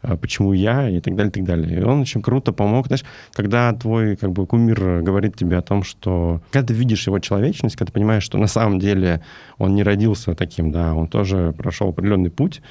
а, 0.00 0.16
почему 0.16 0.52
я 0.52 0.88
и 0.88 1.00
так 1.00 1.14
далее, 1.14 1.30
и 1.30 1.34
так 1.34 1.44
далее. 1.44 1.80
И 1.80 1.82
он 1.82 2.00
очень 2.00 2.22
круто 2.22 2.52
помог. 2.52 2.86
Знаешь, 2.86 3.04
когда 3.32 3.72
твой 3.72 4.16
как 4.16 4.32
бы 4.32 4.46
кумир 4.46 5.02
говорит 5.02 5.36
тебе 5.36 5.58
о 5.58 5.62
том, 5.62 5.82
что... 5.82 6.40
Когда 6.50 6.68
ты 6.68 6.74
видишь 6.74 7.06
его 7.06 7.18
человечность, 7.18 7.76
когда 7.76 7.90
ты 7.90 7.92
понимаешь, 7.92 8.22
что 8.22 8.38
на 8.38 8.48
самом 8.48 8.78
деле 8.78 9.22
он 9.58 9.74
не 9.74 9.82
родился 9.82 10.34
таким, 10.34 10.72
да, 10.72 10.94
он 10.94 11.08
тоже 11.08 11.54
прошел 11.56 11.88
определенный 11.88 12.30
путь, 12.30 12.62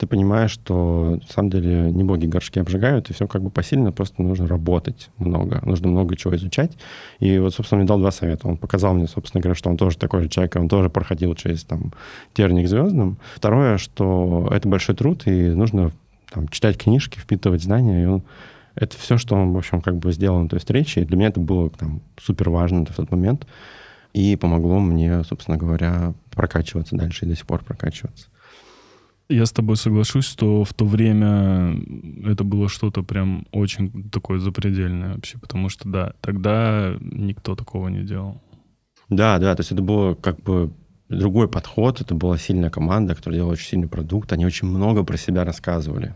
ты 0.00 0.06
понимаешь, 0.06 0.50
что 0.50 1.18
на 1.20 1.32
самом 1.32 1.50
деле 1.50 1.92
не 1.92 2.02
боги 2.04 2.24
горшки 2.24 2.58
обжигают, 2.58 3.10
и 3.10 3.12
все 3.12 3.26
как 3.28 3.42
бы 3.42 3.50
посильно, 3.50 3.92
просто 3.92 4.22
нужно 4.22 4.48
работать 4.48 5.10
много, 5.18 5.60
нужно 5.62 5.88
много 5.88 6.16
чего 6.16 6.34
изучать. 6.36 6.72
И 7.18 7.38
вот, 7.38 7.54
собственно, 7.54 7.80
мне 7.80 7.86
дал 7.86 7.98
два 7.98 8.10
совета. 8.10 8.48
Он 8.48 8.56
показал 8.56 8.94
мне, 8.94 9.06
собственно 9.06 9.42
говоря, 9.42 9.54
что 9.54 9.68
он 9.68 9.76
тоже 9.76 9.98
такой 9.98 10.22
же 10.22 10.30
человек, 10.30 10.56
он 10.56 10.70
тоже 10.70 10.88
проходил 10.88 11.34
через 11.34 11.64
там 11.64 11.92
терник 12.32 12.66
звездным. 12.66 13.18
Второе, 13.34 13.76
что 13.76 14.48
это 14.50 14.66
большой 14.70 14.94
труд, 14.94 15.26
и 15.26 15.50
нужно 15.50 15.90
там, 16.32 16.48
читать 16.48 16.78
книжки, 16.78 17.18
впитывать 17.18 17.62
знания, 17.62 18.02
и 18.02 18.06
он 18.06 18.22
это 18.76 18.96
все, 18.96 19.18
что 19.18 19.34
он, 19.34 19.52
в 19.52 19.58
общем, 19.58 19.82
как 19.82 19.98
бы 19.98 20.12
сделал 20.12 20.40
на 20.40 20.48
той 20.48 20.60
встрече. 20.60 21.02
И 21.02 21.04
для 21.04 21.18
меня 21.18 21.28
это 21.28 21.40
было 21.40 21.68
там 21.68 22.00
супер 22.18 22.48
важно 22.48 22.86
в 22.86 22.96
тот 22.96 23.10
момент. 23.10 23.46
И 24.14 24.34
помогло 24.36 24.78
мне, 24.78 25.22
собственно 25.24 25.58
говоря, 25.58 26.14
прокачиваться 26.30 26.96
дальше 26.96 27.26
и 27.26 27.28
до 27.28 27.36
сих 27.36 27.46
пор 27.46 27.62
прокачиваться. 27.62 28.28
Я 29.30 29.46
с 29.46 29.52
тобой 29.52 29.76
соглашусь, 29.76 30.24
что 30.24 30.64
в 30.64 30.74
то 30.74 30.84
время 30.84 31.80
это 32.26 32.42
было 32.42 32.68
что-то 32.68 33.04
прям 33.04 33.46
очень 33.52 34.10
такое 34.10 34.40
запредельное 34.40 35.14
вообще, 35.14 35.38
потому 35.38 35.68
что, 35.68 35.88
да, 35.88 36.14
тогда 36.20 36.96
никто 37.00 37.54
такого 37.54 37.86
не 37.86 38.02
делал. 38.02 38.42
Да, 39.08 39.38
да, 39.38 39.54
то 39.54 39.60
есть 39.60 39.70
это 39.70 39.82
было 39.82 40.16
как 40.16 40.40
бы 40.40 40.72
другой 41.08 41.46
подход, 41.48 42.00
это 42.00 42.12
была 42.16 42.38
сильная 42.38 42.70
команда, 42.70 43.14
которая 43.14 43.38
делала 43.38 43.52
очень 43.52 43.68
сильный 43.68 43.86
продукт, 43.86 44.32
они 44.32 44.44
очень 44.44 44.66
много 44.66 45.04
про 45.04 45.16
себя 45.16 45.44
рассказывали. 45.44 46.12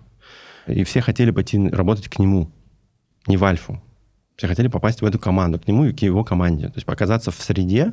И 0.66 0.82
все 0.82 1.00
хотели 1.00 1.30
пойти 1.30 1.68
работать 1.68 2.08
к 2.08 2.18
нему, 2.18 2.50
не 3.28 3.36
в 3.36 3.44
Альфу. 3.44 3.80
Все 4.34 4.48
хотели 4.48 4.66
попасть 4.66 5.02
в 5.02 5.04
эту 5.04 5.20
команду, 5.20 5.60
к 5.60 5.68
нему 5.68 5.84
и 5.84 5.92
к 5.92 6.00
его 6.02 6.24
команде. 6.24 6.66
То 6.66 6.78
есть 6.78 6.86
показаться 6.86 7.30
в 7.30 7.36
среде, 7.36 7.92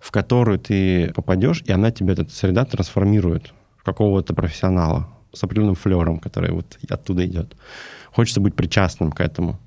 в 0.00 0.10
которую 0.10 0.58
ты 0.58 1.12
попадешь, 1.12 1.62
и 1.66 1.72
она 1.72 1.90
тебя, 1.90 2.14
эта 2.14 2.30
среда 2.30 2.64
трансформирует 2.64 3.52
какого-то 3.92 4.34
профессионала 4.34 5.08
с 5.32 5.42
определенным 5.44 5.74
флером, 5.74 6.18
который 6.18 6.52
вот 6.52 6.78
оттуда 6.90 7.24
идет. 7.24 7.56
Хочется 8.12 8.40
быть 8.40 8.54
причастным 8.54 9.12
к 9.12 9.20
этому. 9.20 9.58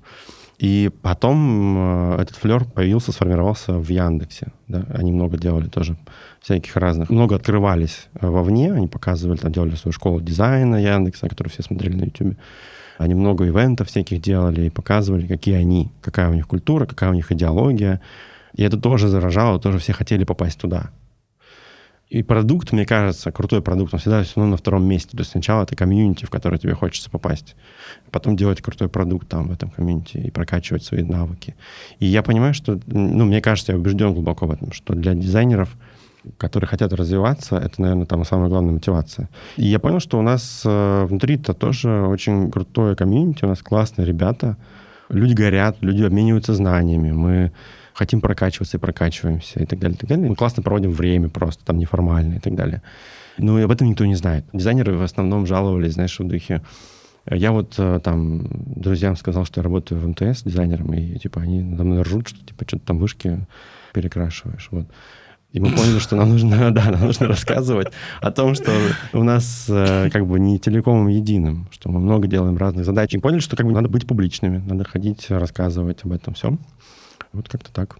И 0.58 0.90
потом 1.02 1.76
э, 1.76 2.22
этот 2.22 2.36
флер 2.36 2.64
появился, 2.64 3.10
сформировался 3.10 3.72
в 3.72 3.88
Яндексе. 3.88 4.52
Да? 4.68 4.84
Они 4.94 5.10
много 5.10 5.36
делали 5.36 5.66
тоже 5.68 5.96
всяких 6.40 6.76
разных. 6.76 7.10
Много 7.10 7.34
открывались 7.34 8.08
э, 8.20 8.28
вовне, 8.28 8.72
они 8.72 8.86
показывали, 8.86 9.38
там 9.38 9.50
делали 9.50 9.74
свою 9.74 9.92
школу 9.92 10.20
дизайна 10.20 10.76
Яндекса, 10.76 11.28
которую 11.28 11.50
все 11.50 11.62
смотрели 11.62 11.96
на 11.96 12.04
YouTube. 12.04 12.36
Они 12.98 13.14
много 13.14 13.48
ивентов 13.48 13.88
всяких 13.88 14.20
делали 14.20 14.66
и 14.66 14.70
показывали, 14.70 15.26
какие 15.26 15.56
они, 15.56 15.90
какая 16.00 16.30
у 16.30 16.34
них 16.34 16.46
культура, 16.46 16.86
какая 16.86 17.10
у 17.10 17.14
них 17.14 17.32
идеология. 17.32 18.00
И 18.54 18.62
это 18.62 18.76
тоже 18.76 19.08
заражало, 19.08 19.58
тоже 19.58 19.78
все 19.78 19.92
хотели 19.92 20.22
попасть 20.22 20.60
туда. 20.60 20.90
И 22.12 22.22
продукт, 22.22 22.72
мне 22.72 22.84
кажется, 22.84 23.32
крутой 23.32 23.62
продукт, 23.62 23.94
он 23.94 23.98
всегда 23.98 24.22
все 24.22 24.34
равно 24.36 24.50
на 24.50 24.56
втором 24.58 24.84
месте. 24.84 25.12
То 25.12 25.20
есть 25.20 25.30
сначала 25.30 25.62
это 25.62 25.74
комьюнити, 25.74 26.26
в 26.26 26.30
которое 26.30 26.58
тебе 26.58 26.74
хочется 26.74 27.08
попасть. 27.08 27.56
Потом 28.10 28.36
делать 28.36 28.60
крутой 28.60 28.90
продукт 28.90 29.28
там, 29.28 29.48
в 29.48 29.50
этом 29.50 29.70
комьюнити, 29.70 30.18
и 30.18 30.30
прокачивать 30.30 30.84
свои 30.84 31.04
навыки. 31.04 31.54
И 32.00 32.04
я 32.04 32.22
понимаю, 32.22 32.52
что, 32.52 32.78
ну, 32.84 33.24
мне 33.24 33.40
кажется, 33.40 33.72
я 33.72 33.78
убежден 33.78 34.12
глубоко 34.12 34.46
в 34.46 34.50
этом, 34.50 34.72
что 34.72 34.92
для 34.92 35.14
дизайнеров, 35.14 35.74
которые 36.36 36.68
хотят 36.68 36.92
развиваться, 36.92 37.56
это, 37.56 37.80
наверное, 37.80 38.04
там 38.04 38.26
самая 38.26 38.50
главная 38.50 38.74
мотивация. 38.74 39.30
И 39.56 39.64
я 39.64 39.78
понял, 39.78 39.98
что 39.98 40.18
у 40.18 40.22
нас 40.22 40.64
э, 40.66 41.06
внутри-то 41.06 41.54
тоже 41.54 42.02
очень 42.02 42.50
крутое 42.50 42.94
комьюнити, 42.94 43.46
у 43.46 43.48
нас 43.48 43.62
классные 43.62 44.06
ребята, 44.06 44.58
люди 45.08 45.32
горят, 45.32 45.78
люди 45.80 46.02
обмениваются 46.02 46.52
знаниями, 46.52 47.10
мы 47.10 47.52
хотим 47.94 48.20
прокачиваться 48.20 48.76
и 48.76 48.80
прокачиваемся 48.80 49.60
и 49.60 49.66
так 49.66 49.78
далее, 49.78 49.96
и 49.96 50.00
так 50.00 50.08
далее. 50.08 50.28
Мы 50.28 50.36
классно 50.36 50.62
проводим 50.62 50.92
время 50.92 51.28
просто, 51.28 51.64
там 51.64 51.78
неформально 51.78 52.34
и 52.34 52.38
так 52.38 52.54
далее. 52.54 52.82
Ну 53.38 53.58
и 53.58 53.62
об 53.62 53.70
этом 53.70 53.88
никто 53.88 54.04
не 54.04 54.14
знает. 54.14 54.44
Дизайнеры 54.52 54.96
в 54.96 55.02
основном 55.02 55.46
жаловались, 55.46 55.94
знаешь, 55.94 56.18
в 56.18 56.26
духе, 56.26 56.62
я 57.30 57.52
вот 57.52 57.74
э, 57.78 58.00
там 58.02 58.48
друзьям 58.50 59.16
сказал, 59.16 59.44
что 59.44 59.60
я 59.60 59.62
работаю 59.62 60.00
в 60.00 60.08
МТС 60.08 60.42
дизайнером, 60.42 60.92
и 60.92 61.18
типа 61.18 61.40
они 61.40 61.62
надо 61.62 61.84
мной 61.84 62.02
ржут, 62.02 62.28
что 62.28 62.44
типа 62.44 62.64
что-то 62.66 62.86
там 62.86 62.98
вышки 62.98 63.46
перекрашиваешь. 63.94 64.68
Вот. 64.72 64.88
И 65.52 65.60
мы 65.60 65.70
поняли, 65.70 65.98
что 65.98 66.16
нам 66.16 66.30
нужно, 66.30 66.70
да, 66.74 66.90
нам 66.90 67.02
нужно 67.02 67.28
рассказывать 67.28 67.92
о 68.20 68.32
том, 68.32 68.54
что 68.54 68.72
у 69.12 69.22
нас 69.22 69.66
э, 69.68 70.08
как 70.10 70.26
бы 70.26 70.40
не 70.40 70.58
телекомом 70.58 71.08
единым, 71.08 71.68
что 71.70 71.90
мы 71.90 72.00
много 72.00 72.26
делаем 72.26 72.56
разных 72.56 72.84
задач. 72.84 73.14
И 73.14 73.18
поняли, 73.18 73.40
что 73.40 73.56
как 73.56 73.66
бы 73.66 73.72
надо 73.72 73.88
быть 73.88 74.06
публичными, 74.06 74.58
надо 74.58 74.84
ходить, 74.84 75.26
рассказывать 75.30 76.04
об 76.04 76.12
этом 76.12 76.34
всем. 76.34 76.58
Вот 77.32 77.48
как-то 77.48 77.72
так. 77.72 77.98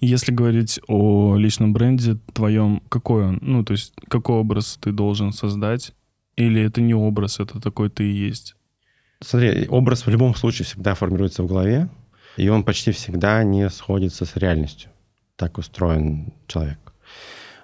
Если 0.00 0.32
говорить 0.32 0.80
о 0.88 1.36
личном 1.36 1.72
бренде 1.72 2.16
твоем, 2.32 2.82
какой 2.88 3.26
он? 3.26 3.38
Ну, 3.42 3.64
то 3.64 3.72
есть 3.72 3.92
какой 4.08 4.36
образ 4.36 4.78
ты 4.80 4.92
должен 4.92 5.32
создать? 5.32 5.92
Или 6.36 6.62
это 6.62 6.80
не 6.80 6.94
образ, 6.94 7.40
это 7.40 7.60
такой 7.60 7.90
ты 7.90 8.04
и 8.04 8.14
есть? 8.14 8.54
Смотри, 9.20 9.66
образ 9.68 10.06
в 10.06 10.10
любом 10.10 10.34
случае 10.34 10.66
всегда 10.66 10.94
формируется 10.94 11.42
в 11.42 11.48
голове, 11.48 11.88
и 12.36 12.48
он 12.48 12.62
почти 12.62 12.92
всегда 12.92 13.42
не 13.42 13.68
сходится 13.68 14.24
с 14.24 14.36
реальностью. 14.36 14.90
Так 15.36 15.58
устроен 15.58 16.32
человек. 16.46 16.78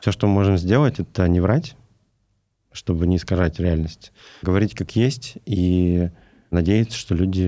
Все, 0.00 0.10
что 0.10 0.26
мы 0.26 0.34
можем 0.34 0.58
сделать, 0.58 0.98
это 0.98 1.28
не 1.28 1.40
врать, 1.40 1.76
чтобы 2.72 3.06
не 3.06 3.16
искажать 3.16 3.60
реальность. 3.60 4.12
Говорить 4.42 4.74
как 4.74 4.96
есть 4.96 5.38
и 5.46 6.10
надеяться, 6.50 6.98
что 6.98 7.14
люди 7.14 7.46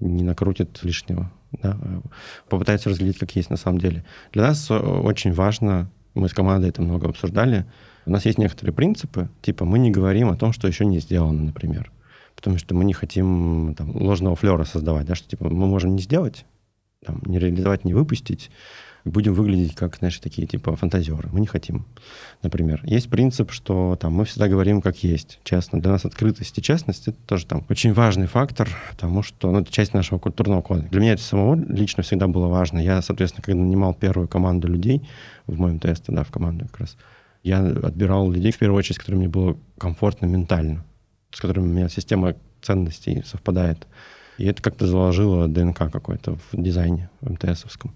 не 0.00 0.22
накрутят 0.22 0.82
лишнего 0.82 1.32
да, 1.62 1.76
попытается 2.48 2.90
разглядеть, 2.90 3.18
как 3.18 3.34
есть 3.36 3.50
на 3.50 3.56
самом 3.56 3.78
деле. 3.78 4.04
Для 4.32 4.42
нас 4.42 4.70
э, 4.70 4.76
очень 4.76 5.32
важно, 5.32 5.90
мы 6.14 6.28
с 6.28 6.34
командой 6.34 6.68
это 6.70 6.82
много 6.82 7.08
обсуждали, 7.08 7.66
у 8.06 8.10
нас 8.10 8.24
есть 8.26 8.38
некоторые 8.38 8.74
принципы, 8.74 9.28
типа 9.42 9.64
мы 9.64 9.78
не 9.78 9.90
говорим 9.90 10.28
о 10.28 10.36
том, 10.36 10.52
что 10.52 10.68
еще 10.68 10.84
не 10.84 11.00
сделано, 11.00 11.42
например, 11.42 11.90
потому 12.36 12.58
что 12.58 12.74
мы 12.74 12.84
не 12.84 12.92
хотим 12.92 13.74
там, 13.76 13.96
ложного 13.96 14.36
флера 14.36 14.64
создавать, 14.64 15.06
да, 15.06 15.14
что 15.14 15.28
типа 15.28 15.48
мы 15.48 15.66
можем 15.66 15.94
не 15.94 16.02
сделать, 16.02 16.44
там, 17.04 17.22
не 17.26 17.38
реализовать, 17.38 17.84
не 17.84 17.94
выпустить, 17.94 18.50
будем 19.04 19.34
выглядеть 19.34 19.74
как, 19.74 19.96
знаешь, 19.96 20.18
такие 20.18 20.46
типа 20.46 20.76
фантазеры. 20.76 21.28
Мы 21.32 21.40
не 21.40 21.46
хотим, 21.46 21.84
например. 22.42 22.80
Есть 22.84 23.10
принцип, 23.10 23.50
что 23.50 23.96
там 24.00 24.14
мы 24.14 24.24
всегда 24.24 24.48
говорим 24.48 24.80
как 24.80 25.02
есть, 25.02 25.40
честно. 25.44 25.80
Для 25.80 25.92
нас 25.92 26.04
открытость 26.04 26.56
и 26.58 26.62
честность— 26.62 27.08
это 27.08 27.18
тоже 27.26 27.46
там 27.46 27.64
очень 27.68 27.92
важный 27.92 28.26
фактор, 28.26 28.68
потому 28.90 29.22
что 29.22 29.50
ну, 29.50 29.60
это 29.60 29.70
часть 29.70 29.92
нашего 29.92 30.18
культурного 30.18 30.62
кода. 30.62 30.82
Для 30.82 31.00
меня 31.00 31.12
это 31.12 31.22
самого 31.22 31.54
лично 31.54 32.02
всегда 32.02 32.28
было 32.28 32.48
важно. 32.48 32.78
Я, 32.78 33.02
соответственно, 33.02 33.44
когда 33.44 33.60
нанимал 33.60 33.94
первую 33.94 34.26
команду 34.26 34.68
людей 34.68 35.06
в 35.46 35.58
моем 35.58 35.78
тесте, 35.78 36.12
да, 36.12 36.24
в 36.24 36.30
команду 36.30 36.66
как 36.66 36.80
раз, 36.80 36.96
я 37.42 37.60
отбирал 37.60 38.30
людей, 38.30 38.52
в 38.52 38.58
первую 38.58 38.78
очередь, 38.78 38.96
с 38.96 38.98
которыми 38.98 39.20
мне 39.20 39.28
было 39.28 39.56
комфортно 39.76 40.26
ментально, 40.26 40.82
с 41.30 41.40
которыми 41.40 41.66
у 41.66 41.72
меня 41.72 41.88
система 41.90 42.34
ценностей 42.62 43.22
совпадает. 43.26 43.86
И 44.38 44.46
это 44.46 44.62
как-то 44.62 44.86
заложило 44.86 45.46
ДНК 45.46 45.90
какой-то 45.92 46.36
в 46.36 46.60
дизайне 46.60 47.10
в 47.20 47.30
МТСовском. 47.30 47.92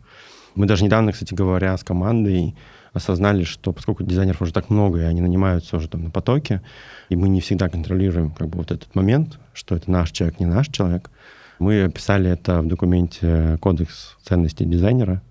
Мы 0.59 0.67
даже 0.67 0.85
недавно, 0.85 1.13
кстати 1.13 1.35
говоря, 1.35 1.77
с 1.77 1.85
командой 1.85 2.57
осознали, 2.93 3.45
что 3.45 3.73
поскольку 3.73 4.03
дизайнеров 4.03 4.43
уже 4.43 4.53
так 4.53 4.71
много, 4.71 4.99
и 4.99 5.05
они 5.05 5.21
нанимаются 5.21 5.77
уже 5.77 5.89
там 5.89 6.03
на 6.03 6.11
потоке, 6.11 6.63
и 7.09 7.15
мы 7.15 7.29
не 7.29 7.41
всегда 7.41 7.69
контролируем 7.69 8.33
как 8.33 8.49
бы 8.49 8.59
вот 8.59 8.73
этот 8.73 8.93
момент, 8.97 9.39
что 9.53 9.77
это 9.77 9.89
наш 9.89 10.11
человек, 10.11 10.41
не 10.41 10.47
наш 10.47 10.67
человек, 10.67 11.13
мы 11.61 11.85
описали 11.85 12.29
это 12.29 12.61
в 12.61 12.67
документе 12.67 13.57
«Кодекс 13.61 14.17
ценностей 14.25 14.65
дизайнера», 14.65 15.23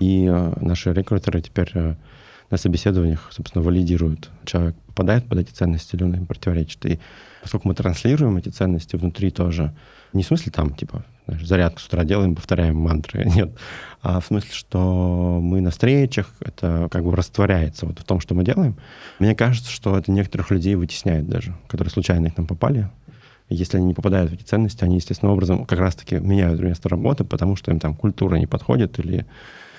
и 0.00 0.26
э, 0.28 0.52
наши 0.60 0.92
рекрутеры 0.92 1.40
теперь 1.40 1.70
э, 1.74 1.94
на 2.50 2.56
собеседованиях, 2.56 3.28
собственно, 3.30 3.64
валидируют, 3.64 4.30
человек 4.44 4.74
попадает 4.88 5.28
под 5.28 5.38
эти 5.38 5.52
ценности 5.52 5.94
или 5.94 6.02
он 6.02 6.14
им 6.14 6.26
противоречит. 6.26 6.84
И 6.84 6.98
поскольку 7.42 7.68
мы 7.68 7.74
транслируем 7.76 8.36
эти 8.36 8.48
ценности 8.48 8.96
внутри 8.96 9.30
тоже, 9.30 9.72
не 10.12 10.24
в 10.24 10.26
смысле 10.26 10.50
там, 10.50 10.74
типа, 10.74 11.04
знаешь, 11.26 11.46
зарядку 11.46 11.80
с 11.80 11.86
утра 11.86 12.04
делаем, 12.04 12.34
повторяем 12.34 12.76
мантры, 12.76 13.24
нет, 13.34 13.50
а 14.02 14.20
в 14.20 14.26
смысле, 14.26 14.50
что 14.52 15.40
мы 15.42 15.60
на 15.60 15.70
встречах, 15.70 16.32
это 16.40 16.88
как 16.90 17.04
бы 17.04 17.14
растворяется 17.14 17.86
вот 17.86 17.98
в 17.98 18.04
том, 18.04 18.20
что 18.20 18.34
мы 18.34 18.44
делаем. 18.44 18.76
Мне 19.18 19.34
кажется, 19.34 19.70
что 19.70 19.96
это 19.98 20.10
некоторых 20.12 20.50
людей 20.50 20.74
вытесняет 20.76 21.28
даже, 21.28 21.54
которые 21.68 21.90
случайно 21.90 22.30
к 22.30 22.36
нам 22.36 22.46
попали. 22.46 22.88
Если 23.48 23.76
они 23.76 23.86
не 23.86 23.94
попадают 23.94 24.30
в 24.30 24.34
эти 24.34 24.42
ценности, 24.42 24.82
они 24.84 24.96
естественным 24.96 25.34
образом 25.34 25.66
как 25.66 25.78
раз-таки 25.78 26.16
меняют 26.16 26.60
место 26.60 26.88
работы, 26.88 27.24
потому 27.24 27.56
что 27.56 27.70
им 27.70 27.78
там 27.78 27.94
культура 27.94 28.36
не 28.36 28.46
подходит 28.46 28.98
или 28.98 29.26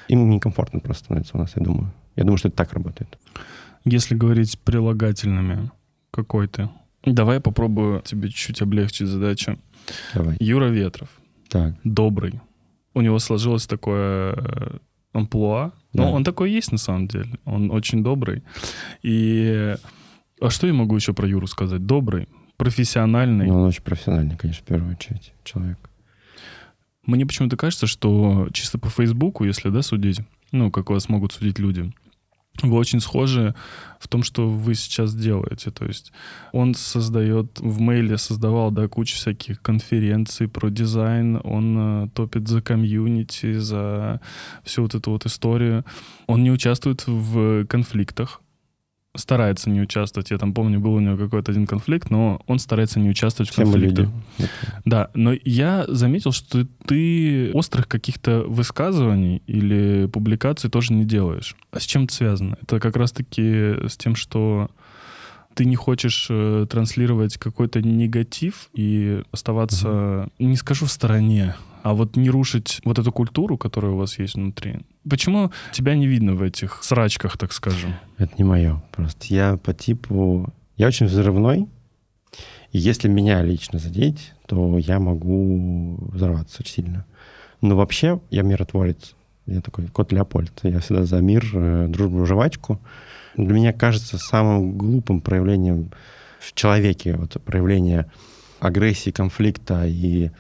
им 0.08 0.30
некомфортно 0.30 0.80
просто 0.80 1.06
становится 1.06 1.38
у 1.38 1.40
нас, 1.40 1.52
я 1.56 1.64
думаю. 1.64 1.92
Я 2.16 2.24
думаю, 2.24 2.38
что 2.38 2.48
это 2.48 2.58
так 2.58 2.74
работает. 2.74 3.18
Если 3.84 4.16
говорить 4.16 4.60
прилагательными, 4.60 5.72
какой 6.12 6.48
ты? 6.48 6.70
Давай 7.06 7.36
я 7.36 7.42
попробую 7.42 8.02
тебе 8.02 8.30
чуть-чуть 8.30 8.62
облегчить 8.62 9.08
задачу. 9.08 9.60
Давай. 10.14 10.36
Юра 10.40 10.66
Ветров. 10.66 11.10
Так. 11.50 11.74
Добрый. 11.84 12.40
У 12.94 13.02
него 13.02 13.20
сложилось 13.20 13.68
такое 13.68 14.34
э, 14.34 14.78
амплуа. 15.14 15.72
Ну, 15.94 16.04
Да. 16.04 16.10
он 16.10 16.24
такой 16.24 16.52
есть 16.52 16.72
на 16.72 16.78
самом 16.78 17.08
деле. 17.08 17.38
Он 17.46 17.72
очень 17.72 18.04
добрый. 18.04 18.44
И... 19.04 19.76
А 20.40 20.50
что 20.50 20.68
я 20.68 20.74
могу 20.74 20.96
еще 20.96 21.14
про 21.14 21.28
Юру 21.28 21.48
сказать? 21.48 21.86
Добрый, 21.86 22.28
профессиональный. 22.58 23.48
Но 23.48 23.62
он 23.62 23.68
очень 23.68 23.84
профессиональный, 23.84 24.36
конечно, 24.38 24.64
в 24.64 24.68
первую 24.68 24.92
очередь 24.94 25.34
человек. 25.44 25.78
Мне 27.06 27.26
почему-то 27.26 27.56
кажется, 27.58 27.88
что 27.88 28.50
чисто 28.52 28.78
по 28.78 28.90
Фейсбуку, 28.90 29.46
если, 29.46 29.70
да, 29.70 29.82
судить, 29.82 30.20
ну, 30.52 30.70
как 30.72 30.90
вас 30.90 31.08
могут 31.10 31.32
судить 31.32 31.58
люди, 31.58 31.92
вы 32.62 32.78
очень 32.78 33.00
схожи 33.00 33.54
в 34.00 34.08
том, 34.08 34.24
что 34.24 34.50
вы 34.50 34.76
сейчас 34.76 35.16
делаете. 35.16 35.72
То 35.72 35.86
есть 35.86 36.12
он 36.52 36.76
создает, 36.76 37.60
в 37.60 37.80
мейле 37.80 38.18
создавал, 38.18 38.72
да, 38.72 38.88
кучу 38.88 39.16
всяких 39.16 39.62
конференций 39.62 40.48
про 40.48 40.70
дизайн, 40.70 41.40
он 41.44 41.78
э, 41.78 42.10
топит 42.14 42.48
за 42.48 42.62
комьюнити, 42.62 43.58
за 43.60 44.22
всю 44.64 44.84
вот 44.84 44.96
эту 44.96 45.12
вот 45.12 45.26
историю. 45.26 45.84
Он 46.28 46.44
не 46.44 46.52
участвует 46.52 47.06
в 47.08 47.66
конфликтах, 47.66 48.42
старается 49.18 49.70
не 49.70 49.82
участвовать. 49.82 50.32
Я 50.32 50.38
там 50.38 50.54
помню, 50.54 50.80
был 50.80 50.94
у 50.94 51.00
него 51.00 51.18
какой-то 51.18 51.52
один 51.52 51.68
конфликт, 51.68 52.10
но 52.10 52.42
он 52.48 52.60
старается 52.60 53.00
не 53.00 53.10
участвовать 53.10 53.50
в 53.50 53.54
Все 53.54 53.66
мы 53.66 53.74
конфликтах. 53.74 54.10
Да, 54.86 55.10
но 55.14 55.34
я 55.44 55.86
заметил, 55.88 56.32
что 56.32 56.66
ты 56.86 57.52
острых 57.54 57.88
каких-то 57.88 58.44
высказываний 58.44 59.42
или 59.48 60.08
публикаций 60.08 60.70
тоже 60.70 60.94
не 60.94 61.06
делаешь. 61.06 61.56
А 61.72 61.80
с 61.80 61.84
чем 61.84 62.06
это 62.06 62.14
связано? 62.14 62.58
Это 62.62 62.80
как 62.80 62.96
раз-таки 62.96 63.88
с 63.88 63.98
тем, 63.98 64.16
что 64.16 64.70
ты 65.58 65.66
не 65.66 65.76
хочешь 65.76 66.28
э, 66.30 66.68
транслировать 66.70 67.38
какой-то 67.38 67.82
негатив 67.82 68.70
и 68.74 69.24
оставаться, 69.32 70.30
не 70.38 70.56
скажу 70.56 70.86
в 70.86 70.92
стороне, 70.92 71.56
а 71.82 71.96
вот 71.96 72.16
не 72.16 72.30
рушить 72.30 72.80
вот 72.86 73.00
эту 73.00 73.12
культуру, 73.12 73.58
которая 73.58 73.92
у 73.94 73.98
вас 73.98 74.20
есть 74.20 74.36
внутри. 74.36 74.82
Почему 75.10 75.52
тебя 75.72 75.96
не 75.96 76.06
видно 76.06 76.36
в 76.36 76.44
этих 76.44 76.84
срачках, 76.84 77.40
так 77.40 77.54
скажем? 77.54 77.96
Это 78.20 78.34
не 78.38 78.44
мое. 78.44 78.84
Просто 78.92 79.26
я 79.34 79.58
по 79.58 79.74
типу... 79.74 80.54
Я 80.76 80.88
очень 80.88 81.08
взрывной. 81.08 81.68
И 82.72 82.78
если 82.78 83.08
меня 83.08 83.42
лично 83.42 83.80
задеть, 83.80 84.34
то 84.46 84.78
я 84.78 85.00
могу 85.00 85.98
взорваться 86.12 86.58
очень 86.60 86.74
сильно. 86.74 87.06
Но 87.62 87.76
вообще 87.76 88.20
я 88.30 88.44
миротворец. 88.44 89.16
Я 89.48 89.62
такой 89.62 89.88
кот 89.88 90.12
Леопольд. 90.12 90.52
Я 90.62 90.82
всегда 90.82 91.06
за 91.06 91.20
мир, 91.20 91.50
э, 91.52 91.88
дружбу, 91.88 92.28
жвачку. 92.28 92.80
Для 93.38 93.54
меня 93.54 93.72
кажется 93.72 94.18
самым 94.18 94.78
глупым 94.78 95.22
проявлением 95.22 95.92
в 96.40 96.54
человеке, 96.54 97.16
вот 97.16 97.38
проявление 97.44 98.12
агрессии, 98.60 99.12
конфликта 99.12 99.86
и 99.86 100.32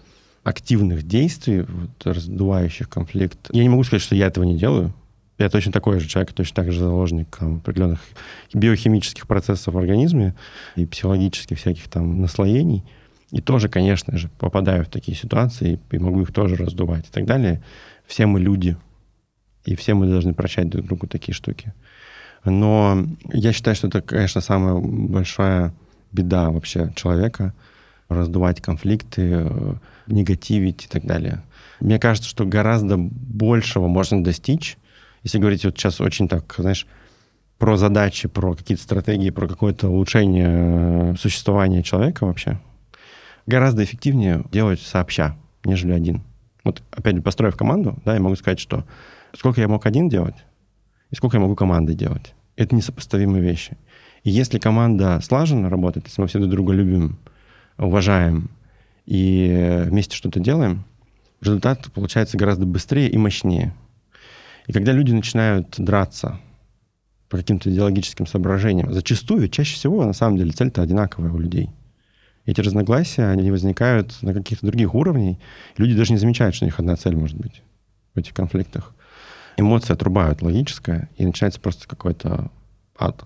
активных 0.43 1.04
действий, 1.04 1.62
вот, 1.62 2.06
раздувающих 2.06 2.89
конфликт. 2.89 3.38
Я 3.52 3.64
не 3.64 3.70
могу 3.70 3.84
сказать, 3.84 4.02
что 4.02 4.16
я 4.16 4.28
этого 4.28 4.43
не 4.45 4.58
делаю. 4.58 4.93
Я 5.38 5.50
точно 5.50 5.72
такой 5.72 6.00
же 6.00 6.08
человек, 6.08 6.34
точно 6.34 6.56
так 6.56 6.72
же 6.72 6.80
заложник 6.80 7.38
там, 7.38 7.58
определенных 7.58 8.00
биохимических 8.54 9.28
процессов 9.28 9.76
в 9.76 9.78
организме 9.78 10.34
и 10.76 10.88
психологических 10.88 11.60
всяких 11.60 11.88
там 11.89 12.22
наслоений. 12.22 12.84
И 13.32 13.41
тоже, 13.41 13.70
конечно 13.70 14.18
же, 14.18 14.30
попадаю 14.39 14.86
в 14.86 14.88
такие 14.88 15.16
ситуации 15.16 15.80
и 15.91 16.00
могу 16.00 16.22
их 16.22 16.34
тоже 16.34 16.56
раздувать 16.56 17.08
и 17.08 17.12
так 17.12 17.26
далее. 17.26 17.62
Все 18.08 18.26
мы 18.26 18.39
люди, 18.39 18.78
и 19.66 19.76
все 19.76 19.93
мы 19.93 20.08
должны 20.08 20.34
прощать 20.34 20.70
друг 20.70 20.88
другу 20.88 21.08
такие 21.08 21.36
штуки. 21.36 21.74
Но 22.45 23.05
я 23.33 23.53
считаю, 23.53 23.75
что 23.75 23.88
это, 23.88 24.01
конечно, 24.01 24.41
самая 24.41 24.75
большая 24.75 25.73
беда 26.11 26.49
вообще 26.49 26.91
человека— 26.95 27.53
раздувать 28.09 28.61
конфликты, 28.61 29.21
э, 29.21 29.73
негативить 30.07 30.85
и 30.85 30.88
так 30.88 31.05
далее. 31.05 31.43
Мне 31.79 31.99
кажется, 31.99 32.29
что 32.29 32.45
гораздо 32.45 32.97
большего 32.97 33.88
можно 33.88 34.23
достичь, 34.23 34.77
если 35.23 35.39
говорить 35.39 35.65
вот 35.65 35.77
сейчас 35.77 35.99
очень 35.99 36.27
так, 36.27 36.53
знаешь, 36.57 36.88
про 37.57 37.75
задачи, 37.75 38.27
про 38.27 38.55
какие-то 38.55 38.83
стратегии, 38.83 39.29
про 39.29 39.47
какое-то 39.47 39.89
улучшение 39.89 40.47
э, 40.49 41.15
существования 41.17 41.83
человека 41.83 42.25
вообще, 42.25 42.59
гораздо 43.45 43.83
эффективнее 43.83 44.43
делать 44.51 44.79
сообща, 44.79 45.35
нежели 45.65 45.91
один. 45.91 46.23
Вот, 46.63 46.83
опять 46.91 47.15
же, 47.15 47.21
построив 47.21 47.57
команду, 47.57 47.97
да, 48.05 48.13
я 48.13 48.19
могу 48.19 48.35
сказать, 48.35 48.59
что 48.59 48.85
сколько 49.33 49.59
я 49.59 49.67
мог 49.67 49.85
один 49.85 50.07
делать, 50.07 50.35
и 51.12 51.16
сколько 51.16 51.38
я 51.38 51.41
могу 51.41 51.55
командой 51.55 51.95
делать. 51.95 52.34
Это 52.55 52.76
несопоставимые 52.76 53.41
вещи. 53.41 53.78
И 54.24 54.30
если 54.30 54.60
команда 54.60 55.20
слаженно 55.22 55.70
работает, 55.70 56.08
если 56.08 56.22
мы 56.22 56.28
все 56.28 56.39
друг 56.39 56.51
друга 56.51 56.74
любим, 56.74 57.18
уважаем 57.78 58.49
и 59.05 59.84
вместе 59.86 60.16
что-то 60.16 60.39
делаем, 60.39 60.84
результат 61.41 61.91
получается 61.93 62.38
гораздо 62.38 62.66
быстрее 62.66 63.10
и 63.10 63.18
мощнее. 63.18 63.74
И 64.66 64.74
когда 64.74 64.91
люди 64.91 65.14
начинают 65.14 65.76
драться 65.78 66.39
по 67.30 67.38
каким-то 67.38 67.70
идеологическим 67.70 68.26
соображениям, 68.26 68.93
зачастую, 68.93 69.49
чаще 69.49 69.76
всего, 69.76 70.03
на 70.05 70.14
самом 70.14 70.38
деле, 70.38 70.51
цель-то 70.51 70.82
одинаковая 70.82 71.32
у 71.32 71.38
людей. 71.38 71.70
Эти 72.45 72.62
разногласия, 72.62 73.28
они 73.28 73.51
возникают 73.51 74.22
на 74.22 74.34
каких-то 74.34 74.66
других 74.66 74.95
уровнях. 74.95 75.38
Люди 75.76 75.95
даже 75.95 76.14
не 76.14 76.18
замечают, 76.18 76.55
что 76.55 76.66
у 76.66 76.68
них 76.68 76.80
одна 76.80 76.95
цель 76.95 77.16
может 77.16 77.38
быть 77.38 77.62
в 78.14 78.20
этих 78.20 78.34
конфликтах. 78.34 78.93
Эмоции 79.58 79.93
отрубают 79.93 80.41
логическое, 80.41 81.10
и 81.18 81.26
начинается 81.26 81.60
просто 81.60 81.88
какой-то 81.88 82.51
ад. 82.97 83.26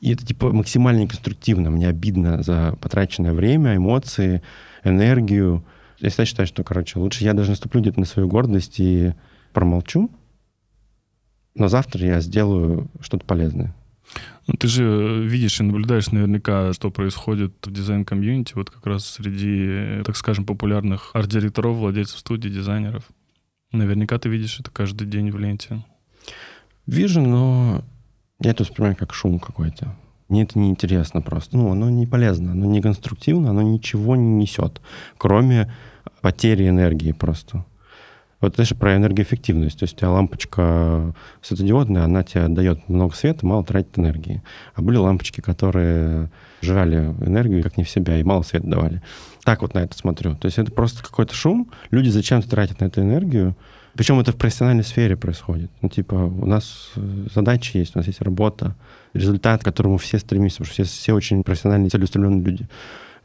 И 0.00 0.12
это 0.12 0.26
типа 0.26 0.52
максимально 0.52 1.00
неконструктивно. 1.00 1.70
Мне 1.70 1.88
обидно 1.88 2.42
за 2.42 2.76
потраченное 2.80 3.32
время, 3.32 3.76
эмоции, 3.76 4.42
энергию. 4.84 5.64
Я 5.98 6.10
всегда 6.10 6.24
считаю, 6.24 6.46
что, 6.46 6.62
короче, 6.64 6.98
лучше 6.98 7.24
я 7.24 7.32
даже 7.32 7.50
наступлю 7.50 7.80
где-то 7.80 8.00
на 8.00 8.06
свою 8.06 8.28
гордость 8.28 8.78
и 8.78 9.14
промолчу, 9.52 10.10
но 11.54 11.68
завтра 11.68 12.06
я 12.06 12.20
сделаю 12.20 12.88
что-то 13.00 13.24
полезное. 13.24 13.74
Ну, 14.46 14.54
ты 14.54 14.68
же 14.68 15.22
видишь 15.26 15.60
и 15.60 15.64
наблюдаешь 15.64 16.10
наверняка, 16.10 16.72
что 16.72 16.90
происходит 16.90 17.54
в 17.66 17.70
дизайн-комьюнити, 17.70 18.54
вот 18.54 18.70
как 18.70 18.86
раз 18.86 19.04
среди, 19.04 20.02
так 20.04 20.16
скажем, 20.16 20.46
популярных 20.46 21.10
арт-директоров, 21.12 21.76
владельцев 21.76 22.18
студий, 22.18 22.50
дизайнеров. 22.50 23.04
Наверняка 23.72 24.18
ты 24.18 24.28
видишь 24.28 24.60
это 24.60 24.70
каждый 24.70 25.06
день 25.06 25.30
в 25.30 25.38
ленте. 25.38 25.84
Вижу, 26.86 27.20
но 27.20 27.84
я 28.40 28.52
это 28.52 28.62
воспринимаю 28.62 28.96
как 28.96 29.12
шум 29.12 29.38
какой-то. 29.38 29.94
Мне 30.28 30.42
это 30.42 30.58
неинтересно 30.58 31.20
просто. 31.20 31.56
Ну, 31.56 31.70
оно 31.70 31.90
не 31.90 32.06
полезно, 32.06 32.52
оно 32.52 32.66
не 32.66 32.80
конструктивно, 32.80 33.50
оно 33.50 33.62
ничего 33.62 34.16
не 34.16 34.34
несет, 34.34 34.80
кроме 35.16 35.72
потери 36.22 36.68
энергии 36.68 37.12
просто. 37.12 37.64
Вот 38.40 38.54
это 38.54 38.64
же 38.64 38.74
про 38.74 38.96
энергоэффективность. 38.96 39.78
То 39.78 39.84
есть 39.84 39.94
у 39.94 39.98
тебя 39.98 40.10
лампочка 40.10 41.14
светодиодная, 41.42 42.04
она 42.04 42.22
тебе 42.22 42.46
дает 42.48 42.88
много 42.88 43.14
света, 43.14 43.44
мало 43.44 43.64
тратит 43.64 43.98
энергии. 43.98 44.42
А 44.74 44.82
были 44.82 44.96
лампочки, 44.96 45.40
которые 45.40 46.30
жрали 46.62 47.14
энергию 47.20 47.62
как 47.62 47.76
не 47.76 47.84
в 47.84 47.90
себя 47.90 48.18
и 48.18 48.22
мало 48.22 48.42
света 48.42 48.66
давали. 48.66 49.02
Так 49.44 49.62
вот 49.62 49.74
на 49.74 49.80
это 49.80 49.96
смотрю. 49.96 50.36
То 50.36 50.46
есть 50.46 50.58
это 50.58 50.70
просто 50.70 51.02
какой-то 51.02 51.34
шум. 51.34 51.70
Люди 51.90 52.10
зачем-то 52.10 52.48
тратят 52.48 52.80
на 52.80 52.86
эту 52.86 53.00
энергию. 53.00 53.56
Причем 53.94 54.20
это 54.20 54.30
в 54.30 54.36
профессиональной 54.36 54.84
сфере 54.84 55.16
происходит. 55.16 55.72
Ну, 55.80 55.88
типа, 55.88 56.14
у 56.14 56.46
нас 56.46 56.90
э, 56.94 57.26
задачи 57.34 57.78
есть, 57.78 57.96
у 57.96 57.98
нас 57.98 58.06
есть 58.06 58.20
работа, 58.20 58.76
результат, 59.12 59.62
к 59.62 59.64
которому 59.64 59.96
все 59.96 60.18
стремимся, 60.18 60.58
потому 60.58 60.72
что 60.72 60.84
все, 60.84 60.92
все 60.92 61.14
очень 61.14 61.42
профессиональные, 61.42 61.90
целеустремленные 61.90 62.44
люди. 62.44 62.68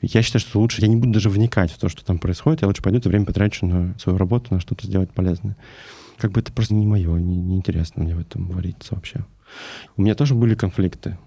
Я 0.05 0.21
считаю, 0.21 0.41
что 0.41 0.59
лучше, 0.59 0.81
я 0.81 0.89
не 0.89 0.97
буду 0.97 1.13
даже 1.13 1.29
вникать 1.29 1.71
в 1.71 1.77
то, 1.77 1.87
что 1.87 2.03
там 2.03 2.19
происходит, 2.19 2.61
я 2.61 2.67
лучше 2.67 2.81
пойду 2.81 2.99
это 2.99 3.07
время 3.07 3.25
потрачу 3.25 3.65
на 3.65 3.97
свою 3.97 4.17
работу, 4.17 4.53
на 4.53 4.59
что-то 4.59 4.85
сделать 4.85 5.11
полезное. 5.11 5.55
как 6.17 6.31
бы 6.31 6.41
это 6.41 6.51
просто 6.51 6.73
не 6.73 6.85
мое, 6.85 7.17
не, 7.17 7.37
не 7.37 7.55
интересно 7.55 8.03
мне 8.03 8.13
в 8.13 8.19
этом 8.19 8.47
вариться 8.47 8.95
вообще. 8.95 9.25
У 9.95 10.01
меня 10.01 10.13
тоже 10.15 10.35
были 10.35 10.55
конфликты. 10.55 11.17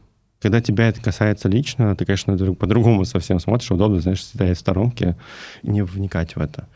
Когда 0.41 0.61
тебя 0.61 0.89
это 0.89 1.01
касается 1.01 1.49
лично, 1.49 1.97
ты, 1.97 2.05
конечно, 2.05 2.37
по-другому 2.55 3.07
совсем 3.07 3.41
смотришь, 3.41 3.71
удобно, 3.71 4.01
знаешь, 4.01 4.23
стоять 4.23 4.59
в 4.59 4.61
сторонке 4.61 5.17
и 5.63 5.71
не 5.71 5.83
вникать 5.83 6.37
в 6.37 6.41
это. 6.41 6.69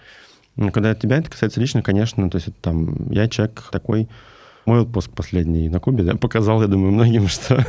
Но 0.56 0.70
когда 0.70 0.94
тебя 0.94 1.18
это 1.18 1.30
касается 1.30 1.60
лично, 1.60 1.82
конечно, 1.82 2.28
то 2.30 2.36
есть 2.36 2.48
это, 2.48 2.56
там, 2.60 3.10
я 3.10 3.28
человек 3.28 3.68
такой, 3.70 4.08
мой 4.66 4.80
отпуск 4.80 5.10
последний 5.10 5.68
на 5.68 5.80
Кубе 5.80 6.04
да, 6.04 6.16
показал, 6.16 6.62
я 6.62 6.68
думаю, 6.68 6.92
многим, 6.92 7.28
что 7.28 7.66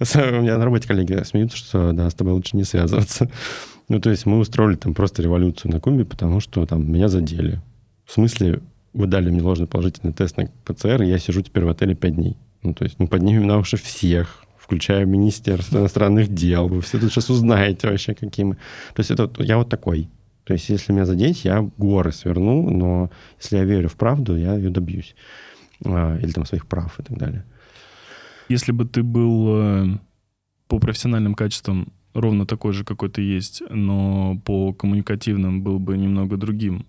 у 0.00 0.40
меня 0.40 0.58
на 0.58 0.64
работе 0.64 0.88
коллеги 0.88 1.22
смеются, 1.24 1.56
что 1.56 1.92
да, 1.92 2.08
с 2.08 2.14
тобой 2.14 2.34
лучше 2.34 2.56
не 2.56 2.64
связываться. 2.64 3.30
Ну, 3.88 3.98
то 3.98 4.08
есть 4.08 4.24
мы 4.24 4.38
устроили 4.38 4.76
там 4.76 4.94
просто 4.94 5.20
революцию 5.20 5.72
на 5.72 5.80
Кубе, 5.80 6.04
потому 6.04 6.38
что 6.38 6.64
там 6.64 6.88
меня 6.92 7.08
задели. 7.08 7.60
В 8.06 8.12
смысле, 8.12 8.60
вы 8.92 9.08
дали 9.08 9.30
мне 9.30 9.42
ложный 9.42 9.66
положительный 9.66 10.12
тест 10.12 10.36
на 10.36 10.48
ПЦР, 10.64 11.02
и 11.02 11.08
я 11.08 11.18
сижу 11.18 11.42
теперь 11.42 11.64
в 11.64 11.68
отеле 11.68 11.96
5 11.96 12.14
дней. 12.14 12.36
Ну, 12.62 12.72
то 12.72 12.84
есть 12.84 13.00
мы 13.00 13.08
поднимем 13.08 13.48
на 13.48 13.58
уши 13.58 13.76
всех, 13.76 14.44
включая 14.58 15.06
Министерство 15.06 15.78
иностранных 15.78 16.32
дел. 16.32 16.68
Вы 16.68 16.80
все 16.82 17.00
тут 17.00 17.10
сейчас 17.10 17.30
узнаете 17.30 17.88
вообще, 17.88 18.14
какие 18.14 18.44
мы. 18.46 18.54
То 18.94 19.00
есть 19.00 19.10
это 19.10 19.28
я 19.42 19.58
вот 19.58 19.68
такой. 19.68 20.08
То 20.44 20.52
есть 20.54 20.68
если 20.68 20.92
меня 20.92 21.06
задеть, 21.06 21.44
я 21.44 21.68
горы 21.76 22.12
сверну, 22.12 22.70
но 22.70 23.10
если 23.40 23.56
я 23.56 23.64
верю 23.64 23.88
в 23.88 23.96
правду, 23.96 24.36
я 24.36 24.54
ее 24.54 24.70
добьюсь. 24.70 25.14
А, 25.84 26.18
или 26.18 26.32
там 26.32 26.44
своих 26.44 26.66
прав 26.66 26.98
и 26.98 27.02
так 27.02 27.18
далее. 27.18 27.44
Если 28.48 28.72
бы 28.72 28.84
ты 28.84 29.02
был 29.02 29.46
э, 29.48 29.98
по 30.68 30.78
профессиональным 30.78 31.34
качествам 31.34 31.92
ровно 32.14 32.46
такой 32.46 32.72
же, 32.72 32.84
какой 32.84 33.08
ты 33.08 33.22
есть, 33.22 33.62
но 33.70 34.40
по 34.44 34.72
коммуникативным 34.72 35.62
был 35.62 35.78
бы 35.78 35.96
немного 35.96 36.36
другим, 36.36 36.86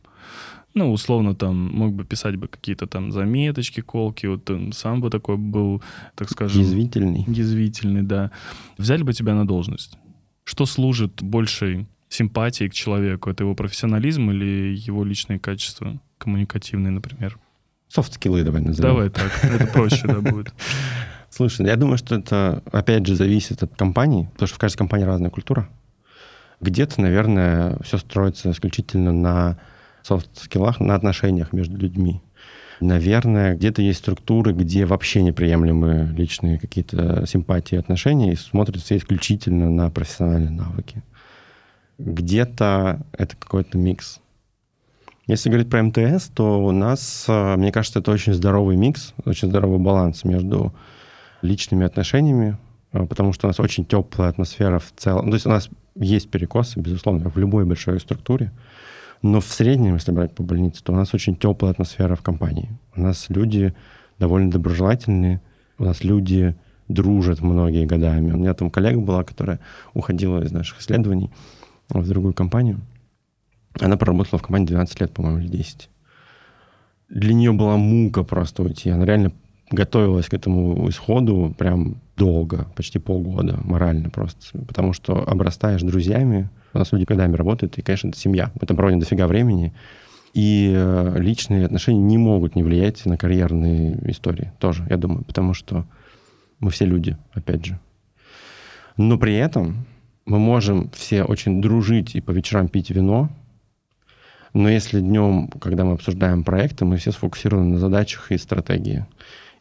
ну, 0.73 0.91
условно, 0.91 1.35
там, 1.35 1.69
мог 1.73 1.93
бы 1.93 2.05
писать 2.05 2.37
бы 2.37 2.47
какие-то 2.47 2.87
там 2.87 3.11
заметочки, 3.11 3.81
колки, 3.81 4.25
вот 4.25 4.49
сам 4.73 5.01
бы 5.01 5.09
такой 5.09 5.37
был, 5.37 5.83
так 6.15 6.29
скажем... 6.29 6.61
Язвительный. 6.61 7.25
Язвительный, 7.27 8.03
да. 8.03 8.31
Взяли 8.77 9.03
бы 9.03 9.13
тебя 9.13 9.35
на 9.35 9.45
должность. 9.45 9.97
Что 10.45 10.65
служит 10.65 11.21
большей 11.21 11.87
симпатией 12.07 12.69
к 12.69 12.73
человеку? 12.73 13.29
Это 13.29 13.43
его 13.43 13.53
профессионализм 13.53 14.31
или 14.31 14.75
его 14.75 15.03
личные 15.03 15.39
качества, 15.39 15.99
коммуникативные, 16.17 16.91
например? 16.91 17.37
Софт-скиллы 17.91 18.43
давай 18.43 18.61
назовем. 18.61 18.89
Давай 18.89 19.09
так, 19.09 19.31
это 19.43 19.67
проще, 19.67 20.07
да, 20.07 20.21
будет. 20.21 20.53
Слушай, 21.29 21.65
я 21.65 21.75
думаю, 21.75 21.97
что 21.97 22.15
это, 22.15 22.63
опять 22.71 23.05
же, 23.05 23.15
зависит 23.15 23.63
от 23.63 23.75
компании, 23.75 24.29
потому 24.33 24.47
что 24.47 24.55
в 24.55 24.59
каждой 24.59 24.77
компании 24.77 25.03
разная 25.03 25.29
культура. 25.29 25.67
Где-то, 26.61 27.01
наверное, 27.01 27.77
все 27.83 27.97
строится 27.97 28.49
исключительно 28.51 29.11
на 29.11 29.57
софт-скиллах, 30.03 30.79
на 30.79 30.95
отношениях 30.95 31.51
между 31.51 31.75
людьми. 31.77 32.21
Наверное, 32.79 33.55
где-то 33.55 33.81
есть 33.81 33.99
структуры, 33.99 34.53
где 34.53 34.85
вообще 34.85 35.21
неприемлемы 35.21 36.13
личные 36.15 36.59
какие-то 36.59 37.25
симпатии 37.27 37.75
и 37.75 37.79
отношения, 37.79 38.31
и 38.31 38.37
смотрится 38.37 38.95
исключительно 38.95 39.69
на 39.69 39.89
профессиональные 39.89 40.51
навыки. 40.51 41.03
Где-то 41.97 43.05
это 43.11 43.35
какой-то 43.35 43.77
микс. 43.77 44.20
Если 45.27 45.49
говорить 45.49 45.69
про 45.69 45.83
МТС, 45.83 46.29
то 46.33 46.63
у 46.63 46.71
нас, 46.71 47.25
а, 47.27 47.55
мне 47.55 47.71
кажется, 47.71 47.99
это 47.99 48.11
очень 48.11 48.33
здоровый 48.33 48.75
микс, 48.75 49.13
очень 49.25 49.49
здоровый 49.49 49.79
баланс 49.79 50.23
между 50.23 50.73
личными 51.41 51.85
отношениями, 51.85 52.57
а, 52.91 53.05
потому 53.05 53.31
что 53.31 53.47
у 53.47 53.49
нас 53.49 53.59
очень 53.59 53.85
теплая 53.85 54.29
атмосфера 54.29 54.79
в 54.79 54.91
целом. 54.95 55.27
То 55.27 55.35
есть 55.35 55.45
у 55.45 55.49
нас 55.49 55.69
есть 55.95 56.29
перекосы, 56.29 56.79
безусловно, 56.79 57.29
в 57.29 57.37
любой 57.37 57.65
большой 57.65 57.99
структуре. 57.99 58.51
Но 59.21 59.39
в 59.39 59.45
среднем, 59.45 59.93
если 59.93 60.11
брать 60.11 60.33
по 60.33 60.41
больнице, 60.41 60.83
то 60.83 60.91
у 60.93 60.95
нас 60.95 61.13
очень 61.13 61.35
теплая 61.35 61.73
атмосфера 61.73 62.15
в 62.15 62.21
компании. 62.21 62.69
У 62.95 63.01
нас 63.01 63.27
люди 63.29 63.75
довольно 64.17 64.49
доброжелательные, 64.49 65.41
у 65.77 65.83
нас 65.83 66.03
люди 66.03 66.55
дружат 66.87 67.41
многие 67.41 67.85
годами. 67.85 68.31
У 68.31 68.37
меня 68.37 68.53
там 68.55 68.71
коллега 68.71 68.99
была, 68.99 69.23
которая 69.23 69.59
уходила 69.93 70.43
из 70.43 70.51
наших 70.51 70.81
исследований 70.81 71.29
в 71.89 72.07
другую 72.07 72.33
компанию. 72.33 72.79
Она 73.79 73.97
проработала 73.97 74.39
в 74.39 74.43
команде 74.43 74.73
12 74.73 75.01
лет, 75.01 75.13
по-моему, 75.13 75.39
или 75.39 75.47
10. 75.47 75.89
Для 77.09 77.33
нее 77.33 77.51
была 77.51 77.77
мука 77.77 78.23
просто 78.23 78.63
уйти. 78.63 78.89
Она 78.89 79.05
реально 79.05 79.31
готовилась 79.69 80.27
к 80.27 80.33
этому 80.33 80.89
исходу 80.89 81.55
прям 81.57 81.97
долго, 82.17 82.67
почти 82.75 82.99
полгода, 82.99 83.59
морально 83.63 84.09
просто. 84.09 84.57
Потому 84.67 84.93
что 84.93 85.23
обрастаешь 85.27 85.81
друзьями, 85.81 86.49
у 86.73 86.77
нас 86.77 86.91
люди 86.91 87.05
годами 87.05 87.35
работают, 87.35 87.77
и, 87.77 87.81
конечно, 87.81 88.09
это 88.09 88.17
семья. 88.17 88.51
Мы 88.59 88.67
там 88.67 88.77
проводим 88.77 88.99
дофига 88.99 89.27
времени. 89.27 89.73
И 90.33 90.71
э, 90.73 91.15
личные 91.17 91.65
отношения 91.65 91.99
не 91.99 92.17
могут 92.17 92.55
не 92.55 92.63
влиять 92.63 93.05
на 93.05 93.17
карьерные 93.17 93.99
истории 94.09 94.53
тоже, 94.59 94.85
я 94.89 94.95
думаю, 94.95 95.25
потому 95.25 95.53
что 95.53 95.85
мы 96.59 96.71
все 96.71 96.85
люди, 96.85 97.17
опять 97.33 97.65
же. 97.65 97.79
Но 98.95 99.17
при 99.17 99.35
этом 99.35 99.85
мы 100.25 100.39
можем 100.39 100.89
все 100.91 101.23
очень 101.23 101.61
дружить 101.61 102.15
и 102.15 102.21
по 102.21 102.31
вечерам 102.31 102.69
пить 102.69 102.91
вино, 102.91 103.29
но 104.53 104.69
если 104.69 104.99
днем, 104.99 105.47
когда 105.47 105.85
мы 105.85 105.93
обсуждаем 105.93 106.43
проекты, 106.43 106.85
мы 106.85 106.97
все 106.97 107.11
сфокусированы 107.11 107.73
на 107.73 107.79
задачах 107.79 108.31
и 108.31 108.37
стратегии. 108.37 109.05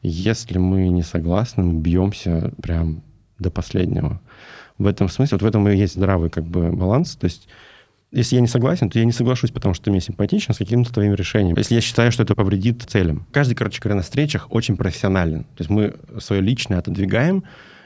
Если 0.03 0.59
мы 0.59 0.89
не 0.89 1.03
согласны, 1.03 1.63
мы 1.63 1.81
бьемся 1.81 2.53
прям 2.63 3.03
до 3.39 3.51
последнего 3.51 4.21
в 4.81 4.87
этом 4.87 5.09
смысле, 5.11 5.37
вот 5.37 5.43
в 5.43 5.47
этом 5.47 5.69
и 5.69 5.77
есть 5.77 5.95
здравый 5.95 6.31
как 6.31 6.45
бы 6.45 6.73
баланс. 6.73 7.15
То 7.15 7.27
есть 7.27 7.49
если 8.13 8.37
я 8.37 8.41
не 8.41 8.49
согласен, 8.49 8.89
то 8.89 8.99
я 8.99 9.05
не 9.05 9.13
соглашусь, 9.13 9.51
потому 9.51 9.75
что 9.75 9.85
ты 9.85 9.91
мне 9.91 10.01
симпатичен 10.01 10.55
с 10.55 10.59
каким-то 10.59 10.93
твоим 10.93 11.15
решением. 11.15 11.57
Если 11.57 11.75
я 11.75 11.81
считаю, 11.83 12.11
что 12.11 12.23
это 12.23 12.35
повредит 12.35 12.83
целям. 12.89 13.27
Каждый, 13.31 13.55
короче 13.55 13.81
говоря, 13.81 13.97
на 13.97 14.03
встречах 14.03 14.51
очень 14.51 14.77
профессионален. 14.77 15.45
То 15.45 15.61
есть 15.61 15.71
мы 15.71 15.95
свое 16.19 16.41
личное 16.41 16.79
отодвигаем 16.79 17.45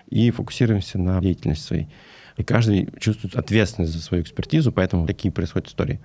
и 0.09 0.30
фокусируемся 0.30 0.98
на 0.98 1.20
деятельности 1.20 1.66
своей. 1.66 1.88
И 2.37 2.43
каждый 2.43 2.89
чувствует 2.99 3.37
ответственность 3.37 3.93
за 3.93 4.01
свою 4.01 4.22
экспертизу, 4.22 4.72
поэтому 4.72 5.07
такие 5.07 5.30
происходят 5.30 5.68
истории. 5.68 6.01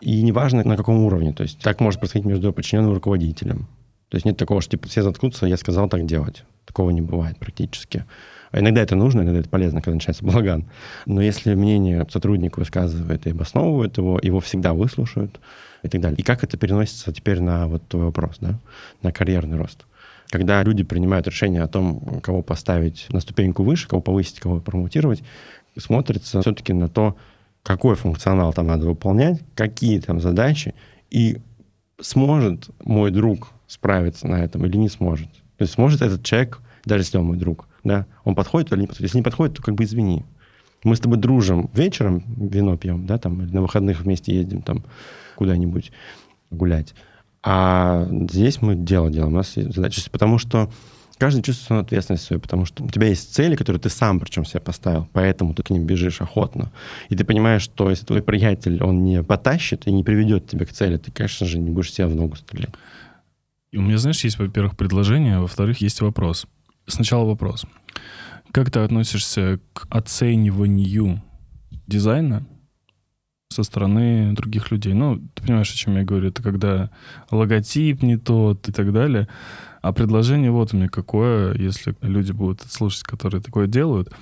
И 0.00 0.22
неважно, 0.22 0.64
на 0.64 0.76
каком 0.76 0.98
уровне. 1.04 1.32
То 1.32 1.42
есть 1.42 1.60
так 1.60 1.80
может 1.80 2.00
происходить 2.00 2.26
между 2.26 2.52
подчиненным 2.52 2.92
и 2.92 2.94
руководителем. 2.94 3.66
То 4.08 4.16
есть 4.16 4.24
нет 4.24 4.36
такого, 4.36 4.60
что 4.62 4.72
типа 4.72 4.88
все 4.88 5.02
заткнутся, 5.02 5.46
я 5.46 5.56
сказал 5.56 5.88
так 5.88 6.06
делать. 6.06 6.44
Такого 6.64 6.90
не 6.90 7.02
бывает 7.02 7.38
практически. 7.38 8.04
А 8.50 8.60
иногда 8.60 8.80
это 8.80 8.94
нужно, 8.94 9.22
иногда 9.22 9.40
это 9.40 9.48
полезно, 9.48 9.82
когда 9.82 9.96
начинается 9.96 10.24
балаган. 10.24 10.64
Но 11.04 11.20
если 11.20 11.54
мнение 11.54 12.06
сотрудник 12.10 12.56
высказывает 12.56 13.26
и 13.26 13.30
обосновывает 13.30 13.98
его, 13.98 14.18
его 14.22 14.40
всегда 14.40 14.72
выслушают 14.72 15.38
и 15.82 15.88
так 15.88 16.00
далее. 16.00 16.18
И 16.18 16.22
как 16.22 16.44
это 16.44 16.56
переносится 16.56 17.12
теперь 17.12 17.40
на 17.40 17.66
вот 17.66 17.86
твой 17.88 18.04
вопрос, 18.04 18.36
да, 18.40 18.58
на 19.02 19.12
карьерный 19.12 19.58
рост? 19.58 19.84
Когда 20.30 20.62
люди 20.62 20.82
принимают 20.82 21.26
решение 21.26 21.62
о 21.62 21.68
том, 21.68 22.20
кого 22.22 22.42
поставить 22.42 23.06
на 23.10 23.20
ступеньку 23.20 23.62
выше, 23.62 23.88
кого 23.88 24.02
повысить, 24.02 24.40
кого 24.40 24.60
промоутировать, 24.60 25.22
смотрится 25.78 26.40
все-таки 26.40 26.72
на 26.72 26.88
то, 26.88 27.16
какой 27.62 27.96
функционал 27.96 28.52
там 28.52 28.66
надо 28.66 28.86
выполнять, 28.86 29.42
какие 29.54 30.00
там 30.00 30.20
задачи, 30.20 30.74
и 31.10 31.38
сможет 32.00 32.70
мой 32.84 33.10
друг 33.10 33.48
справиться 33.66 34.26
на 34.26 34.36
этом 34.36 34.64
или 34.64 34.76
не 34.76 34.88
сможет. 34.88 35.28
То 35.56 35.62
есть 35.62 35.74
сможет 35.74 36.02
этот 36.02 36.24
человек, 36.24 36.60
даже 36.84 37.02
если 37.02 37.18
он 37.18 37.26
мой 37.26 37.36
друг, 37.36 37.68
да, 37.84 38.06
он 38.24 38.34
подходит 38.34 38.72
или 38.72 38.80
не 38.80 38.86
подходит. 38.86 39.08
Если 39.08 39.18
не 39.18 39.24
подходит, 39.24 39.56
то 39.56 39.62
как 39.62 39.74
бы 39.74 39.84
извини. 39.84 40.24
Мы 40.84 40.94
с 40.94 41.00
тобой 41.00 41.18
дружим 41.18 41.68
вечером, 41.74 42.22
вино 42.36 42.76
пьем, 42.76 43.06
да, 43.06 43.18
там, 43.18 43.42
или 43.42 43.52
на 43.52 43.62
выходных 43.62 44.00
вместе 44.00 44.34
ездим 44.34 44.62
там 44.62 44.84
куда-нибудь 45.36 45.92
гулять. 46.50 46.94
А 47.42 48.08
здесь 48.10 48.62
мы 48.62 48.74
дело 48.76 49.10
делаем, 49.10 49.32
у 49.32 49.36
нас 49.36 49.56
есть 49.56 49.74
задача. 49.74 50.08
Потому 50.10 50.38
что 50.38 50.70
каждый 51.18 51.42
чувствует 51.42 51.66
свою 51.66 51.82
ответственность 51.82 52.24
свою, 52.24 52.40
потому 52.40 52.64
что 52.64 52.84
у 52.84 52.88
тебя 52.88 53.08
есть 53.08 53.34
цели, 53.34 53.56
которые 53.56 53.80
ты 53.80 53.88
сам 53.88 54.20
причем 54.20 54.44
себе 54.44 54.60
поставил, 54.60 55.08
поэтому 55.12 55.54
ты 55.54 55.62
к 55.62 55.70
ним 55.70 55.84
бежишь 55.84 56.20
охотно. 56.20 56.72
И 57.08 57.16
ты 57.16 57.24
понимаешь, 57.24 57.62
что 57.62 57.90
если 57.90 58.04
твой 58.04 58.22
приятель, 58.22 58.82
он 58.82 59.04
не 59.04 59.22
потащит 59.22 59.86
и 59.86 59.92
не 59.92 60.04
приведет 60.04 60.46
тебя 60.46 60.64
к 60.64 60.72
цели, 60.72 60.96
ты, 60.96 61.10
конечно 61.10 61.46
же, 61.46 61.58
не 61.58 61.70
будешь 61.70 61.92
себя 61.92 62.08
в 62.08 62.14
ногу 62.14 62.36
стрелять. 62.36 62.74
И 63.70 63.76
у 63.76 63.82
меня, 63.82 63.98
знаешь, 63.98 64.24
есть, 64.24 64.38
во-первых, 64.38 64.76
предложение, 64.76 65.36
а 65.36 65.40
во-вторых, 65.40 65.80
есть 65.80 66.00
вопрос. 66.00 66.46
Сначала 66.86 67.24
вопрос. 67.24 67.66
Как 68.50 68.70
ты 68.70 68.80
относишься 68.80 69.60
к 69.74 69.86
оцениванию 69.90 71.22
дизайна 71.86 72.46
со 73.50 73.62
стороны 73.62 74.32
других 74.32 74.70
людей? 74.70 74.94
Ну, 74.94 75.18
ты 75.34 75.42
понимаешь, 75.42 75.70
о 75.70 75.76
чем 75.76 75.96
я 75.96 76.04
говорю. 76.04 76.30
Это 76.30 76.42
когда 76.42 76.90
логотип 77.30 78.02
не 78.02 78.16
тот 78.16 78.68
и 78.68 78.72
так 78.72 78.92
далее. 78.92 79.28
А 79.80 79.92
предложение 79.92 80.50
вот 80.50 80.74
у 80.74 80.76
меня 80.76 80.88
какое, 80.88 81.54
если 81.56 81.94
люди 82.02 82.32
будут 82.32 82.62
слушать, 82.62 83.04
которые 83.04 83.40
такое 83.40 83.66
делают, 83.66 84.12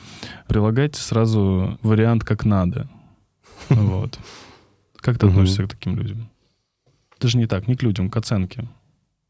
прилагайте 0.48 1.00
сразу 1.00 1.78
вариант 1.82 2.24
как 2.24 2.44
надо. 2.44 2.88
Вот. 3.68 4.18
Как 4.96 5.18
ты 5.18 5.26
относишься 5.26 5.64
к 5.64 5.70
таким 5.70 5.96
людям? 5.96 6.28
Это 7.16 7.28
же 7.28 7.38
не 7.38 7.46
так, 7.46 7.68
не 7.68 7.76
к 7.76 7.82
людям, 7.82 8.11
к 8.11 8.16
оценке. 8.16 8.66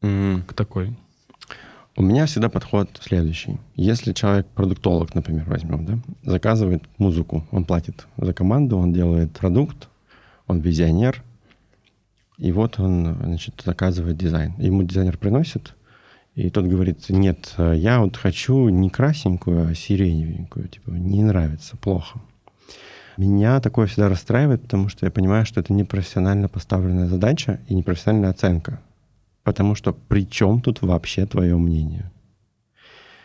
К 0.01 0.53
такой. 0.53 0.95
У 1.95 2.03
меня 2.03 2.27
всегда 2.27 2.49
подход 2.49 2.89
следующий. 3.01 3.57
Если 3.75 4.13
человек, 4.13 4.45
продуктолог, 4.47 5.15
например, 5.15 5.45
возьмем, 5.47 5.85
да, 5.85 5.99
заказывает 6.23 6.83
музыку, 6.99 7.47
он 7.51 7.65
платит 7.65 8.05
за 8.17 8.33
команду, 8.33 8.77
он 8.77 8.93
делает 8.93 9.31
продукт, 9.31 9.87
он 10.45 10.59
визионер, 10.59 11.23
И 12.37 12.51
вот 12.51 12.79
он, 12.79 13.15
значит, 13.15 13.63
заказывает 13.65 14.17
дизайн. 14.17 14.53
Ему 14.59 14.83
дизайнер 14.83 15.17
приносит, 15.17 15.73
и 16.37 16.51
тот 16.51 16.65
говорит, 16.65 17.09
нет, 17.09 17.55
я 17.57 17.99
вот 17.99 18.15
хочу 18.15 18.69
не 18.69 18.91
красенькую, 18.91 19.67
а 19.67 19.73
сиреневенькую. 19.73 20.67
Типа, 20.67 20.91
не 20.91 21.23
нравится, 21.23 21.75
плохо. 21.77 22.19
Меня 23.17 23.59
такое 23.59 23.87
всегда 23.87 24.07
расстраивает, 24.07 24.61
потому 24.61 24.87
что 24.87 25.07
я 25.07 25.11
понимаю, 25.11 25.47
что 25.47 25.59
это 25.59 25.73
непрофессионально 25.73 26.47
поставленная 26.47 27.07
задача 27.07 27.59
и 27.67 27.73
непрофессиональная 27.73 28.29
оценка. 28.29 28.79
Потому 29.41 29.73
что 29.73 29.93
при 29.93 30.29
чем 30.29 30.61
тут 30.61 30.83
вообще 30.83 31.25
твое 31.25 31.57
мнение? 31.57 32.11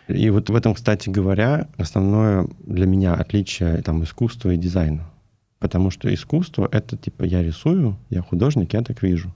И 0.09 0.31
вот 0.31 0.49
в 0.49 0.57
этом, 0.57 0.73
кстати 0.73 1.11
говоря, 1.11 1.69
основное 1.77 2.49
для 2.65 2.87
меня 2.87 3.13
отличие 3.13 3.83
там, 3.83 4.03
искусства 4.05 4.53
и 4.53 4.57
дизайна. 4.57 5.11
Потому 5.59 5.91
что 5.91 6.13
искусство— 6.13 6.67
это 6.73 6.97
типа 6.97 7.25
я 7.25 7.43
рисую, 7.43 7.99
я 8.09 8.23
художник, 8.23 8.73
я 8.73 8.81
так 8.81 9.03
вижу. 9.03 9.35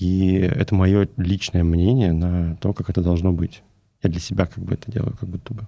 И 0.00 0.32
это 0.32 0.74
мое 0.74 1.08
личное 1.18 1.62
мнение 1.62 2.12
на 2.12 2.56
то, 2.56 2.72
как 2.72 2.88
это 2.88 3.02
должно 3.02 3.32
быть. 3.32 3.62
Я 4.02 4.08
для 4.08 4.18
себя 4.18 4.46
как 4.46 4.64
бы 4.64 4.72
это 4.72 4.90
делаю, 4.90 5.14
как 5.20 5.28
будто 5.28 5.52
бы. 5.52 5.66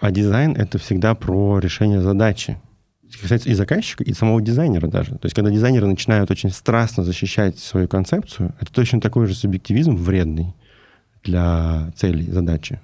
А 0.00 0.12
дизайн— 0.12 0.52
это 0.56 0.78
всегда 0.78 1.16
про 1.16 1.58
решение 1.58 2.00
задачи. 2.00 2.56
Касается 3.20 3.48
и 3.48 3.54
заказчика, 3.54 4.04
и 4.04 4.12
самого 4.12 4.40
дизайнера 4.40 4.86
даже. 4.86 5.12
То 5.12 5.26
есть, 5.26 5.34
когда 5.34 5.50
дизайнеры 5.50 5.86
начинают 5.86 6.30
очень 6.30 6.50
страстно 6.50 7.02
защищать 7.02 7.58
свою 7.58 7.88
концепцию, 7.88 8.54
это 8.60 8.72
точно 8.72 9.00
такой 9.00 9.26
же 9.26 9.34
субъективизм 9.34 9.96
вредный 9.96 10.54
для 11.24 11.92
целей 11.96 12.30
задачи, 12.30 12.80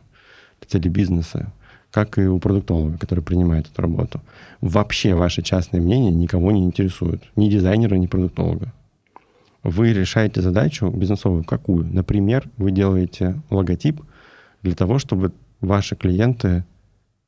для 0.60 0.68
целей 0.68 0.90
бизнеса, 0.90 1.52
как 1.92 2.18
и 2.18 2.22
у 2.22 2.40
продуктолога, 2.40 2.98
который 2.98 3.22
принимает 3.22 3.68
эту 3.72 3.80
работу. 3.80 4.20
Вообще 4.60 5.14
ваше 5.14 5.42
частное 5.42 5.80
мнение 5.80 6.10
никого 6.10 6.50
не 6.50 6.64
интересует. 6.64 7.22
Ни 7.36 7.48
дизайнера, 7.48 7.94
ни 7.94 8.06
продуктолога. 8.06 8.72
Вы 9.62 9.92
решаете 9.92 10.40
задачу 10.40 10.90
бизнесовую 10.90 11.44
какую? 11.44 11.86
Например, 11.86 12.48
вы 12.56 12.70
делаете 12.70 13.40
логотип 13.50 14.00
для 14.62 14.74
того, 14.74 14.98
чтобы 14.98 15.32
ваши 15.60 15.96
клиенты 15.96 16.64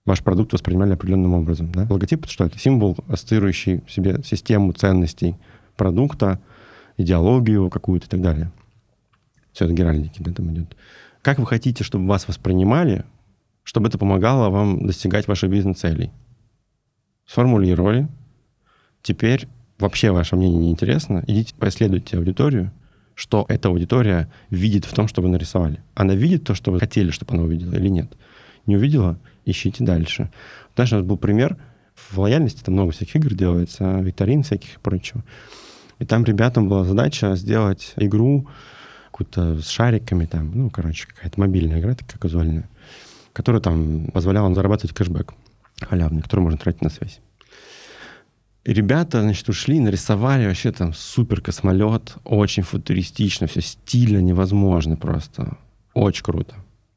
ваш 0.07 0.23
продукт 0.23 0.53
воспринимали 0.53 0.95
определенным 0.95 1.35
образом. 1.35 1.71
Да? 1.73 1.87
Логотип— 1.89 2.27
что? 2.29 2.45
Это 2.45 2.59
символ, 2.59 2.97
ассоциирующий 3.09 3.83
в 3.87 3.93
себе 3.93 4.23
систему 4.25 4.73
ценностей 4.73 5.37
продукта, 5.77 6.41
идеологию 6.97 7.71
какую-то 7.71 8.07
и 8.07 8.09
так 8.09 8.21
далее. 8.21 8.51
Все 9.53 9.67
это 9.67 9.75
геральдики, 9.75 10.23
да, 10.23 10.33
там 10.33 10.53
идет. 10.53 10.75
Как 11.21 11.39
вы 11.39 11.47
хотите, 11.47 11.85
чтобы 11.85 12.07
вас 12.07 12.27
воспринимали, 12.27 13.05
чтобы 13.63 13.89
это 13.89 13.99
помогало 13.99 14.49
вам 14.49 14.87
достигать 14.87 15.29
ваших 15.29 15.51
бизнес-целей? 15.51 16.11
Сформулировали. 17.27 18.09
Теперь 19.03 19.47
вообще 19.83 20.13
ваше 20.13 20.37
мнение 20.37 20.59
не 20.59 20.71
интересно. 20.71 21.23
Идите 21.27 21.55
поисследуйте 21.55 22.17
аудиторию, 22.17 22.71
что 23.15 23.45
эта 23.49 23.69
аудитория 23.69 24.31
видит 24.49 24.85
в 24.85 24.95
том, 24.95 25.09
что 25.09 25.21
вы 25.21 25.29
нарисовали. 25.29 25.81
Она 25.95 26.15
видит 26.15 26.45
то, 26.45 26.55
что 26.55 26.73
вы 26.73 26.81
хотели, 26.81 27.11
чтобы 27.11 27.35
она 27.35 27.43
увидела 27.43 27.75
или 27.75 27.89
нет. 27.89 28.13
Не 28.67 28.77
увидела? 28.77 29.19
Ищите 29.45 29.85
дальше. 29.85 30.31
Даже 30.77 30.95
у 30.95 30.99
нас 30.99 31.07
был 31.07 31.19
пример. 31.19 31.57
В 31.95 32.19
лояльности 32.19 32.63
там 32.63 32.75
много 32.75 32.93
всяких 32.93 33.17
игр 33.17 33.35
делается, 33.35 34.01
викторин 34.01 34.43
всяких 34.43 34.77
и 34.77 34.79
прочего. 34.79 35.23
И 35.99 36.07
там 36.07 36.25
ребятам 36.25 36.69
была 36.69 36.85
задача 36.85 37.35
сделать 37.37 37.93
игру 37.97 38.49
какую-то 39.07 39.61
с 39.61 39.69
шариками 39.69 40.25
там, 40.25 40.51
ну, 40.55 40.71
короче, 40.71 41.07
какая-то 41.07 41.39
мобильная 41.39 41.81
игра 41.81 41.95
такая 41.95 42.19
казуальная, 42.19 42.69
которая 43.33 43.61
там 43.61 44.07
позволяла 44.07 44.55
зарабатывать 44.55 44.97
кэшбэк 44.97 45.35
халявный, 45.81 46.23
который 46.23 46.41
можно 46.41 46.59
тратить 46.59 46.83
на 46.83 46.91
связь. 46.91 47.21
Ребята, 48.65 49.23
значит, 49.23 49.49
ушли, 49.49 49.81
нарисовали 49.81 50.47
вообще 50.47 50.71
там 50.71 50.93
супер 50.93 51.41
космолет, 51.41 52.15
очень 52.23 52.63
футуристично, 52.63 53.49
все 53.49 53.61
стильно, 53.61 54.19
невозможно 54.19 54.97
просто. 54.97 55.59
Очень 55.95 56.23
круто. 56.23 56.55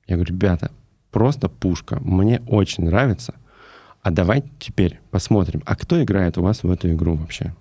Я 0.08 0.16
говорю, 0.16 0.34
ребята, 0.34 0.72
просто 1.10 1.50
пушка. 1.50 2.00
Мне 2.02 2.42
очень 2.48 2.86
нравится. 2.86 3.34
А 4.04 4.12
давайте 4.12 4.48
теперь 4.60 5.00
посмотрим, 5.10 5.64
а 5.66 5.76
кто 5.76 6.04
играет 6.04 6.38
у 6.38 6.44
вас 6.44 6.62
в 6.62 6.70
эту 6.70 6.92
игру 6.92 7.16
вообще? 7.16 7.56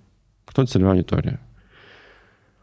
Кто 0.45 0.63
целевая 0.65 0.93
аудитория? 0.93 1.39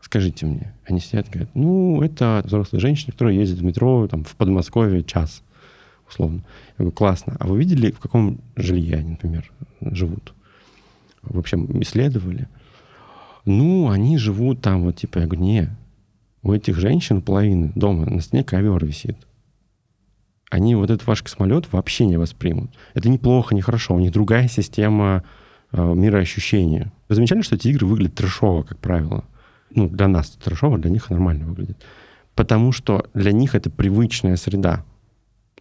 Скажите 0.01 0.47
мне. 0.47 0.73
Они 0.87 1.01
сидят 1.01 1.27
и 1.27 1.31
говорят, 1.33 1.51
ну, 1.55 2.03
это 2.03 2.43
взрослые 2.45 2.81
женщины, 2.81 3.11
которые 3.11 3.37
ездят 3.39 3.59
в 3.59 3.65
метро 3.65 4.07
там, 4.07 4.23
в 4.23 4.37
Подмосковье 4.37 5.03
час, 5.03 5.43
условно. 6.09 6.45
Я 6.79 6.85
говорю, 6.85 6.93
классно. 6.93 7.37
А 7.41 7.49
вы 7.49 7.59
видели, 7.59 7.91
в 7.91 7.99
каком 7.99 8.39
жилье 8.55 8.99
они, 8.99 9.11
например, 9.11 9.51
живут? 9.81 10.35
В 11.23 11.39
общем, 11.39 11.81
исследовали? 11.83 12.49
Ну, 13.45 13.91
они 13.91 14.19
живут 14.19 14.61
там, 14.61 14.83
вот, 14.83 14.97
типа, 14.97 15.19
я 15.19 15.27
говорю, 15.27 15.43
не, 15.43 15.77
у 16.43 16.53
этих 16.53 16.77
женщин 16.77 17.23
половины 17.23 17.73
дома 17.75 18.07
на 18.07 18.21
стене 18.21 18.45
ковер 18.45 18.85
висит 18.85 19.17
они 20.53 20.75
вот 20.75 20.91
этот 20.91 21.07
ваш 21.07 21.23
космолет 21.23 21.73
вообще 21.73 22.05
не 22.05 22.19
воспримут. 22.19 22.73
Это 22.93 23.09
неплохо, 23.09 23.55
нехорошо. 23.55 23.95
У 23.95 23.99
них 23.99 24.13
другая 24.13 24.49
система 24.49 25.25
э, 25.73 25.95
мироощущения. 25.95 26.93
Вы 27.09 27.15
замечали, 27.15 27.41
что 27.41 27.55
эти 27.55 27.69
игры 27.69 27.87
выглядят 27.87 28.17
трешово, 28.17 28.63
как 28.63 28.79
правило? 28.79 29.25
Ну, 29.71 29.89
для 29.89 30.09
нас 30.09 30.29
трешово, 30.29 30.77
для 30.77 30.91
них 30.91 31.09
нормально 31.09 31.47
выглядит. 31.47 31.83
Потому 32.35 32.73
что 32.73 33.07
для 33.15 33.33
них 33.33 33.55
это 33.55 33.71
привычная 33.71 34.37
среда. 34.37 34.85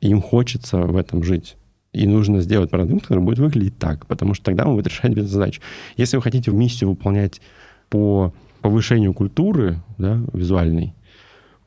И 0.02 0.10
им 0.10 0.22
хочется 0.22 0.80
в 0.80 0.98
этом 0.98 1.24
жить. 1.24 1.56
И 1.94 2.08
нужно 2.08 2.42
сделать 2.42 2.70
продукт, 2.70 3.04
который 3.04 3.24
будет 3.24 3.40
выглядеть 3.40 3.78
так, 3.78 4.06
потому 4.08 4.34
что 4.34 4.46
тогда 4.46 4.66
он 4.66 4.76
будет 4.76 4.88
решать 4.88 5.14
без 5.14 5.30
задач. 5.30 5.60
Если 5.98 6.16
вы 6.16 6.24
хотите 6.24 6.52
в 6.52 6.56
миссию 6.56 6.90
выполнять 6.90 7.42
по 7.90 8.34
повышению 8.62 9.14
культуры 9.14 9.80
да, 9.98 10.22
визуальной, 10.34 10.94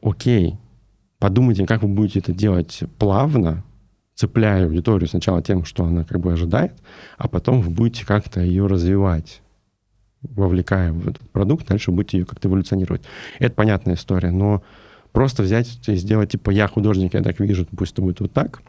окей, 0.01 0.59
Подумайте, 1.25 1.65
как 1.65 1.81
вы 1.81 1.89
будете 1.89 2.19
это 2.19 2.35
делать 2.35 2.83
плавно, 2.99 3.65
цепляя 4.15 4.67
аудиторию 4.67 5.09
сначала 5.09 5.41
тем, 5.41 5.65
что 5.65 5.87
она 5.87 6.05
как 6.05 6.21
бы 6.21 6.31
ожидает, 6.31 6.75
а 7.17 7.29
потом 7.29 7.63
вы 7.63 7.71
будете 7.71 8.05
как-то 8.05 8.43
ее 8.43 8.67
развивать, 8.67 9.41
вовлекая 10.21 10.93
в 10.93 11.09
этот 11.09 11.23
продукт, 11.31 11.67
дальше 11.67 11.93
будете 11.93 12.19
ее 12.19 12.27
как-то 12.27 12.49
эволюционировать. 12.49 13.05
Это 13.39 13.55
понятная 13.55 13.95
история, 13.95 14.33
но 14.33 14.63
просто 15.13 15.43
взять 15.43 15.81
и 15.89 15.95
сделать, 15.95 16.33
типа, 16.33 16.51
я 16.51 16.69
художник, 16.69 17.15
я 17.15 17.23
так 17.23 17.41
вижу, 17.41 17.67
пусть 17.75 17.95
это 17.95 18.03
будет 18.03 18.21
вот 18.21 18.35
так, 18.35 18.61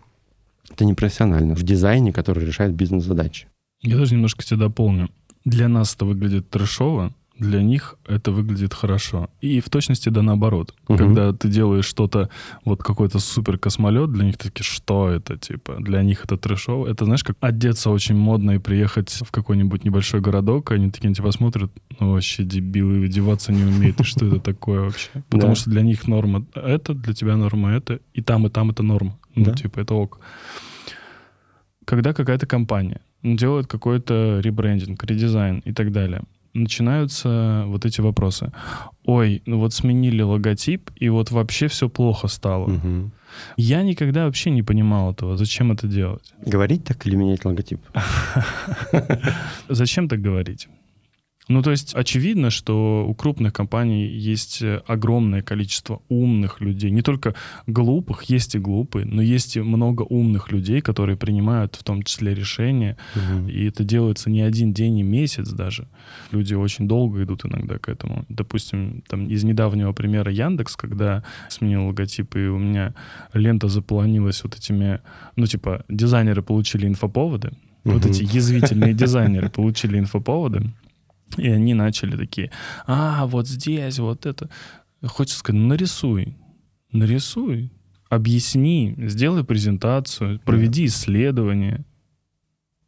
это 0.69 0.85
непрофессионально 0.85 1.55
в 1.55 1.63
дизайне, 1.63 2.11
который 2.11 2.45
решает 2.45 2.73
бизнес-задачи. 2.73 3.47
Я 3.81 3.97
даже 3.97 4.15
немножко 4.15 4.43
тебя 4.43 4.61
дополню. 4.61 5.09
Для 5.43 5.67
нас 5.67 5.95
это 5.95 6.05
выглядит 6.05 6.49
трешово, 6.49 7.13
для 7.37 7.61
них 7.61 7.95
это 8.07 8.31
выглядит 8.31 8.73
хорошо. 8.73 9.29
И 9.41 9.59
в 9.59 9.69
точности 9.69 10.09
да 10.09 10.21
наоборот. 10.21 10.73
Угу. 10.87 10.97
Когда 10.97 11.33
ты 11.33 11.49
делаешь 11.49 11.85
что-то, 11.85 12.29
вот 12.63 12.81
какой-то 12.81 13.19
супер 13.19 13.57
космолет, 13.57 14.11
для 14.11 14.25
них 14.25 14.37
такие, 14.37 14.63
что 14.63 15.09
это, 15.09 15.37
типа, 15.37 15.75
для 15.79 16.01
них 16.01 16.23
это 16.23 16.37
трешово. 16.37 16.87
Это, 16.87 17.05
знаешь, 17.05 17.23
как 17.23 17.37
одеться 17.41 17.89
очень 17.89 18.15
модно 18.15 18.51
и 18.51 18.57
приехать 18.57 19.09
в 19.09 19.31
какой-нибудь 19.31 19.83
небольшой 19.83 20.21
городок, 20.21 20.71
они 20.71 20.89
такие 20.89 21.09
на 21.09 21.15
тебя 21.15 21.31
смотрят, 21.31 21.71
ну 21.99 22.13
вообще 22.13 22.43
дебилы, 22.43 23.05
одеваться 23.05 23.51
не 23.51 23.63
умеют, 23.63 23.99
и 23.99 24.03
что 24.03 24.25
это 24.25 24.39
такое 24.39 24.81
вообще? 24.81 25.09
Потому 25.29 25.55
что 25.55 25.69
для 25.69 25.81
них 25.81 26.07
норма 26.07 26.45
это, 26.55 26.93
для 26.93 27.13
тебя 27.13 27.35
норма 27.35 27.71
это, 27.71 27.99
и 28.13 28.21
там, 28.21 28.47
и 28.47 28.49
там 28.49 28.71
это 28.71 28.83
норма. 28.83 29.17
Ну, 29.35 29.53
типа, 29.53 29.79
это 29.79 29.93
ок. 29.93 30.19
Когда 31.83 32.13
какая-то 32.13 32.47
компания 32.47 33.01
делает 33.21 33.67
какой-то 33.67 34.39
ребрендинг, 34.41 35.03
редизайн 35.03 35.59
и 35.59 35.73
так 35.73 35.91
далее, 35.91 36.23
начинаются 36.55 37.63
вот 37.67 37.85
эти 37.85 38.01
вопросы. 38.01 38.51
Ой, 39.03 39.41
ну 39.45 39.59
вот 39.59 39.73
сменили 39.73 40.21
логотип, 40.21 40.89
и 40.95 41.09
вот 41.09 41.31
вообще 41.31 41.67
все 41.67 41.89
плохо 41.89 42.27
стало. 42.27 42.65
Угу. 42.65 43.11
Я 43.57 43.83
никогда 43.83 44.25
вообще 44.25 44.49
не 44.49 44.63
понимал 44.63 45.11
этого. 45.11 45.37
Зачем 45.37 45.71
это 45.71 45.87
делать? 45.87 46.33
Говорить 46.45 46.85
так 46.85 47.05
или 47.05 47.15
менять 47.15 47.45
логотип? 47.45 47.79
Зачем 49.69 50.07
так 50.07 50.21
говорить? 50.21 50.67
Ну, 51.47 51.61
то 51.61 51.71
есть 51.71 51.93
очевидно, 51.93 52.49
что 52.49 53.05
у 53.07 53.13
крупных 53.13 53.53
компаний 53.53 54.07
есть 54.07 54.61
э, 54.63 54.81
огромное 54.87 55.43
количество 55.43 56.01
умных 56.09 56.59
людей. 56.59 56.89
Не 56.89 57.03
только 57.03 57.35
глупых, 57.67 58.23
есть 58.23 58.55
и 58.55 58.59
глупые, 58.59 59.05
но 59.05 59.21
есть 59.21 59.55
и 59.55 59.61
много 59.61 60.01
умных 60.01 60.51
людей, 60.51 60.81
которые 60.81 61.17
принимают 61.17 61.75
в 61.75 61.83
том 61.83 62.01
числе 62.01 62.33
решения. 62.33 62.97
Угу. 63.15 63.49
И 63.49 63.67
это 63.67 63.83
делается 63.83 64.31
не 64.31 64.41
один 64.41 64.73
день 64.73 64.97
и 64.97 65.03
месяц 65.03 65.49
даже. 65.49 65.87
Люди 66.31 66.55
очень 66.55 66.87
долго 66.87 67.23
идут 67.23 67.45
иногда 67.45 67.77
к 67.77 67.89
этому. 67.89 68.25
Допустим, 68.27 69.03
там 69.07 69.27
из 69.27 69.43
недавнего 69.43 69.93
примера 69.93 70.31
Яндекс, 70.31 70.75
когда 70.75 71.23
сменил 71.49 71.85
логотип, 71.87 72.35
и 72.35 72.47
у 72.47 72.57
меня 72.57 72.95
лента 73.33 73.67
заполонилась 73.67 74.43
вот 74.43 74.55
этими, 74.55 74.99
ну, 75.35 75.45
типа, 75.45 75.85
дизайнеры 75.89 76.41
получили 76.41 76.87
инфоповоды, 76.87 77.49
угу. 77.83 77.93
вот 77.93 78.05
эти 78.07 78.23
язвительные 78.23 78.93
дизайнеры 78.95 79.49
получили 79.49 79.99
инфоповоды, 79.99 80.71
и 81.37 81.49
они 81.49 81.73
начали 81.73 82.15
такие, 82.15 82.51
а, 82.87 83.25
вот 83.27 83.47
здесь, 83.47 83.99
вот 83.99 84.25
это. 84.25 84.49
Хочется 85.03 85.39
сказать, 85.39 85.61
ну, 85.61 85.67
нарисуй, 85.67 86.35
нарисуй, 86.91 87.71
объясни, 88.09 88.95
сделай 88.97 89.43
презентацию, 89.43 90.39
проведи 90.45 90.85
исследование. 90.85 91.85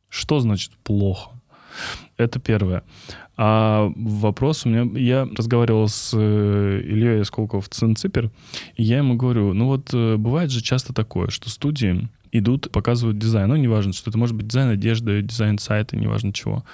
Что 0.10 0.40
значит 0.40 0.72
плохо? 0.84 1.32
Это 2.16 2.40
первое. 2.40 2.84
А 3.36 3.92
вопрос 3.96 4.66
у 4.66 4.70
меня... 4.70 5.00
Я 5.00 5.30
разговаривал 5.38 5.88
с 5.88 6.12
э, 6.16 6.82
Ильей 6.84 7.24
Сколковым 7.24 7.62
в 7.62 7.70
Цинципер, 7.70 8.32
и 8.76 8.84
я 8.84 8.98
ему 8.98 9.16
говорю, 9.16 9.54
ну 9.54 9.68
вот 9.68 9.94
э, 9.94 10.18
бывает 10.18 10.50
же 10.50 10.62
часто 10.62 10.92
такое, 10.94 11.30
что 11.30 11.50
студии 11.50 12.10
идут, 12.32 12.72
показывают 12.72 13.18
дизайн. 13.18 13.50
Ну, 13.50 13.56
неважно, 13.56 13.94
что 13.94 14.10
это 14.10 14.18
может 14.18 14.36
быть 14.36 14.48
дизайн 14.48 14.70
одежды, 14.70 15.22
дизайн 15.22 15.58
сайта, 15.58 15.98
неважно 15.98 16.34
чего. 16.34 16.66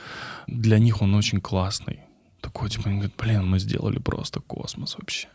Для 0.48 0.80
них 0.80 1.02
он 1.02 1.14
очень 1.16 1.42
классный. 1.42 2.00
Такой, 2.42 2.70
типа, 2.70 2.90
они 2.90 3.00
говорят, 3.00 3.16
блин, 3.18 3.48
мы 3.48 3.60
сделали 3.60 4.00
просто 4.00 4.42
космос 4.42 4.98
вообще. 4.98 5.28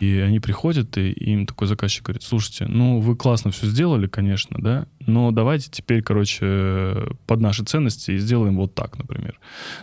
И 0.00 0.18
они 0.18 0.40
приходят, 0.40 0.96
и 0.96 1.10
им 1.10 1.46
такой 1.46 1.66
заказчик 1.66 2.04
говорит, 2.04 2.22
слушайте, 2.22 2.66
ну, 2.66 3.00
вы 3.00 3.16
классно 3.16 3.50
все 3.50 3.66
сделали, 3.66 4.06
конечно, 4.06 4.56
да, 4.60 4.86
но 5.00 5.30
давайте 5.30 5.70
теперь, 5.70 6.02
короче, 6.02 7.08
под 7.26 7.40
наши 7.40 7.64
ценности 7.64 8.16
сделаем 8.18 8.56
вот 8.56 8.74
так, 8.74 8.98
например. 8.98 9.38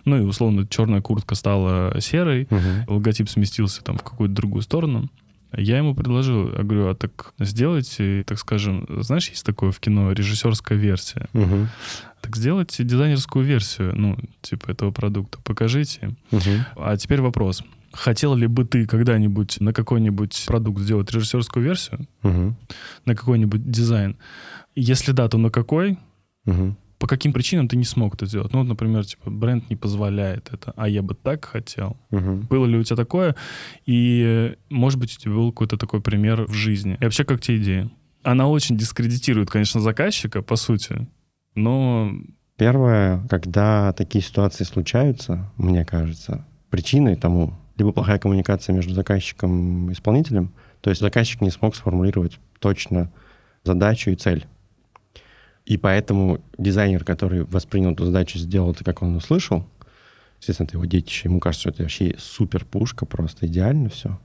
Ну, 0.06 0.18
и, 0.18 0.22
условно, 0.22 0.68
черная 0.68 1.02
куртка 1.02 1.36
стала 1.36 2.00
серой, 2.00 2.48
угу. 2.50 2.96
логотип 2.96 3.30
сместился 3.30 3.84
там 3.84 3.98
в 3.98 4.04
какую-то 4.04 4.36
другую 4.36 4.62
сторону. 4.62 5.10
Я 5.56 5.78
ему 5.78 5.94
предложил, 5.96 6.52
я 6.52 6.64
говорю, 6.64 6.88
а 6.88 6.96
так 6.96 7.34
сделайте, 7.40 8.24
так 8.26 8.40
скажем, 8.40 8.88
знаешь, 9.02 9.30
есть 9.30 9.46
такое 9.46 9.72
в 9.72 9.80
кино 9.80 10.12
режиссерская 10.12 10.78
версия. 10.78 11.28
Угу. 11.34 11.68
Так 12.22 12.36
сделайте 12.36 12.84
дизайнерскую 12.84 13.46
версию, 13.46 13.94
ну, 13.96 14.18
типа 14.42 14.72
этого 14.72 14.92
продукта, 14.92 15.40
покажите. 15.44 16.16
Угу. 16.32 16.50
А 16.78 16.98
теперь 16.98 17.22
вопрос. 17.22 17.64
Хотел 17.92 18.34
ли 18.36 18.48
бы 18.48 18.66
ты 18.66 18.88
когда-нибудь 18.88 19.60
на 19.60 19.74
какой-нибудь 19.74 20.46
продукт 20.48 20.82
сделать 20.82 21.12
режиссерскую 21.12 21.64
версию? 21.64 22.08
Угу. 22.24 22.56
На 23.06 23.16
какой-нибудь 23.16 23.70
дизайн? 23.70 24.18
Если 24.76 25.12
да, 25.12 25.28
то 25.28 25.38
на 25.38 25.52
какой? 25.52 26.00
Угу 26.46 26.76
по 27.04 27.08
каким 27.08 27.34
причинам 27.34 27.68
ты 27.68 27.76
не 27.76 27.84
смог 27.84 28.16
это 28.16 28.26
сделать? 28.26 28.54
Ну, 28.54 28.60
вот, 28.60 28.68
например, 28.70 29.04
типа, 29.04 29.30
бренд 29.30 29.70
не 29.70 29.76
позволяет 29.76 30.54
это, 30.54 30.72
а 30.78 30.88
я 30.88 31.02
бы 31.02 31.16
так 31.16 31.44
хотел. 31.44 31.98
Угу. 32.12 32.48
Было 32.50 32.66
ли 32.66 32.78
у 32.78 32.84
тебя 32.86 32.96
такое? 32.96 33.36
И, 33.86 34.56
может 34.70 35.02
быть, 35.02 35.14
у 35.14 35.20
тебя 35.20 35.34
был 35.34 35.52
какой-то 35.52 35.76
такой 35.76 36.00
пример 36.00 36.46
в 36.46 36.54
жизни. 36.54 36.98
И 37.02 37.04
вообще, 37.04 37.26
как 37.26 37.42
тебе 37.42 37.58
идея? 37.58 37.92
Она 38.24 38.48
очень 38.48 38.78
дискредитирует, 38.78 39.50
конечно, 39.50 39.82
заказчика, 39.82 40.42
по 40.42 40.56
сути, 40.56 41.06
но... 41.56 42.10
Первое, 42.56 43.28
когда 43.28 43.92
такие 43.92 44.24
ситуации 44.24 44.64
случаются, 44.64 45.52
мне 45.58 45.84
кажется, 45.84 46.46
причиной 46.70 47.18
тому 47.18 47.54
либо 47.76 47.92
плохая 47.92 48.18
коммуникация 48.18 48.74
между 48.74 48.94
заказчиком 48.94 49.90
и 49.90 49.94
исполнителем, 49.94 50.54
то 50.80 50.90
есть 50.90 51.02
заказчик 51.02 51.42
не 51.42 51.50
смог 51.50 51.76
сформулировать 51.76 52.40
точно 52.60 53.12
задачу 53.66 54.10
и 54.10 54.16
цель. 54.16 54.48
И 55.66 55.78
поэтому 55.78 56.42
дизайнер, 56.58 57.06
который 57.06 57.44
воспринял 57.46 57.92
эту 57.92 58.06
задачу, 58.06 58.38
сделал 58.38 58.72
это, 58.72 58.84
как 58.84 59.02
он 59.02 59.16
услышал, 59.16 59.66
естественно, 60.40 60.68
это 60.68 60.76
его 60.76 60.86
детище, 60.86 61.30
ему 61.30 61.40
кажется, 61.40 61.62
что 61.62 61.70
это 61.70 61.84
вообще 61.84 62.16
супер 62.20 62.66
пушка, 62.66 63.06
просто 63.06 63.48
идеально 63.48 63.90
все. 63.90 64.20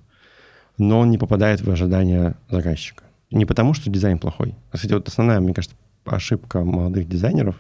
Но 0.78 1.00
он 1.00 1.10
не 1.10 1.18
попадает 1.18 1.60
в 1.60 1.70
ожидания 1.70 2.36
заказчика. 2.50 3.04
Не 3.30 3.44
потому, 3.46 3.74
что 3.74 3.90
дизайн 3.90 4.18
плохой. 4.18 4.56
Кстати, 4.72 4.92
вот 4.92 5.06
основная, 5.06 5.40
мне 5.40 5.54
кажется, 5.54 5.76
ошибка 6.04 6.64
молодых 6.64 7.08
дизайнеров 7.08 7.56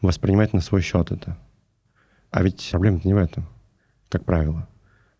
воспринимать 0.00 0.52
на 0.52 0.60
свой 0.60 0.82
счет 0.82 1.10
это. 1.10 1.36
А 2.30 2.42
ведь 2.42 2.68
проблема 2.70 3.00
не 3.02 3.14
в 3.14 3.16
этом, 3.16 3.48
как 4.10 4.24
правило. 4.24 4.68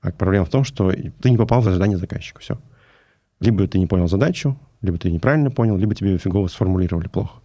А 0.03 0.13
проблема 0.13 0.45
в 0.45 0.51
том, 0.51 0.63
что 0.63 0.93
ты 0.93 1.31
не 1.31 1.37
попал 1.37 1.63
в 1.63 1.69
ожидание 1.69 1.97
заказчика. 1.97 2.41
Все. 2.41 2.61
Либо 3.41 3.67
ты 3.67 3.79
не 3.79 3.87
понял 3.87 4.09
задачу, 4.09 4.59
либо 4.83 4.99
ты 4.99 5.11
неправильно 5.11 5.51
понял, 5.51 5.77
либо 5.77 5.95
тебе 5.95 6.19
фигово 6.19 6.47
сформулировали 6.47 7.09
плохо 7.09 7.41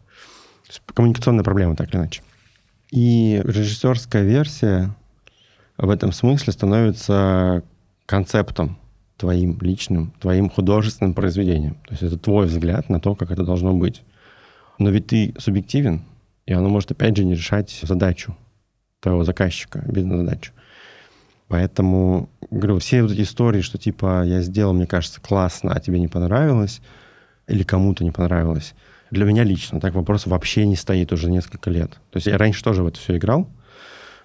коммуникационная 0.94 1.44
проблема, 1.44 1.76
так 1.76 1.90
или 1.90 1.98
иначе. 1.98 2.22
И 2.92 3.42
режиссерская 3.44 4.24
версия 4.24 4.96
в 5.78 5.90
этом 5.90 6.12
смысле 6.12 6.54
становится 6.54 7.64
концептом 8.06 8.78
твоим 9.18 9.58
личным, 9.62 10.14
твоим 10.20 10.50
художественным 10.50 11.14
произведением. 11.14 11.76
То 11.86 11.92
есть 11.92 12.04
это 12.04 12.18
твой 12.18 12.48
взгляд 12.48 12.90
на 12.90 13.00
то, 13.00 13.16
как 13.16 13.32
это 13.32 13.44
должно 13.44 13.74
быть. 13.74 14.04
Но 14.80 14.90
ведь 14.90 15.08
ты 15.08 15.34
субъективен, 15.38 16.04
и 16.46 16.54
оно 16.54 16.70
может, 16.70 16.92
опять 16.92 17.16
же, 17.16 17.24
не 17.24 17.36
решать 17.36 17.80
задачу 17.84 18.36
твоего 19.00 19.24
заказчика, 19.24 19.84
бизнес-задачу. 19.88 20.52
Поэтому, 21.48 22.30
говорю, 22.50 22.80
все 22.80 23.02
вот 23.04 23.12
эти 23.12 23.22
истории, 23.22 23.62
что 23.62 23.78
типа 23.78 24.24
я 24.26 24.42
сделал, 24.42 24.74
мне 24.74 24.88
кажется, 24.88 25.22
классно, 25.22 25.72
а 25.74 25.80
тебе 25.80 26.00
не 26.00 26.08
понравилось, 26.08 26.82
или 27.48 27.64
кому-то 27.64 28.04
не 28.04 28.12
понравилось, 28.12 28.74
для 29.14 29.26
меня 29.26 29.44
лично 29.44 29.80
так 29.80 29.94
вопрос 29.94 30.26
вообще 30.26 30.66
не 30.66 30.76
стоит 30.76 31.14
уже 31.14 31.30
несколько 31.30 31.70
лет. 31.70 31.92
То 32.12 32.18
есть 32.18 32.28
я 32.28 32.38
раньше 32.38 32.64
тоже 32.64 32.84
в 32.84 32.88
это 32.88 33.00
все 33.00 33.18
играл. 33.18 33.48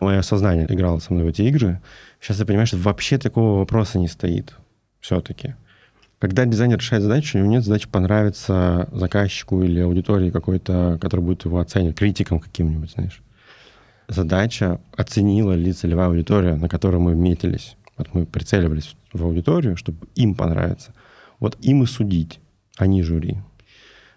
Мое 0.00 0.22
сознание 0.22 0.66
играло 0.68 0.98
со 0.98 1.12
мной 1.12 1.24
в 1.24 1.28
эти 1.28 1.42
игры. 1.42 1.80
Сейчас 2.20 2.38
я 2.38 2.46
понимаю, 2.46 2.66
что 2.66 2.76
вообще 2.78 3.18
такого 3.18 3.58
вопроса 3.58 3.98
не 3.98 4.08
стоит 4.08 4.54
все-таки. 5.00 5.54
Когда 6.18 6.46
дизайнер 6.46 6.78
решает 6.78 7.02
задачу, 7.02 7.38
у 7.38 7.40
него 7.40 7.52
нет 7.52 7.64
задачи 7.64 7.88
понравиться 7.88 8.88
заказчику 8.92 9.62
или 9.62 9.80
аудитории 9.80 10.30
какой-то, 10.30 10.98
который 11.00 11.20
будет 11.20 11.44
его 11.44 11.58
оценивать, 11.60 11.96
критиком 11.96 12.40
каким-нибудь, 12.40 12.90
знаешь. 12.92 13.22
Задача 14.08 14.80
оценила 14.96 15.52
ли 15.52 15.72
целевая 15.72 16.08
аудитория, 16.08 16.54
на 16.54 16.68
которую 16.68 17.02
мы 17.02 17.14
метились. 17.14 17.76
Вот 17.96 18.14
мы 18.14 18.26
прицеливались 18.26 18.96
в 19.12 19.22
аудиторию, 19.22 19.76
чтобы 19.76 20.08
им 20.14 20.34
понравиться. 20.34 20.92
Вот 21.40 21.56
им 21.60 21.82
и 21.82 21.86
судить, 21.86 22.40
а 22.78 22.86
не 22.86 23.02
жюри. 23.02 23.38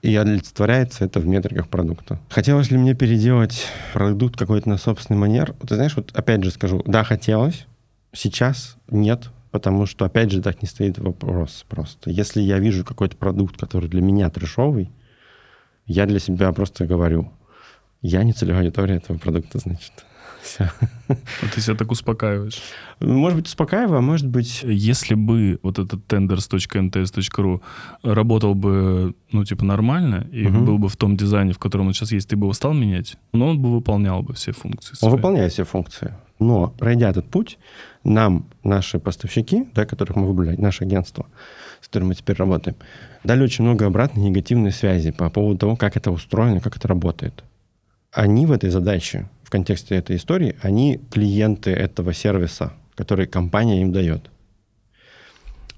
И 0.02 0.16
олицетворяется 0.16 1.06
это 1.06 1.20
в 1.20 1.28
метриках 1.28 1.68
продукта. 1.68 2.20
Хотелось 2.30 2.72
ли 2.72 2.78
мне 2.78 2.96
переделать 2.96 3.68
продукт 3.94 4.36
какой-то 4.36 4.68
на 4.68 4.78
собственный 4.78 5.20
манер? 5.20 5.54
Ты 5.68 5.76
знаешь, 5.76 5.96
вот 5.96 6.12
опять 6.16 6.44
же 6.44 6.50
скажу, 6.50 6.84
да, 6.88 7.04
хотелось. 7.04 7.68
Сейчас 8.12 8.78
нет, 8.90 9.30
потому 9.52 9.86
что, 9.86 10.06
опять 10.06 10.32
же, 10.32 10.42
так 10.42 10.62
не 10.62 10.68
стоит 10.68 10.98
вопрос 10.98 11.66
просто. 11.70 12.10
Если 12.10 12.42
я 12.42 12.58
вижу 12.58 12.84
какой-то 12.84 13.16
продукт, 13.16 13.58
который 13.58 13.90
для 13.90 14.02
меня 14.02 14.30
трешовый, 14.30 14.90
я 15.86 16.08
для 16.08 16.20
себя 16.20 16.52
просто 16.52 16.88
говорю, 16.88 17.32
я 18.02 18.24
не 18.24 18.34
целевая 18.34 18.64
аудитория 18.64 18.96
этого 18.96 19.18
продукта, 19.18 19.60
значит. 19.60 19.92
Все. 20.42 20.72
Ты 21.54 21.62
себя 21.62 21.76
так 21.76 21.92
успокаиваешь. 21.92 22.62
Может 23.00 23.38
быть, 23.38 23.48
успокаиваю, 23.48 23.98
а 23.98 24.02
может 24.02 24.28
быть... 24.28 24.64
Если 24.64 25.16
бы 25.16 25.60
вот 25.64 25.80
этот 25.80 26.06
tenders.mts.ru 26.08 27.62
работал 28.04 28.56
бы, 28.56 29.14
ну, 29.32 29.44
типа, 29.44 29.66
нормально, 29.66 30.28
и 30.32 30.48
угу. 30.48 30.60
был 30.60 30.78
бы 30.78 30.90
в 30.90 30.98
том 30.98 31.18
дизайне, 31.18 31.54
в 31.54 31.60
котором 31.60 31.88
он 31.88 31.94
сейчас 31.94 32.12
есть, 32.12 32.30
ты 32.30 32.36
бы 32.36 32.46
его 32.46 32.54
стал 32.54 32.74
менять, 32.74 33.18
но 33.34 33.50
он 33.50 33.62
бы 33.62 33.72
выполнял 33.72 34.22
бы 34.24 34.34
все 34.34 34.52
функции. 34.52 34.96
Свои. 34.96 35.10
Он 35.10 35.18
выполняет 35.18 35.52
все 35.54 35.64
функции. 35.64 36.14
Но, 36.40 36.74
пройдя 36.80 37.12
этот 37.12 37.30
путь, 37.30 37.60
нам 38.04 38.48
наши 38.64 38.98
поставщики, 38.98 39.68
да, 39.76 39.86
которых 39.86 40.16
мы 40.16 40.26
выбрали, 40.26 40.56
наше 40.56 40.86
агентство, 40.86 41.28
с 41.82 41.88
которым 41.88 42.10
мы 42.10 42.16
теперь 42.16 42.36
работаем, 42.36 42.76
дали 43.24 43.44
очень 43.44 43.64
много 43.64 43.86
обратной 43.86 44.24
негативной 44.24 44.72
связи 44.72 45.12
по 45.12 45.30
поводу 45.30 45.60
того, 45.60 45.76
как 45.76 45.98
это 45.98 46.12
устроено, 46.12 46.60
как 46.60 46.78
это 46.78 46.88
работает. 46.88 47.44
Они 48.12 48.48
в 48.48 48.52
этой 48.52 48.72
задаче 48.72 49.30
контексте 49.52 49.96
этой 49.96 50.16
истории, 50.16 50.56
они 50.62 51.00
клиенты 51.12 51.72
этого 51.72 52.14
сервиса, 52.14 52.74
который 52.96 53.28
компания 53.28 53.82
им 53.82 53.92
дает. 53.92 54.32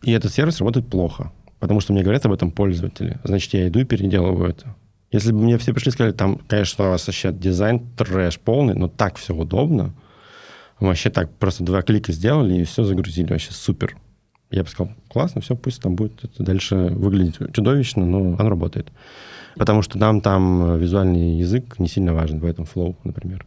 И 0.03 0.11
этот 0.11 0.31
сервис 0.31 0.59
работает 0.59 0.87
плохо, 0.87 1.31
потому 1.59 1.79
что 1.79 1.93
мне 1.93 2.03
говорят 2.03 2.25
об 2.25 2.33
этом 2.33 2.51
пользователи. 2.51 3.19
Значит, 3.23 3.53
я 3.53 3.67
иду 3.67 3.79
и 3.79 3.85
переделываю 3.85 4.49
это. 4.49 4.75
Если 5.11 5.31
бы 5.31 5.39
мне 5.39 5.57
все 5.57 5.73
пришли 5.73 5.89
и 5.89 5.93
сказали, 5.93 6.13
там, 6.13 6.39
конечно, 6.47 6.85
у 6.85 6.89
вас 6.89 7.05
вообще 7.07 7.31
дизайн 7.31 7.87
трэш 7.95 8.39
полный, 8.39 8.73
но 8.73 8.87
так 8.87 9.17
все 9.17 9.35
удобно, 9.35 9.93
вообще 10.79 11.09
так 11.09 11.31
просто 11.33 11.63
два 11.63 11.81
клика 11.81 12.11
сделали 12.11 12.61
и 12.61 12.63
все 12.63 12.83
загрузили, 12.83 13.31
вообще 13.31 13.51
супер. 13.51 13.95
Я 14.49 14.63
бы 14.63 14.69
сказал, 14.69 14.93
классно, 15.09 15.41
все, 15.41 15.55
пусть 15.55 15.81
там 15.81 15.95
будет 15.95 16.23
это 16.23 16.43
дальше 16.43 16.75
выглядеть 16.75 17.37
чудовищно, 17.53 18.05
но 18.05 18.35
оно 18.37 18.49
работает. 18.49 18.91
Потому 19.55 19.81
что 19.81 19.97
нам 19.97 20.21
там 20.21 20.77
визуальный 20.77 21.37
язык 21.37 21.79
не 21.79 21.87
сильно 21.87 22.13
важен 22.13 22.39
в 22.39 22.45
этом 22.45 22.65
флоу, 22.65 22.95
например. 23.03 23.45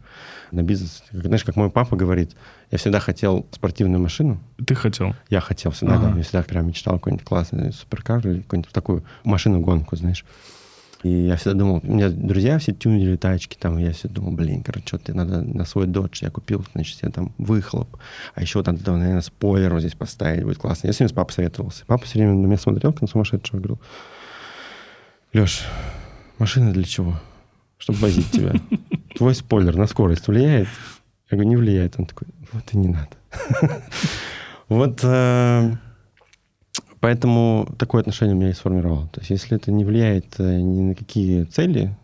На 0.52 0.62
бизнес. 0.62 1.02
Знаешь, 1.10 1.44
как 1.44 1.56
мой 1.56 1.70
папа 1.70 1.96
говорит, 1.96 2.36
я 2.70 2.78
всегда 2.78 3.00
хотел 3.00 3.46
спортивную 3.50 4.00
машину. 4.00 4.38
Ты 4.64 4.74
хотел? 4.74 5.14
Я 5.28 5.40
хотел 5.40 5.72
всегда, 5.72 5.94
ага. 5.94 6.10
да. 6.10 6.16
Я 6.16 6.22
всегда 6.22 6.42
прям 6.42 6.68
мечтал 6.68 6.94
какой-нибудь 6.94 7.26
классный 7.26 7.72
суперкар 7.72 8.26
или 8.26 8.42
какую-нибудь 8.42 8.72
такую 8.72 9.04
машину-гонку, 9.24 9.96
знаешь. 9.96 10.24
И 11.02 11.08
я 11.08 11.36
всегда 11.36 11.54
думал, 11.54 11.80
у 11.84 11.86
меня 11.86 12.08
друзья 12.08 12.58
все 12.58 12.72
тюнили 12.72 13.16
тачки, 13.16 13.56
там, 13.56 13.78
я 13.78 13.92
всегда 13.92 14.14
думал, 14.14 14.32
блин, 14.32 14.62
короче, 14.62 14.86
что 14.86 14.98
ты 14.98 15.14
надо 15.14 15.42
на 15.42 15.64
свой 15.64 15.86
додж 15.86 16.18
я 16.22 16.30
купил, 16.30 16.64
значит, 16.74 16.98
я 17.02 17.10
там 17.10 17.32
выхлоп, 17.38 17.96
а 18.34 18.42
еще 18.42 18.62
там, 18.62 18.76
наверное, 18.84 19.20
спойлер 19.20 19.72
вот 19.72 19.80
здесь 19.80 19.94
поставить, 19.94 20.42
будет 20.42 20.58
классно. 20.58 20.86
Я 20.86 20.92
с 20.92 21.00
ним 21.00 21.08
с 21.08 21.12
папой 21.12 21.32
советовался. 21.32 21.84
Папа 21.86 22.04
все 22.06 22.18
время 22.18 22.34
на 22.34 22.46
меня 22.46 22.58
смотрел, 22.58 22.92
как 22.92 23.02
на 23.02 23.08
сумасшедшего, 23.08 23.58
говорил, 23.58 23.80
Леш, 25.36 25.66
машина 26.38 26.72
для 26.72 26.84
чего? 26.84 27.20
Чтобы 27.76 27.98
возить 27.98 28.30
тебя. 28.30 28.54
Твой 29.16 29.34
спойлер 29.34 29.76
на 29.76 29.86
скорость 29.86 30.28
влияет? 30.28 30.66
Я 31.30 31.36
говорю, 31.36 31.50
не 31.50 31.56
влияет. 31.56 31.94
Он 31.98 32.06
такой, 32.06 32.28
вот 32.52 32.62
и 32.72 32.78
не 32.78 32.88
надо. 32.88 33.10
Вот 34.68 35.00
э, 35.02 35.76
поэтому 37.00 37.68
такое 37.78 38.00
отношение 38.00 38.34
у 38.34 38.38
меня 38.38 38.48
и 38.48 38.54
сформировало. 38.54 39.08
То 39.08 39.20
есть 39.20 39.28
если 39.28 39.58
это 39.58 39.70
не 39.70 39.84
влияет 39.84 40.40
э, 40.40 40.58
ни 40.58 40.80
на 40.80 40.94
какие 40.94 41.44
цели, 41.44 41.94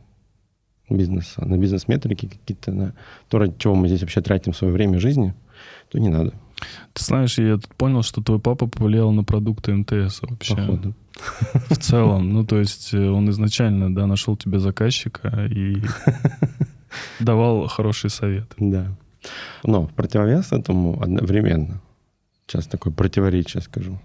бизнеса, 0.90 1.42
на 1.42 1.56
бизнес-метрики 1.56 2.26
какие-то, 2.26 2.70
на 2.70 2.94
то, 3.30 3.38
ради 3.38 3.54
чего 3.56 3.74
мы 3.74 3.88
здесь 3.88 4.02
вообще 4.02 4.20
тратим 4.20 4.52
свое 4.52 4.74
время 4.74 5.00
жизни, 5.00 5.32
то 5.88 5.98
не 5.98 6.10
надо. 6.10 6.34
Ты 6.92 7.04
знаешь, 7.04 7.38
я 7.38 7.56
тут 7.56 7.74
понял, 7.74 8.02
что 8.02 8.22
твой 8.22 8.38
папа 8.38 8.66
повлиял 8.66 9.12
на 9.12 9.24
продукты 9.24 9.74
МТС 9.74 10.22
вообще. 10.22 10.56
Походу. 10.56 10.94
В 11.68 11.76
целом. 11.76 12.32
Ну, 12.32 12.44
то 12.44 12.58
есть 12.58 12.94
э, 12.94 13.08
он 13.08 13.28
изначально, 13.30 13.94
да, 13.94 14.06
нашел 14.06 14.36
тебе 14.36 14.58
заказчика 14.58 15.46
и 15.50 15.82
давал 17.20 17.66
хороший 17.68 18.10
совет. 18.10 18.46
Да. 18.56 18.96
Но 19.64 19.86
в 19.86 19.92
противовес 19.92 20.52
этому 20.52 21.00
одновременно, 21.02 21.80
сейчас 22.46 22.66
такое 22.66 22.92
противоречие 22.92 23.62
скажу, 23.62 23.98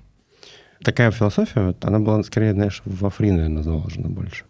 такая 0.83 1.11
философия, 1.11 1.75
она 1.81 1.99
была 1.99 2.21
скорее, 2.23 2.53
знаешь, 2.53 2.81
во 2.85 3.09
фри, 3.09 3.31
наверное, 3.31 3.63
заложена 3.63 4.09
больше. 4.09 4.45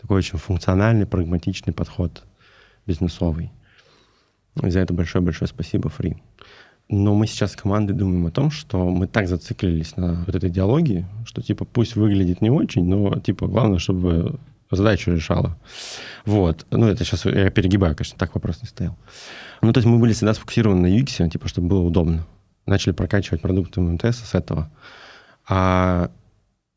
Такой 0.00 0.18
очень 0.18 0.38
функциональный, 0.38 1.06
прагматичный 1.06 1.72
подход 1.72 2.24
бизнесовый. 2.86 3.50
И 4.62 4.70
за 4.70 4.80
это 4.80 4.92
большое-большое 4.92 5.48
спасибо, 5.48 5.88
Фри. 5.88 6.16
Но 6.92 7.14
мы 7.14 7.26
сейчас 7.26 7.52
с 7.52 7.56
командой 7.56 7.94
думаем 7.94 8.26
о 8.26 8.30
том, 8.30 8.50
что 8.50 8.90
мы 8.90 9.06
так 9.06 9.26
зациклились 9.26 9.96
на 9.96 10.24
вот 10.26 10.34
этой 10.34 10.50
идеологии, 10.50 11.06
что 11.24 11.40
типа 11.40 11.64
пусть 11.64 11.96
выглядит 11.96 12.42
не 12.42 12.50
очень, 12.50 12.84
но 12.84 13.18
типа 13.18 13.46
главное, 13.46 13.78
чтобы 13.78 14.38
задачу 14.70 15.10
решала. 15.10 15.58
Вот. 16.26 16.66
Ну, 16.70 16.86
это 16.86 17.02
сейчас 17.02 17.24
я 17.24 17.48
перегибаю, 17.48 17.96
конечно, 17.96 18.18
так 18.18 18.34
вопрос 18.34 18.60
не 18.60 18.68
стоял. 18.68 18.94
Ну, 19.62 19.72
то 19.72 19.78
есть 19.78 19.88
мы 19.88 19.98
были 19.98 20.12
всегда 20.12 20.34
сфокусированы 20.34 20.82
на 20.82 20.94
UX, 20.94 21.30
типа, 21.30 21.48
чтобы 21.48 21.68
было 21.68 21.80
удобно. 21.80 22.26
Начали 22.66 22.92
прокачивать 22.92 23.40
продукты 23.40 23.80
МТС 23.80 24.18
с 24.18 24.34
этого. 24.34 24.70
А 25.48 26.10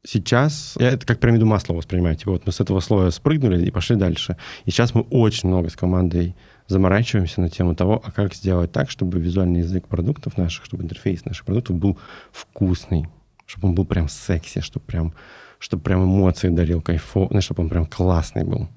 сейчас 0.06 0.76
я 0.80 0.92
это 0.92 1.06
как 1.06 1.20
пирамиду 1.20 1.46
масла 1.46 1.74
воспринимаю. 1.74 2.16
Типа, 2.16 2.32
вот 2.32 2.46
мы 2.46 2.54
с 2.54 2.62
этого 2.62 2.80
слоя 2.80 3.12
спрыгнули 3.12 3.66
и 3.66 3.70
пошли 3.70 3.98
дальше. 3.98 4.38
И 4.64 4.72
сейчас 4.72 4.96
мы 4.96 5.02
очень 5.02 5.50
много 5.50 5.70
с 5.70 5.76
командой 5.76 6.36
заморачиваемся 6.68 7.42
на 7.42 7.50
тему 7.50 7.76
того, 7.76 8.02
а 8.04 8.12
как 8.12 8.34
сделать 8.34 8.72
так, 8.72 8.90
чтобы 8.90 9.20
визуальный 9.20 9.60
язык 9.60 9.88
продуктов 9.88 10.38
наших, 10.38 10.66
чтобы 10.66 10.84
интерфейс 10.84 11.26
наших 11.26 11.46
продуктов 11.46 11.76
был 11.78 11.98
вкусный, 12.32 13.08
чтобы 13.46 13.70
он 13.70 13.76
был 13.76 13.86
прям 13.86 14.10
секси, 14.10 14.62
чтобы 14.62 14.86
прям, 14.86 15.14
чтобы 15.60 15.84
прям 15.84 16.04
эмоции 16.04 16.50
дарил, 16.50 16.82
кайфо, 16.82 17.28
ну, 17.30 17.42
чтобы 17.42 17.64
он 17.64 17.70
прям 17.70 17.86
классный 17.86 18.44
был. 18.44 18.68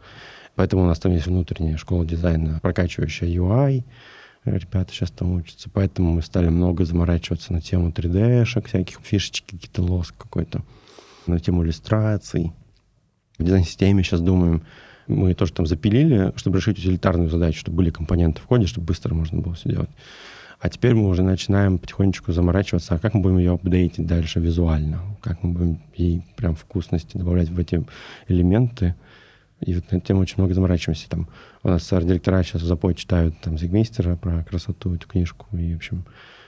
Поэтому 0.54 0.82
у 0.82 0.86
нас 0.86 0.98
там 0.98 1.12
есть 1.12 1.26
внутренняя 1.26 1.76
школа 1.76 2.04
дизайна, 2.04 2.58
прокачивающая 2.60 3.28
UI, 3.28 3.84
ребята 4.44 4.92
сейчас 4.92 5.10
там 5.10 5.32
учатся. 5.32 5.70
Поэтому 5.72 6.12
мы 6.12 6.22
стали 6.22 6.48
много 6.48 6.84
заморачиваться 6.84 7.52
на 7.52 7.60
тему 7.60 7.90
3D-шек, 7.90 8.66
всяких 8.66 8.98
фишечек, 9.02 9.46
какие-то 9.46 9.82
лоск 9.82 10.14
какой-то, 10.16 10.62
на 11.26 11.38
тему 11.38 11.62
иллюстраций. 11.62 12.52
В 13.38 13.44
дизайн-системе 13.44 14.02
сейчас 14.02 14.20
думаем, 14.20 14.64
мы 15.08 15.34
тоже 15.34 15.52
там 15.52 15.66
запилили, 15.66 16.32
чтобы 16.36 16.58
решить 16.58 16.78
утилитарную 16.78 17.30
задачу, 17.30 17.58
чтобы 17.60 17.78
были 17.78 17.90
компоненты 17.90 18.40
в 18.40 18.46
коде, 18.46 18.66
чтобы 18.66 18.86
быстро 18.86 19.14
можно 19.14 19.40
было 19.40 19.54
все 19.54 19.70
делать. 19.70 19.90
А 20.60 20.68
теперь 20.68 20.94
мы 20.94 21.08
уже 21.08 21.22
начинаем 21.22 21.78
потихонечку 21.78 22.32
заморачиваться, 22.32 22.94
а 22.94 22.98
как 22.98 23.14
мы 23.14 23.20
будем 23.20 23.38
ее 23.38 23.52
апдейтить 23.52 24.06
дальше 24.06 24.40
визуально, 24.40 25.00
как 25.22 25.42
мы 25.42 25.52
будем 25.52 25.80
ей 25.94 26.24
прям 26.36 26.56
вкусности 26.56 27.16
добавлять 27.16 27.48
в 27.48 27.58
эти 27.58 27.84
элементы. 28.26 28.94
И 29.60 29.74
вот 29.74 29.90
на 29.90 29.96
эту 29.96 30.06
тему 30.06 30.20
очень 30.20 30.34
много 30.38 30.54
заморачиваемся. 30.54 31.08
Там 31.08 31.28
у 31.62 31.68
нас 31.68 31.92
арт-директора 31.92 32.42
сейчас 32.42 32.62
в 32.62 32.66
запой 32.66 32.94
читают 32.94 33.40
там 33.40 33.56
Зигмейстера 33.56 34.16
про 34.16 34.42
красоту, 34.44 34.94
эту 34.94 35.06
книжку. 35.06 35.46
И, 35.52 35.74
в 35.74 35.76
общем, 35.76 36.04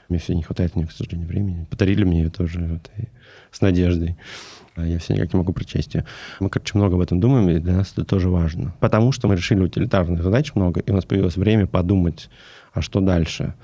мне 0.08 0.18
все 0.18 0.34
не 0.34 0.42
хватает 0.42 0.74
мне, 0.74 0.86
к 0.86 0.92
сожалению, 0.92 1.28
времени. 1.28 1.66
Подарили 1.70 2.02
мне 2.02 2.22
ее 2.22 2.30
тоже 2.30 2.60
вот, 2.64 2.90
с 3.52 3.60
надеждой. 3.60 4.16
А 4.76 4.86
я 4.86 4.98
все 4.98 5.14
никак 5.14 5.32
не 5.32 5.38
могу 5.38 5.52
прочесть 5.52 5.94
ее. 5.94 6.04
Мы, 6.38 6.48
короче, 6.48 6.78
много 6.78 6.94
об 6.94 7.00
этом 7.00 7.20
думаем, 7.20 7.48
и 7.48 7.58
для 7.58 7.74
нас 7.74 7.92
это 7.92 8.04
тоже 8.04 8.28
важно. 8.28 8.74
Потому 8.80 9.12
что 9.12 9.28
мы 9.28 9.36
решили 9.36 9.60
утилитарных 9.60 10.22
задач 10.22 10.54
много, 10.54 10.80
и 10.80 10.90
у 10.90 10.94
нас 10.94 11.04
появилось 11.04 11.36
время 11.36 11.66
подумать, 11.66 12.30
а 12.72 12.80
что 12.80 13.00
дальше. 13.00 13.54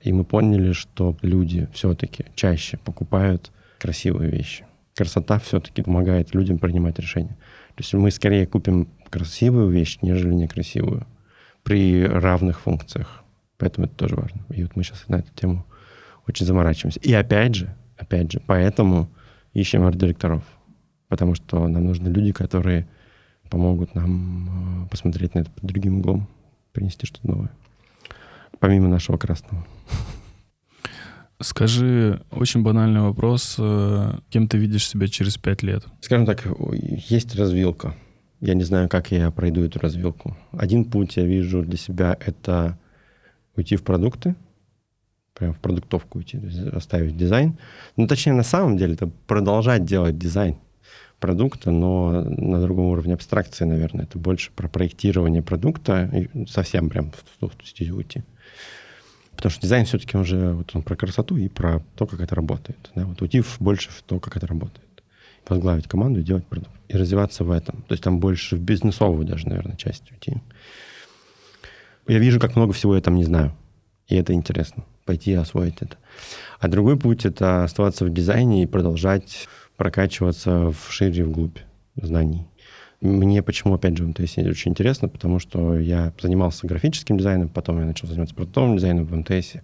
И 0.00 0.12
мы 0.12 0.24
поняли, 0.24 0.72
что 0.72 1.16
люди 1.22 1.68
все-таки 1.72 2.26
чаще 2.34 2.78
покупают 2.78 3.50
красивые 3.78 4.30
вещи. 4.30 4.66
Красота 4.94 5.38
все-таки 5.38 5.82
помогает 5.82 6.34
людям 6.34 6.58
принимать 6.58 6.98
решения. 6.98 7.36
То 7.74 7.82
есть 7.82 7.92
мы 7.94 8.10
скорее 8.10 8.46
купим 8.46 8.88
красивую 9.08 9.70
вещь, 9.70 9.98
нежели 10.02 10.34
некрасивую 10.34 11.06
при 11.62 12.04
равных 12.04 12.60
функциях. 12.60 13.22
Поэтому 13.58 13.86
это 13.86 13.94
тоже 13.96 14.16
важно. 14.16 14.44
И 14.50 14.62
вот 14.62 14.76
мы 14.76 14.82
сейчас 14.82 15.04
на 15.08 15.16
эту 15.16 15.32
тему 15.34 15.66
очень 16.26 16.46
заморачиваемся. 16.46 17.00
И 17.00 17.12
опять 17.12 17.54
же, 17.54 17.74
опять 17.96 18.32
же, 18.32 18.40
поэтому 18.46 19.10
ищем 19.52 19.84
арт-директоров. 19.84 20.42
Потому 21.08 21.34
что 21.34 21.66
нам 21.66 21.86
нужны 21.86 22.08
люди, 22.08 22.32
которые 22.32 22.88
помогут 23.48 23.94
нам 23.94 24.84
э, 24.84 24.88
посмотреть 24.88 25.34
на 25.34 25.40
это 25.40 25.50
под 25.50 25.64
другим 25.64 25.98
углом, 25.98 26.28
принести 26.72 27.06
что-то 27.06 27.28
новое. 27.28 27.50
Помимо 28.60 28.88
нашего 28.88 29.16
красного. 29.16 29.66
Скажи, 31.40 32.20
очень 32.30 32.62
банальный 32.62 33.00
вопрос. 33.00 33.56
Э, 33.58 34.18
кем 34.28 34.46
ты 34.46 34.58
видишь 34.58 34.86
себя 34.86 35.08
через 35.08 35.36
пять 35.36 35.62
лет? 35.62 35.84
Скажем 36.00 36.26
так, 36.26 36.46
есть 37.08 37.34
развилка. 37.34 37.94
Я 38.40 38.54
не 38.54 38.62
знаю, 38.62 38.88
как 38.88 39.10
я 39.10 39.30
пройду 39.30 39.64
эту 39.64 39.80
развилку. 39.80 40.36
Один 40.52 40.84
путь 40.84 41.16
я 41.16 41.24
вижу 41.24 41.62
для 41.62 41.76
себя— 41.76 42.16
это 42.20 42.78
уйти 43.56 43.76
в 43.76 43.82
продукты, 43.82 44.34
прям 45.40 45.54
в 45.54 45.58
продуктовку 45.58 46.18
уйти, 46.18 46.38
оставить 46.72 47.16
дизайн. 47.16 47.58
Ну, 47.96 48.06
точнее, 48.06 48.34
на 48.34 48.42
самом 48.42 48.76
деле, 48.76 48.94
это 48.94 49.10
продолжать 49.26 49.84
делать 49.84 50.18
дизайн 50.18 50.58
продукта, 51.18 51.70
но 51.70 52.22
на 52.22 52.60
другом 52.60 52.86
уровне 52.86 53.14
абстракции, 53.14 53.64
наверное. 53.64 54.04
Это 54.04 54.18
больше 54.18 54.50
про 54.52 54.68
проектирование 54.68 55.42
продукта 55.42 56.10
и 56.12 56.46
совсем 56.46 56.90
прям 56.90 57.12
в 57.40 57.48
ту 57.48 57.50
стезю 57.64 57.96
уйти. 57.96 58.22
Потому 59.34 59.50
что 59.50 59.62
дизайн 59.62 59.86
все-таки 59.86 60.18
уже 60.18 60.52
вот 60.52 60.70
он 60.74 60.82
про 60.82 60.96
красоту 60.96 61.36
и 61.38 61.48
про 61.48 61.82
то, 61.96 62.06
как 62.06 62.20
это 62.20 62.34
работает. 62.34 62.90
Да? 62.94 63.06
Вот 63.06 63.22
уйти 63.22 63.40
в, 63.40 63.56
больше 63.60 63.90
в 63.90 64.02
то, 64.02 64.20
как 64.20 64.36
это 64.36 64.46
работает. 64.46 64.86
Возглавить 65.48 65.88
команду 65.88 66.20
и 66.20 66.22
делать 66.22 66.46
продукт. 66.46 66.70
И 66.88 66.96
развиваться 66.96 67.44
в 67.44 67.50
этом. 67.50 67.82
То 67.88 67.92
есть 67.92 68.04
там 68.04 68.20
больше 68.20 68.56
в 68.56 68.60
бизнесовую 68.60 69.24
даже, 69.24 69.48
наверное, 69.48 69.76
часть 69.76 70.10
уйти. 70.12 70.36
Я 72.06 72.18
вижу, 72.18 72.38
как 72.38 72.56
много 72.56 72.74
всего 72.74 72.94
я 72.94 73.00
там 73.00 73.14
не 73.14 73.24
знаю. 73.24 73.54
И 74.08 74.16
это 74.16 74.34
интересно. 74.34 74.84
Пойти 75.10 75.32
и 75.32 75.34
освоить 75.34 75.74
это. 75.80 75.96
А 76.60 76.68
другой 76.68 76.96
путь— 76.96 77.24
это 77.26 77.64
оставаться 77.64 78.04
в 78.04 78.12
дизайне 78.12 78.62
и 78.62 78.66
продолжать 78.66 79.48
прокачиваться 79.76 80.70
в 80.70 80.92
шире, 80.92 81.24
вглубь 81.24 81.58
знаний. 82.00 82.46
Мне 83.00 83.42
почему, 83.42 83.74
опять 83.74 83.96
же, 83.96 84.06
МТС 84.06 84.38
очень 84.38 84.70
интересно, 84.70 85.08
потому 85.08 85.40
что 85.40 85.76
я 85.76 86.12
занимался 86.22 86.64
графическим 86.64 87.18
дизайном, 87.18 87.48
потом 87.48 87.80
я 87.80 87.86
начал 87.86 88.06
заниматься 88.06 88.36
продуктовым 88.36 88.76
дизайном 88.76 89.04
в 89.04 89.16
МТС, 89.16 89.54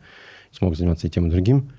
смог 0.51 0.75
заниматься 0.75 1.07
и 1.07 1.11
тем, 1.11 1.29
и 1.29 1.31
другим. 1.31 1.71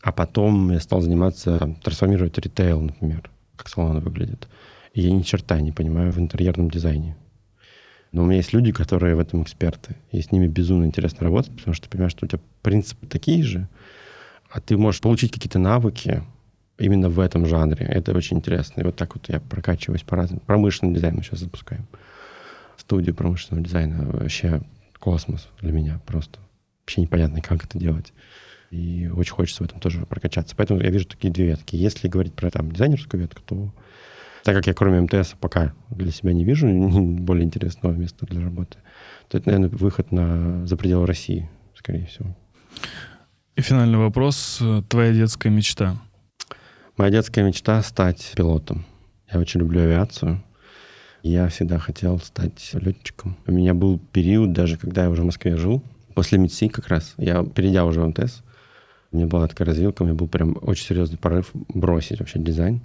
А 0.00 0.10
потом 0.10 0.70
я 0.70 0.80
стал 0.80 1.02
заниматься, 1.02 1.58
там, 1.58 1.74
трансформировать 1.74 2.38
ритейл, 2.38 2.80
например, 2.80 3.28
как 3.56 3.68
салоны 3.68 4.00
выглядят. 4.00 4.48
И 4.94 5.02
я 5.02 5.12
ни 5.12 5.20
черта 5.20 5.60
не 5.60 5.72
понимаю 5.72 6.10
в 6.10 6.18
интерьерном 6.18 6.70
дизайне. 6.70 7.18
Но 8.14 8.22
у 8.22 8.26
меня 8.26 8.36
есть 8.36 8.52
люди, 8.52 8.70
которые 8.70 9.16
в 9.16 9.18
этом 9.18 9.42
эксперты. 9.42 9.96
И 10.12 10.22
с 10.22 10.30
ними 10.30 10.46
безумно 10.46 10.84
интересно 10.84 11.24
работать, 11.24 11.50
потому 11.56 11.74
что 11.74 11.84
ты 11.84 11.90
понимаешь, 11.90 12.12
что 12.12 12.26
у 12.26 12.28
тебя 12.28 12.40
принципы 12.62 13.08
такие 13.08 13.42
же, 13.42 13.68
а 14.48 14.60
ты 14.60 14.76
можешь 14.76 15.00
получить 15.00 15.32
какие-то 15.32 15.58
навыки, 15.58 16.22
именно 16.78 17.08
в 17.08 17.18
этом 17.18 17.44
жанре. 17.44 17.84
Это 17.84 18.12
очень 18.12 18.36
интересно. 18.36 18.82
И 18.82 18.84
вот 18.84 18.94
так 18.94 19.16
вот 19.16 19.28
я 19.28 19.40
прокачиваюсь 19.40 20.02
по 20.02 20.14
разным. 20.14 20.38
Промышленный 20.38 20.94
дизайн 20.94 21.16
мы 21.16 21.24
сейчас 21.24 21.40
запускаем. 21.40 21.88
Студию 22.76 23.16
промышленного 23.16 23.66
дизайна. 23.66 24.04
Вообще 24.04 24.62
космос 25.00 25.48
для 25.60 25.72
меня 25.72 26.00
просто. 26.06 26.38
Вообще 26.82 27.00
непонятно, 27.02 27.42
как 27.42 27.64
это 27.64 27.78
делать. 27.78 28.12
И 28.70 29.10
очень 29.12 29.32
хочется 29.32 29.64
в 29.64 29.66
этом 29.66 29.80
тоже 29.80 30.06
прокачаться. 30.06 30.54
Поэтому 30.56 30.80
я 30.80 30.90
вижу 30.90 31.06
такие 31.06 31.32
две 31.32 31.46
ветки. 31.46 31.74
Если 31.74 32.06
говорить 32.06 32.34
про 32.34 32.48
там 32.50 32.70
дизайнерскую 32.70 33.20
ветку, 33.20 33.42
то 33.44 33.74
так 34.44 34.54
как 34.54 34.66
я 34.66 34.74
кроме 34.74 35.00
МТС 35.00 35.34
пока 35.40 35.74
для 35.90 36.12
себя 36.12 36.32
не 36.32 36.44
вижу 36.44 36.68
более 36.68 37.44
интересного 37.44 37.92
места 37.92 38.26
для 38.26 38.42
работы, 38.42 38.78
то 39.28 39.38
это, 39.38 39.48
наверное, 39.48 39.76
выход 39.76 40.12
на, 40.12 40.66
за 40.66 40.76
пределы 40.76 41.06
России, 41.06 41.50
скорее 41.74 42.06
всего. 42.06 42.36
И 43.56 43.62
финальный 43.62 43.98
вопрос. 43.98 44.62
Твоя 44.88 45.12
детская 45.12 45.50
мечта— 45.50 45.96
Моя 46.96 47.10
детская 47.10 47.42
мечта— 47.42 47.82
стать 47.82 48.34
пилотом. 48.36 48.84
Я 49.32 49.40
очень 49.40 49.58
люблю 49.58 49.80
авиацию. 49.80 50.40
Я 51.24 51.48
всегда 51.48 51.80
хотел 51.80 52.20
стать 52.20 52.70
летчиком. 52.74 53.36
У 53.48 53.52
меня 53.52 53.74
был 53.74 53.98
период, 53.98 54.52
даже 54.52 54.76
когда 54.76 55.02
я 55.02 55.10
уже 55.10 55.22
в 55.22 55.24
Москве 55.24 55.56
жил, 55.56 55.82
после 56.14 56.38
МИДСИ 56.38 56.68
как 56.68 56.86
раз, 56.86 57.14
я, 57.16 57.42
перейдя 57.42 57.84
уже 57.84 58.00
в 58.00 58.06
МТС, 58.06 58.42
у 59.10 59.16
меня 59.16 59.26
была 59.26 59.48
такая 59.48 59.66
развилка, 59.66 60.02
у 60.02 60.04
меня 60.04 60.14
был 60.14 60.28
прям 60.28 60.56
очень 60.60 60.86
серьезный 60.86 61.18
порыв 61.18 61.50
бросить 61.52 62.20
вообще 62.20 62.38
дизайн, 62.38 62.80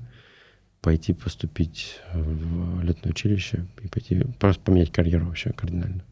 пойти 0.82 1.14
поступить 1.14 2.00
в 2.14 2.82
летное 2.82 3.12
училище 3.12 3.66
и 3.84 3.88
пойти 3.88 4.24
просто 4.40 4.62
поменять 4.62 4.92
карьеру 4.92 5.26
вообще 5.26 5.52
кардинально. 5.52 6.04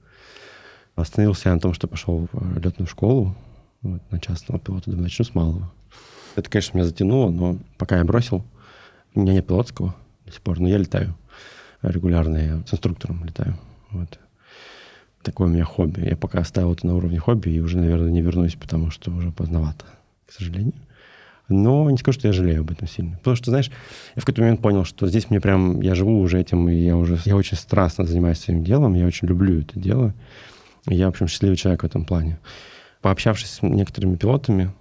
Остановился 0.96 1.50
я 1.50 1.56
на 1.56 1.62
том, 1.62 1.74
что 1.74 1.88
пошел 1.88 2.28
в 2.32 2.60
летную 2.60 2.88
школу 2.88 3.36
вот, 3.82 4.02
на 4.12 4.20
частного 4.20 4.60
пилота. 4.60 4.90
Думаю, 4.90 5.04
начну 5.04 5.26
с 5.26 5.36
малого. 5.36 5.72
Это, 6.36 6.50
конечно, 6.50 6.78
меня 6.78 6.88
затянуло, 6.88 7.30
но 7.30 7.58
пока 7.78 7.98
я 7.98 8.04
бросил, 8.04 8.44
у 9.16 9.22
меня 9.22 9.34
нет 9.34 9.48
пилотского 9.48 9.96
до 10.26 10.32
сих 10.32 10.42
пор, 10.42 10.60
но 10.60 10.68
я 10.68 10.78
летаю 10.78 11.16
регулярно, 11.82 12.38
я 12.38 12.64
с 12.66 12.74
инструктором 12.74 13.24
летаю. 13.26 13.58
Вот. 13.92 14.20
такое 15.24 15.48
у 15.48 15.52
меня 15.52 15.66
хобби. 15.66 16.02
Я 16.02 16.18
пока 16.18 16.40
оставил 16.40 16.74
это 16.74 16.86
на 16.86 16.96
уровне 16.96 17.20
хобби 17.20 17.50
и 17.50 17.60
уже, 17.60 17.78
наверное, 17.78 18.12
не 18.12 18.22
вернусь, 18.22 18.56
потому 18.56 18.92
что 18.92 19.12
уже 19.12 19.32
поздновато, 19.32 19.86
к 20.26 20.32
сожалению. 20.32 20.74
Но 21.50 21.90
не 21.90 21.98
скажу, 21.98 22.20
что 22.20 22.28
я 22.28 22.34
жалею 22.34 22.62
об 22.62 22.72
этом 22.72 22.88
сильно. 22.88 23.18
Потому 23.18 23.36
что, 23.36 23.52
знаешь, 23.52 23.72
я 24.16 24.22
в 24.22 24.26
какой-то 24.26 24.42
момент 24.42 24.62
понял, 24.62 24.84
что 24.84 25.08
здесь 25.08 25.30
мне 25.30 25.40
прям, 25.40 25.80
я 25.82 25.96
живу 25.96 26.20
уже 26.20 26.40
этим, 26.40 26.68
и 26.68 26.76
я 26.76 26.98
уже, 26.98 27.20
я 27.26 27.36
очень 27.36 27.58
страстно 27.58 28.06
занимаюсь 28.06 28.40
своим 28.40 28.64
делом, 28.64 28.96
я 28.96 29.06
очень 29.06 29.28
люблю 29.28 29.62
это 29.62 29.80
дело. 29.80 30.14
Я, 30.88 31.06
в 31.08 31.10
общем, 31.10 31.28
счастливый 31.28 31.58
человек 31.58 31.84
в 31.84 31.86
этом 31.86 32.06
плане. 32.06 32.40
Пообщавшись 33.02 33.50
с 33.50 33.62
некоторыми 33.62 34.16
пилотами, 34.16 34.74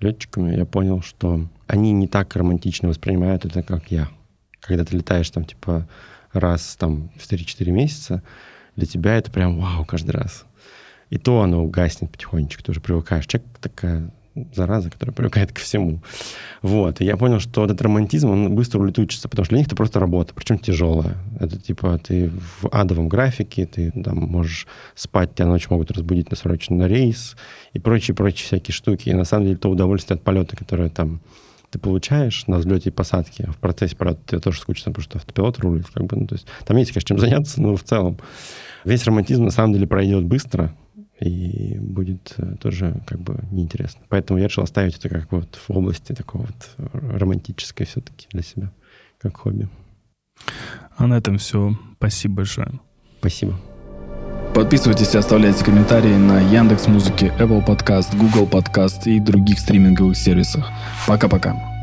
летчиками, 0.00 0.56
я 0.56 0.64
понял, 0.64 1.02
что 1.02 1.48
они 1.66 1.92
не 1.92 2.06
так 2.06 2.34
романтично 2.36 2.88
воспринимают 2.88 3.44
это, 3.44 3.62
как 3.62 3.90
я. 3.90 4.08
Когда 4.60 4.84
ты 4.84 4.96
летаешь 4.96 5.30
там, 5.30 5.44
типа, 5.44 5.88
раз 6.32 6.76
там 6.76 7.10
в 7.16 7.30
3-4 7.30 7.70
месяца, 7.70 8.22
для 8.76 8.86
тебя 8.86 9.16
это 9.16 9.30
прям 9.30 9.58
вау 9.58 9.84
каждый 9.84 10.10
раз. 10.10 10.44
И 11.10 11.18
то 11.18 11.42
оно 11.42 11.64
угаснет 11.64 12.10
потихонечку, 12.10 12.62
ты 12.62 12.72
уже 12.72 12.80
привыкаешь. 12.80 13.26
Человек 13.26 13.48
такая 13.60 14.10
зараза, 14.54 14.90
которая 14.90 15.14
привыкает 15.14 15.52
ко 15.52 15.60
всему. 15.60 16.00
Вот. 16.62 17.00
И 17.00 17.04
я 17.04 17.16
понял, 17.16 17.40
что 17.40 17.64
этот 17.64 17.80
романтизм, 17.80 18.30
он 18.30 18.54
быстро 18.54 18.80
улетучится, 18.80 19.28
потому 19.28 19.44
что 19.44 19.50
для 19.50 19.58
них 19.58 19.66
это 19.68 19.76
просто 19.76 20.00
работа, 20.00 20.32
причем 20.34 20.58
тяжелая. 20.58 21.16
Это 21.38 21.58
типа 21.58 21.98
ты 21.98 22.30
в 22.60 22.68
адовом 22.72 23.08
графике, 23.08 23.66
ты 23.66 23.90
там 23.92 24.18
можешь 24.18 24.66
спать, 24.94 25.34
тебя 25.34 25.46
ночью 25.46 25.68
могут 25.70 25.90
разбудить 25.90 26.30
на 26.30 26.36
срочно 26.36 26.76
на 26.76 26.88
рейс 26.88 27.36
и 27.72 27.78
прочие-прочие 27.78 28.46
всякие 28.46 28.74
штуки. 28.74 29.08
И 29.08 29.14
на 29.14 29.24
самом 29.24 29.46
деле 29.46 29.56
то 29.56 29.70
удовольствие 29.70 30.16
от 30.16 30.22
полета, 30.22 30.56
которое 30.56 30.88
там 30.88 31.20
ты 31.70 31.78
получаешь 31.78 32.46
на 32.46 32.58
взлете 32.58 32.90
и 32.90 32.92
посадке, 32.92 33.46
а 33.48 33.52
в 33.52 33.56
процессе 33.56 33.96
полета 33.96 34.20
тебе 34.26 34.40
тоже 34.40 34.60
скучно, 34.60 34.92
потому 34.92 35.02
что 35.02 35.18
автопилот 35.18 35.58
рулит. 35.58 35.86
Как 35.92 36.04
бы, 36.04 36.16
ну, 36.16 36.26
то 36.26 36.36
есть, 36.36 36.46
там 36.64 36.76
есть, 36.76 36.92
конечно, 36.92 37.08
чем 37.08 37.18
заняться, 37.18 37.60
но 37.60 37.74
в 37.74 37.82
целом 37.82 38.18
весь 38.84 39.04
романтизм 39.04 39.44
на 39.44 39.50
самом 39.50 39.72
деле 39.72 39.86
пройдет 39.86 40.24
быстро, 40.24 40.72
и 41.24 41.78
будет 41.78 42.34
э, 42.36 42.56
тоже 42.60 43.00
как 43.06 43.20
бы 43.20 43.38
неинтересно. 43.50 44.02
Поэтому 44.08 44.38
я 44.38 44.46
решил 44.46 44.62
оставить 44.62 44.96
это 44.98 45.08
как 45.08 45.32
вот 45.32 45.56
в 45.56 45.70
области 45.70 46.12
такого 46.12 46.42
вот 46.42 46.92
романтической 46.92 47.86
все-таки 47.86 48.26
для 48.30 48.42
себя, 48.42 48.70
как 49.18 49.36
хобби. 49.36 49.68
А 50.96 51.06
на 51.06 51.14
этом 51.14 51.38
все. 51.38 51.76
Спасибо 51.96 52.36
большое. 52.36 52.80
Спасибо. 53.20 53.58
Подписывайтесь 54.54 55.14
и 55.14 55.18
оставляйте 55.18 55.64
комментарии 55.64 56.14
на 56.14 56.40
Яндекс 56.40 56.86
Музыке, 56.86 57.32
Apple 57.38 57.66
Podcast, 57.66 58.16
Google 58.16 58.46
Podcast 58.46 59.02
и 59.06 59.18
других 59.18 59.58
стриминговых 59.58 60.16
сервисах. 60.16 60.70
Пока-пока. 61.08 61.73